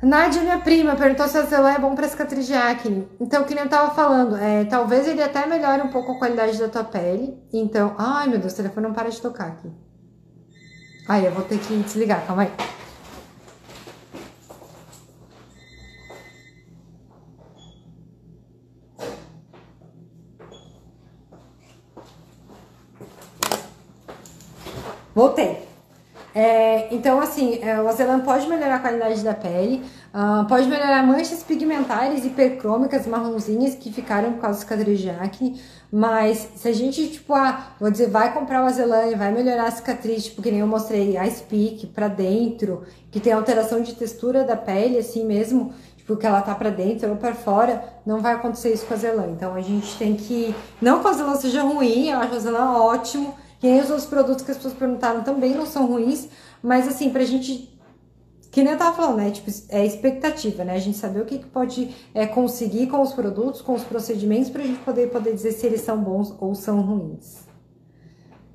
Nádia, 0.03 0.43
minha 0.43 0.59
prima, 0.59 0.97
perguntou 0.97 1.27
se 1.29 1.38
a 1.38 1.43
Zelé 1.43 1.77
é 1.77 1.79
bom 1.79 1.95
para 1.95 2.07
cicatriz 2.09 2.47
de 2.47 2.53
acne. 2.53 3.09
Então, 3.19 3.45
que 3.45 3.55
nem 3.55 3.64
eu 3.64 3.71
tava 3.71 3.95
falando, 3.95 4.37
é, 4.37 4.64
talvez 4.64 5.09
ele 5.09 5.23
até 5.23 5.47
melhore 5.47 5.83
um 5.83 5.88
pouco 5.88 6.12
a 6.12 6.19
qualidade 6.19 6.59
da 6.59 6.69
tua 6.69 6.85
pele. 6.85 7.38
Então, 7.53 7.95
ai 7.97 8.29
meu 8.29 8.38
Deus, 8.38 8.53
o 8.53 8.57
telefone 8.57 8.88
não 8.88 8.95
para 8.95 9.09
de 9.09 9.21
tocar 9.21 9.47
aqui. 9.47 9.71
Aí, 11.09 11.25
eu 11.25 11.33
vou 11.33 11.45
ter 11.45 11.59
que 11.59 11.75
desligar, 11.77 12.27
calma 12.27 12.43
aí. 12.43 12.84
Voltei. 25.14 25.62
É, 26.35 26.92
então, 26.92 27.20
assim, 27.20 27.61
é, 27.62 27.81
o 27.81 27.87
azelã 27.87 28.18
pode 28.18 28.48
melhorar 28.48 28.77
a 28.77 28.79
qualidade 28.81 29.22
da 29.22 29.33
pele, 29.33 29.85
uh, 30.12 30.44
pode 30.48 30.66
melhorar 30.66 31.07
manchas 31.07 31.44
pigmentares 31.44 32.24
hipercrômicas 32.24 33.07
marronzinhas 33.07 33.77
que 33.77 33.92
ficaram 33.92 34.33
por 34.33 34.40
causa 34.40 34.59
do 34.59 34.62
cicatriz 34.62 34.98
de 34.98 35.11
acne, 35.11 35.62
mas 35.92 36.48
se 36.57 36.66
a 36.66 36.72
gente, 36.72 37.07
tipo, 37.07 37.33
ah, 37.35 37.68
vou 37.79 37.88
dizer, 37.88 38.11
vai 38.11 38.35
comprar 38.35 38.64
o 38.64 38.66
azelã 38.66 39.07
e 39.07 39.14
vai 39.14 39.31
melhorar 39.31 39.68
a 39.68 39.70
cicatriz, 39.70 40.24
tipo, 40.24 40.42
que 40.42 40.50
nem 40.50 40.59
eu 40.59 40.66
mostrei, 40.66 41.16
a 41.16 41.31
Speak 41.31 41.87
pra 41.88 42.09
dentro, 42.09 42.83
que 43.12 43.20
tem 43.20 43.33
alteração 43.33 43.81
de 43.81 43.94
textura 43.94 44.42
da 44.42 44.57
pele, 44.57 44.98
assim 44.98 45.24
mesmo, 45.24 45.72
tipo, 45.96 46.16
que 46.16 46.27
ela 46.27 46.42
tá 46.42 46.53
pra 46.57 46.70
dentro 46.70 47.11
ou 47.11 47.16
pra 47.16 47.33
fora, 47.33 47.85
não 48.05 48.18
vai 48.20 48.35
acontecer 48.35 48.72
isso 48.72 48.87
com 48.87 48.94
a 48.94 48.96
azelã. 48.96 49.29
Então, 49.31 49.55
a 49.55 49.61
gente 49.61 49.96
tem 49.96 50.16
que, 50.16 50.53
não 50.83 50.98
que 50.98 51.07
o 51.07 51.11
azelã 51.11 51.37
seja 51.37 51.62
ruim, 51.62 52.09
eu 52.09 52.18
acho 52.18 52.33
o 52.33 52.37
azelã 52.37 52.72
ótimo, 52.72 53.43
quem 53.64 53.81
os 53.81 54.05
produtos 54.05 54.44
que 54.44 54.50
as 54.50 54.59
pessoas 54.59 54.74
perguntaram 54.74 55.22
também 55.22 55.55
não 55.55 55.64
são 55.64 55.87
ruins, 55.87 56.29
mas 56.62 56.87
assim, 56.87 57.09
pra 57.09 57.24
gente. 57.24 57.72
Que 58.53 58.62
nem 58.62 58.74
eu 58.74 58.79
tava 58.79 58.94
falando, 58.94 59.16
né? 59.16 59.31
Tipo, 59.31 59.50
é 59.70 59.87
expectativa, 59.87 60.64
né? 60.64 60.74
A 60.74 60.79
gente 60.79 60.98
saber 60.98 61.22
o 61.22 61.24
que, 61.24 61.38
que 61.38 61.46
pode 61.46 61.88
é, 62.12 62.27
conseguir 62.27 62.88
com 62.88 63.00
os 63.00 63.14
produtos, 63.14 63.62
com 63.62 63.72
os 63.72 63.83
procedimentos, 63.83 64.50
pra 64.50 64.62
gente 64.62 64.81
poder, 64.81 65.09
poder 65.09 65.33
dizer 65.33 65.53
se 65.53 65.64
eles 65.64 65.81
são 65.81 65.96
bons 65.96 66.37
ou 66.38 66.55
são 66.55 66.83
ruins. 66.83 67.44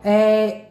É, 0.03 0.67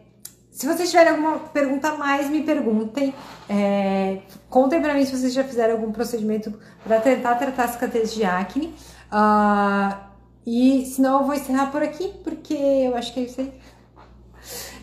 se 0.49 0.65
vocês 0.65 0.89
tiverem 0.89 1.11
alguma 1.11 1.39
pergunta 1.39 1.89
a 1.89 1.97
mais, 1.97 2.29
me 2.29 2.41
perguntem. 2.41 3.13
É, 3.49 4.19
contem 4.49 4.81
pra 4.81 4.93
mim 4.93 5.03
se 5.03 5.17
vocês 5.17 5.33
já 5.33 5.43
fizeram 5.43 5.73
algum 5.73 5.91
procedimento 5.91 6.57
para 6.85 7.01
tentar 7.01 7.35
tratar 7.35 7.67
cicatriz 7.67 8.13
de 8.13 8.23
acne. 8.23 8.73
Uh, 9.11 10.09
e 10.47 10.85
senão 10.85 11.19
eu 11.19 11.25
vou 11.25 11.35
encerrar 11.35 11.71
por 11.71 11.83
aqui, 11.83 12.07
porque 12.23 12.53
eu 12.53 12.95
acho 12.95 13.13
que 13.13 13.19
é 13.19 13.23
isso 13.23 13.41
aí. 13.41 13.53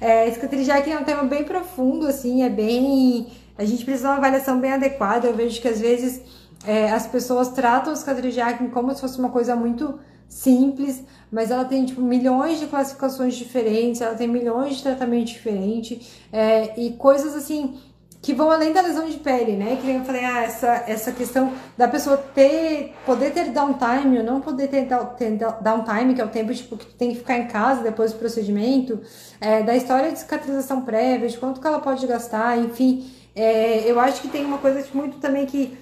É, 0.00 0.28
acne 0.70 0.92
é 0.92 0.98
um 0.98 1.04
tema 1.04 1.24
bem 1.24 1.44
profundo, 1.44 2.06
assim, 2.06 2.42
é 2.42 2.48
bem. 2.48 3.28
A 3.56 3.64
gente 3.64 3.84
precisa 3.84 4.08
de 4.08 4.14
uma 4.14 4.18
avaliação 4.18 4.60
bem 4.60 4.72
adequada. 4.72 5.26
Eu 5.26 5.34
vejo 5.34 5.60
que 5.60 5.68
às 5.68 5.80
vezes 5.80 6.20
é, 6.66 6.90
as 6.90 7.06
pessoas 7.06 7.48
tratam 7.48 7.92
de 8.30 8.40
acne 8.40 8.68
como 8.68 8.94
se 8.94 9.00
fosse 9.00 9.18
uma 9.18 9.30
coisa 9.30 9.56
muito 9.56 9.98
simples, 10.28 11.02
mas 11.30 11.50
ela 11.50 11.64
tem 11.64 11.84
tipo 11.84 12.00
milhões 12.00 12.58
de 12.58 12.66
classificações 12.66 13.34
diferentes, 13.34 14.00
ela 14.00 14.14
tem 14.14 14.26
milhões 14.26 14.76
de 14.76 14.82
tratamentos 14.82 15.30
diferentes 15.32 16.18
é, 16.32 16.78
e 16.78 16.92
coisas 16.94 17.34
assim 17.34 17.78
que 18.26 18.34
vão 18.34 18.50
além 18.50 18.72
da 18.72 18.80
lesão 18.80 19.08
de 19.08 19.18
pele, 19.18 19.52
né? 19.52 19.78
Que 19.80 19.88
eu 19.88 20.04
falei, 20.04 20.24
ah, 20.24 20.42
essa, 20.42 20.82
essa 20.88 21.12
questão 21.12 21.52
da 21.78 21.86
pessoa 21.86 22.16
ter, 22.16 22.92
poder 23.06 23.30
ter 23.30 23.52
downtime 23.52 24.18
ou 24.18 24.24
não 24.24 24.40
poder 24.40 24.66
ter, 24.66 24.88
ter 25.16 25.38
downtime, 25.60 26.12
que 26.12 26.20
é 26.20 26.24
o 26.24 26.28
tempo 26.28 26.52
tipo, 26.52 26.76
que 26.76 26.86
tu 26.86 26.94
tem 26.96 27.12
que 27.12 27.18
ficar 27.18 27.38
em 27.38 27.46
casa 27.46 27.84
depois 27.84 28.12
do 28.12 28.18
procedimento, 28.18 29.00
é, 29.40 29.62
da 29.62 29.76
história 29.76 30.10
de 30.10 30.18
cicatrização 30.18 30.80
prévia, 30.80 31.28
de 31.28 31.38
quanto 31.38 31.60
que 31.60 31.66
ela 31.68 31.78
pode 31.78 32.04
gastar, 32.04 32.58
enfim. 32.58 33.08
É, 33.32 33.88
eu 33.88 34.00
acho 34.00 34.20
que 34.20 34.26
tem 34.26 34.44
uma 34.44 34.58
coisa 34.58 34.84
muito 34.92 35.18
também 35.18 35.46
que 35.46 35.78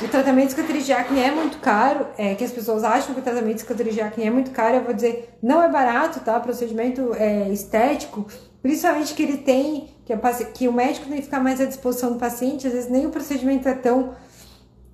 o 0.00 0.06
tratamento 0.06 0.44
de 0.44 0.52
cicatriz 0.52 0.86
de 0.86 0.92
acne 0.92 1.18
é 1.18 1.32
muito 1.32 1.58
caro, 1.58 2.06
é, 2.16 2.36
que 2.36 2.44
as 2.44 2.52
pessoas 2.52 2.84
acham 2.84 3.12
que 3.12 3.18
o 3.18 3.24
tratamento 3.24 3.54
de 3.54 3.60
cicatriz 3.62 3.92
de 3.92 4.00
acne 4.00 4.24
é 4.24 4.30
muito 4.30 4.52
caro, 4.52 4.76
eu 4.76 4.84
vou 4.84 4.94
dizer, 4.94 5.36
não 5.42 5.60
é 5.60 5.68
barato, 5.68 6.20
tá? 6.20 6.38
Procedimento 6.38 7.12
é, 7.14 7.48
estético, 7.48 8.24
principalmente 8.62 9.14
que 9.14 9.22
ele 9.24 9.38
tem, 9.38 9.88
que, 10.08 10.12
a, 10.14 10.44
que 10.54 10.66
o 10.66 10.72
médico 10.72 11.06
tem 11.06 11.16
que 11.16 11.24
ficar 11.24 11.38
mais 11.38 11.60
à 11.60 11.66
disposição 11.66 12.14
do 12.14 12.18
paciente, 12.18 12.66
às 12.66 12.72
vezes 12.72 12.90
nem 12.90 13.04
o 13.04 13.10
procedimento 13.10 13.68
é 13.68 13.74
tão, 13.74 14.14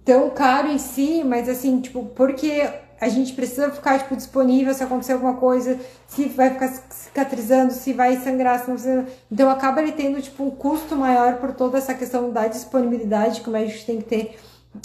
tão 0.04 0.28
caro 0.30 0.68
em 0.68 0.78
si, 0.78 1.22
mas 1.24 1.48
assim, 1.48 1.80
tipo, 1.80 2.04
porque 2.16 2.68
a 3.00 3.08
gente 3.08 3.32
precisa 3.32 3.70
ficar, 3.70 4.00
tipo, 4.00 4.16
disponível 4.16 4.74
se 4.74 4.82
acontecer 4.82 5.12
alguma 5.12 5.34
coisa, 5.34 5.78
se 6.08 6.24
vai 6.24 6.50
ficar 6.50 6.68
cicatrizando, 6.90 7.72
se 7.72 7.92
vai 7.92 8.16
sangrar, 8.16 8.58
se 8.58 8.68
não 8.68 8.74
precisa. 8.74 9.06
Então 9.30 9.48
acaba 9.48 9.80
ele 9.80 9.92
tendo, 9.92 10.20
tipo, 10.20 10.42
um 10.42 10.50
custo 10.50 10.96
maior 10.96 11.36
por 11.36 11.52
toda 11.52 11.78
essa 11.78 11.94
questão 11.94 12.32
da 12.32 12.48
disponibilidade 12.48 13.40
que 13.40 13.48
o 13.48 13.52
médico 13.52 13.86
tem 13.86 13.98
que 13.98 14.04
ter 14.04 14.36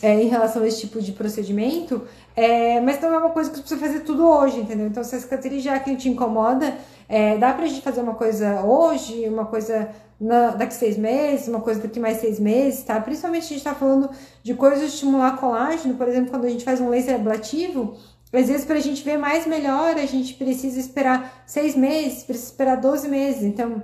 é, 0.03 0.21
em 0.21 0.27
relação 0.27 0.61
a 0.61 0.67
esse 0.67 0.81
tipo 0.81 1.01
de 1.01 1.11
procedimento, 1.11 2.03
é, 2.39 2.79
mas 2.79 3.01
não 3.01 3.13
é 3.13 3.17
uma 3.17 3.31
coisa 3.31 3.49
que 3.49 3.57
você 3.57 3.63
precisa 3.63 3.81
fazer 3.85 3.99
tudo 4.05 4.25
hoje, 4.25 4.61
entendeu? 4.61 4.87
Então, 4.87 5.03
se 5.03 5.13
a 5.13 5.19
cicatriz 5.19 5.61
já 5.61 5.77
que 5.77 5.93
te 5.97 6.07
incomoda, 6.07 6.73
é, 7.09 7.37
dá 7.37 7.51
pra 7.51 7.65
gente 7.65 7.81
fazer 7.81 7.99
uma 7.99 8.15
coisa 8.15 8.61
hoje, 8.61 9.27
uma 9.27 9.45
coisa 9.45 9.89
na, 10.17 10.51
daqui 10.51 10.73
seis 10.73 10.97
meses, 10.97 11.49
uma 11.49 11.59
coisa 11.59 11.81
daqui 11.81 11.99
mais 11.99 12.21
seis 12.21 12.39
meses, 12.39 12.81
tá? 12.83 12.97
Principalmente 13.01 13.43
a 13.43 13.47
gente 13.49 13.63
tá 13.63 13.75
falando 13.75 14.09
de 14.41 14.53
coisas 14.53 14.79
de 14.79 14.85
estimular 14.85 15.35
colágeno, 15.35 15.95
por 15.95 16.07
exemplo, 16.07 16.31
quando 16.31 16.45
a 16.45 16.49
gente 16.49 16.63
faz 16.63 16.79
um 16.79 16.87
laser 16.87 17.15
ablativo, 17.15 17.97
às 18.31 18.47
vezes 18.47 18.63
para 18.63 18.77
a 18.77 18.81
gente 18.81 19.03
ver 19.03 19.17
mais 19.17 19.45
melhor, 19.45 19.97
a 19.97 20.05
gente 20.05 20.33
precisa 20.35 20.79
esperar 20.79 21.43
seis 21.45 21.75
meses, 21.75 22.23
precisa 22.23 22.51
esperar 22.51 22.77
12 22.77 23.09
meses, 23.09 23.43
então 23.43 23.83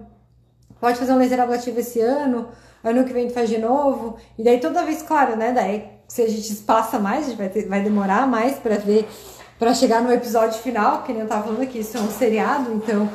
pode 0.79 0.97
fazer 0.97 1.11
um 1.11 1.17
laser 1.17 1.41
ablativo 1.41 1.77
esse 1.77 1.99
ano, 1.99 2.47
ano 2.81 3.03
que 3.03 3.11
vem 3.11 3.29
faz 3.29 3.49
de 3.49 3.57
novo, 3.57 4.15
e 4.39 4.43
daí 4.45 4.61
toda 4.61 4.85
vez, 4.85 5.01
claro, 5.01 5.35
né, 5.35 5.51
daí 5.51 5.94
se 6.07 6.21
a 6.21 6.29
gente 6.29 6.51
espaça 6.51 6.99
mais, 6.99 7.25
a 7.25 7.29
gente 7.29 7.37
vai, 7.37 7.49
ter, 7.49 7.67
vai 7.67 7.81
demorar 7.81 8.27
mais 8.27 8.57
para 8.57 8.77
ver, 8.77 9.07
para 9.57 9.73
chegar 9.73 10.01
no 10.01 10.11
episódio 10.11 10.59
final, 10.59 11.03
que 11.03 11.11
nem 11.11 11.21
eu 11.21 11.27
tava 11.27 11.43
falando 11.43 11.61
aqui, 11.61 11.79
isso 11.79 11.97
é 11.97 12.01
um 12.01 12.09
seriado, 12.09 12.73
então 12.73 13.09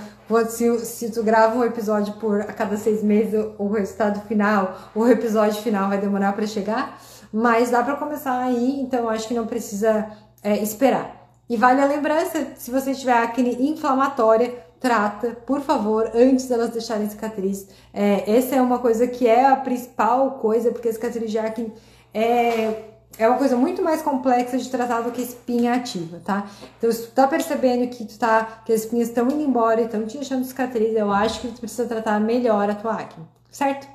se, 0.48 0.78
se 0.86 1.10
tu 1.10 1.22
grava 1.22 1.58
um 1.58 1.64
episódio 1.64 2.14
por 2.14 2.40
a 2.40 2.52
cada 2.52 2.76
seis 2.76 3.02
meses, 3.02 3.44
o 3.58 3.68
resultado 3.68 4.20
final, 4.26 4.90
o 4.94 5.06
episódio 5.06 5.60
final 5.62 5.88
vai 5.88 5.98
demorar 5.98 6.32
para 6.32 6.46
chegar, 6.46 7.00
mas 7.32 7.70
dá 7.70 7.82
para 7.82 7.96
começar 7.96 8.40
aí, 8.40 8.80
então 8.80 9.08
acho 9.08 9.26
que 9.26 9.34
não 9.34 9.46
precisa 9.46 10.06
é, 10.42 10.56
esperar. 10.58 11.20
E 11.48 11.56
vale 11.56 11.80
a 11.80 11.86
lembrança, 11.86 12.46
se 12.56 12.70
você 12.70 12.94
tiver 12.94 13.12
acne 13.12 13.70
inflamatória, 13.70 14.54
trata, 14.78 15.36
por 15.46 15.60
favor, 15.60 16.10
antes 16.14 16.46
delas 16.46 16.70
deixarem 16.70 17.08
cicatriz. 17.08 17.68
É, 17.92 18.36
essa 18.36 18.54
é 18.54 18.62
uma 18.62 18.78
coisa 18.78 19.06
que 19.06 19.26
é 19.26 19.46
a 19.46 19.56
principal 19.56 20.38
coisa, 20.38 20.70
porque 20.70 20.88
a 20.88 20.92
cicatriz 20.92 21.30
de 21.30 21.38
acne 21.38 21.72
é, 22.12 22.90
é 23.18 23.28
uma 23.28 23.38
coisa 23.38 23.56
muito 23.56 23.82
mais 23.82 24.02
complexa 24.02 24.56
de 24.58 24.68
tratar 24.70 25.02
do 25.02 25.10
que 25.10 25.20
espinha 25.20 25.74
ativa, 25.74 26.20
tá? 26.24 26.48
Então, 26.78 26.90
se 26.90 27.06
tu 27.06 27.12
tá 27.12 27.26
percebendo 27.26 27.88
que 27.88 28.04
tu 28.04 28.18
tá, 28.18 28.62
que 28.64 28.72
as 28.72 28.80
espinhas 28.80 29.08
estão 29.08 29.26
indo 29.26 29.42
embora 29.42 29.80
e 29.80 29.84
estão 29.84 30.06
te 30.06 30.16
deixando 30.16 30.44
cicatriz, 30.44 30.94
eu 30.96 31.12
acho 31.12 31.40
que 31.40 31.48
tu 31.48 31.60
precisa 31.60 31.86
tratar 31.86 32.20
melhor 32.20 32.70
a 32.70 32.74
tua 32.74 32.94
acne, 32.94 33.24
certo? 33.50 33.86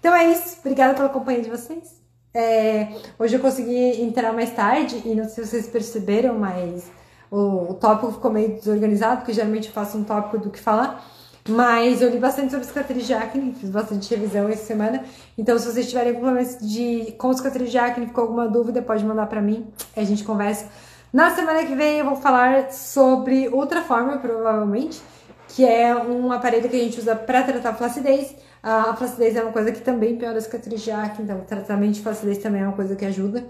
Então 0.00 0.14
é 0.14 0.30
isso. 0.30 0.58
Obrigada 0.60 0.94
pela 0.94 1.08
companhia 1.08 1.42
de 1.42 1.50
vocês. 1.50 2.02
É, 2.34 2.88
hoje 3.18 3.36
eu 3.36 3.40
consegui 3.40 4.02
entrar 4.02 4.32
mais 4.32 4.50
tarde 4.50 5.00
e 5.04 5.14
não 5.14 5.24
sei 5.24 5.44
se 5.44 5.50
vocês 5.50 5.66
perceberam, 5.68 6.38
mas 6.38 6.90
o, 7.30 7.70
o 7.70 7.74
tópico 7.74 8.12
ficou 8.12 8.30
meio 8.30 8.54
desorganizado, 8.54 9.18
porque 9.18 9.32
geralmente 9.32 9.68
eu 9.68 9.72
faço 9.72 9.96
um 9.96 10.04
tópico 10.04 10.38
do 10.38 10.50
que 10.50 10.58
falar. 10.58 11.04
Mas 11.46 12.00
eu 12.00 12.08
li 12.08 12.18
bastante 12.18 12.50
sobre 12.50 12.66
cicatriz 12.66 13.06
de 13.06 13.12
acne, 13.12 13.54
fiz 13.54 13.68
bastante 13.68 14.08
revisão 14.14 14.48
essa 14.48 14.64
semana. 14.64 15.04
Então, 15.36 15.58
se 15.58 15.70
vocês 15.70 15.86
tiverem 15.88 16.14
algum 16.14 16.24
problema 16.24 16.48
de 16.58 17.12
com 17.18 17.32
cicatriz 17.34 17.70
de 17.70 17.76
acne, 17.76 18.06
ficou 18.06 18.22
alguma 18.22 18.48
dúvida, 18.48 18.80
pode 18.80 19.04
mandar 19.04 19.26
para 19.26 19.42
mim, 19.42 19.66
a 19.94 20.02
gente 20.04 20.24
conversa. 20.24 20.66
Na 21.12 21.30
semana 21.34 21.62
que 21.64 21.74
vem 21.74 21.98
eu 21.98 22.06
vou 22.06 22.16
falar 22.16 22.72
sobre 22.72 23.48
outra 23.50 23.82
forma, 23.82 24.16
provavelmente, 24.18 25.02
que 25.48 25.66
é 25.66 25.94
um 25.94 26.32
aparelho 26.32 26.68
que 26.68 26.76
a 26.76 26.78
gente 26.78 26.98
usa 26.98 27.14
para 27.14 27.42
tratar 27.42 27.74
flacidez. 27.74 28.34
A 28.62 28.96
flacidez 28.96 29.36
é 29.36 29.42
uma 29.42 29.52
coisa 29.52 29.70
que 29.70 29.82
também 29.82 30.16
piora 30.16 30.38
a 30.38 30.40
cicatriz 30.40 30.80
de 30.80 30.90
acne, 30.90 31.24
então 31.24 31.40
tratamento 31.40 31.92
de 31.92 32.00
flacidez 32.00 32.38
também 32.38 32.62
é 32.62 32.64
uma 32.64 32.72
coisa 32.72 32.96
que 32.96 33.04
ajuda. 33.04 33.46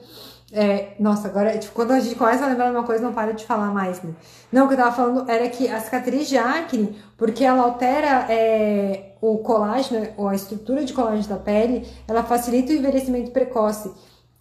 É, 0.56 0.94
nossa, 1.00 1.26
agora, 1.26 1.58
tipo, 1.58 1.74
quando 1.74 1.90
a 1.90 1.98
gente 1.98 2.14
começa 2.14 2.44
a 2.44 2.46
lembrar 2.46 2.70
uma 2.70 2.84
coisa, 2.84 3.02
não 3.02 3.12
para 3.12 3.32
de 3.32 3.44
falar 3.44 3.72
mais, 3.72 4.00
né? 4.00 4.14
Não, 4.52 4.66
o 4.66 4.68
que 4.68 4.74
eu 4.74 4.78
tava 4.78 4.92
falando 4.94 5.28
era 5.28 5.48
que 5.48 5.68
a 5.68 5.80
cicatriz 5.80 6.28
de 6.28 6.38
acne, 6.38 6.96
porque 7.18 7.44
ela 7.44 7.64
altera 7.64 8.26
é, 8.32 9.14
o 9.20 9.38
colágeno, 9.38 10.06
ou 10.16 10.28
a 10.28 10.34
estrutura 10.36 10.84
de 10.84 10.92
colágeno 10.92 11.26
da 11.26 11.38
pele, 11.38 11.84
ela 12.06 12.22
facilita 12.22 12.72
o 12.72 12.76
envelhecimento 12.76 13.32
precoce. 13.32 13.92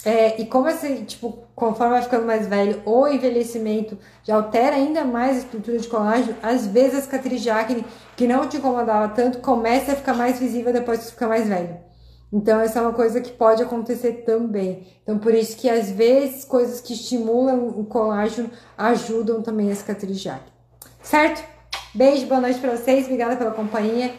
É, 0.06 0.40
e 0.40 0.46
como 0.46 0.68
esse, 0.68 0.98
tipo, 1.04 1.48
conforme 1.56 1.94
vai 1.94 2.04
ficando 2.04 2.28
mais 2.28 2.46
velho, 2.46 2.84
o 2.86 3.08
envelhecimento 3.08 3.98
já 4.24 4.36
altera 4.36 4.76
ainda 4.76 5.04
mais 5.04 5.38
a 5.38 5.40
estrutura 5.40 5.80
de 5.80 5.88
colágeno, 5.88 6.36
às 6.44 6.68
vezes 6.68 7.00
a 7.00 7.02
cicatriz 7.02 7.42
de 7.42 7.50
acne, 7.50 7.84
que 8.16 8.28
não 8.28 8.48
te 8.48 8.58
incomodava 8.58 9.08
tanto, 9.16 9.40
começa 9.40 9.94
a 9.94 9.96
ficar 9.96 10.14
mais 10.14 10.38
visível 10.38 10.72
depois 10.72 11.00
que 11.00 11.06
você 11.06 11.12
fica 11.12 11.28
mais 11.28 11.48
velho. 11.48 11.76
Então, 12.34 12.60
essa 12.60 12.80
é 12.80 12.82
uma 12.82 12.94
coisa 12.94 13.22
que 13.22 13.32
pode 13.32 13.62
acontecer 13.62 14.24
também. 14.26 14.88
Então, 15.04 15.20
por 15.20 15.36
isso 15.36 15.56
que 15.56 15.70
às 15.70 15.92
vezes 15.92 16.44
coisas 16.44 16.82
que 16.82 16.94
estimulam 16.94 17.68
o 17.68 17.86
colágeno 17.86 18.50
ajudam 18.76 19.44
também 19.44 19.72
a 19.72 19.76
cicatriz 19.76 20.20
de 20.20 20.30
acne. 20.30 20.52
Certo? 21.04 21.44
Beijo, 21.94 22.26
boa 22.26 22.42
noite 22.42 22.58
para 22.60 22.76
vocês. 22.76 23.06
Obrigada 23.06 23.36
pela 23.36 23.52
companhia. 23.52 24.12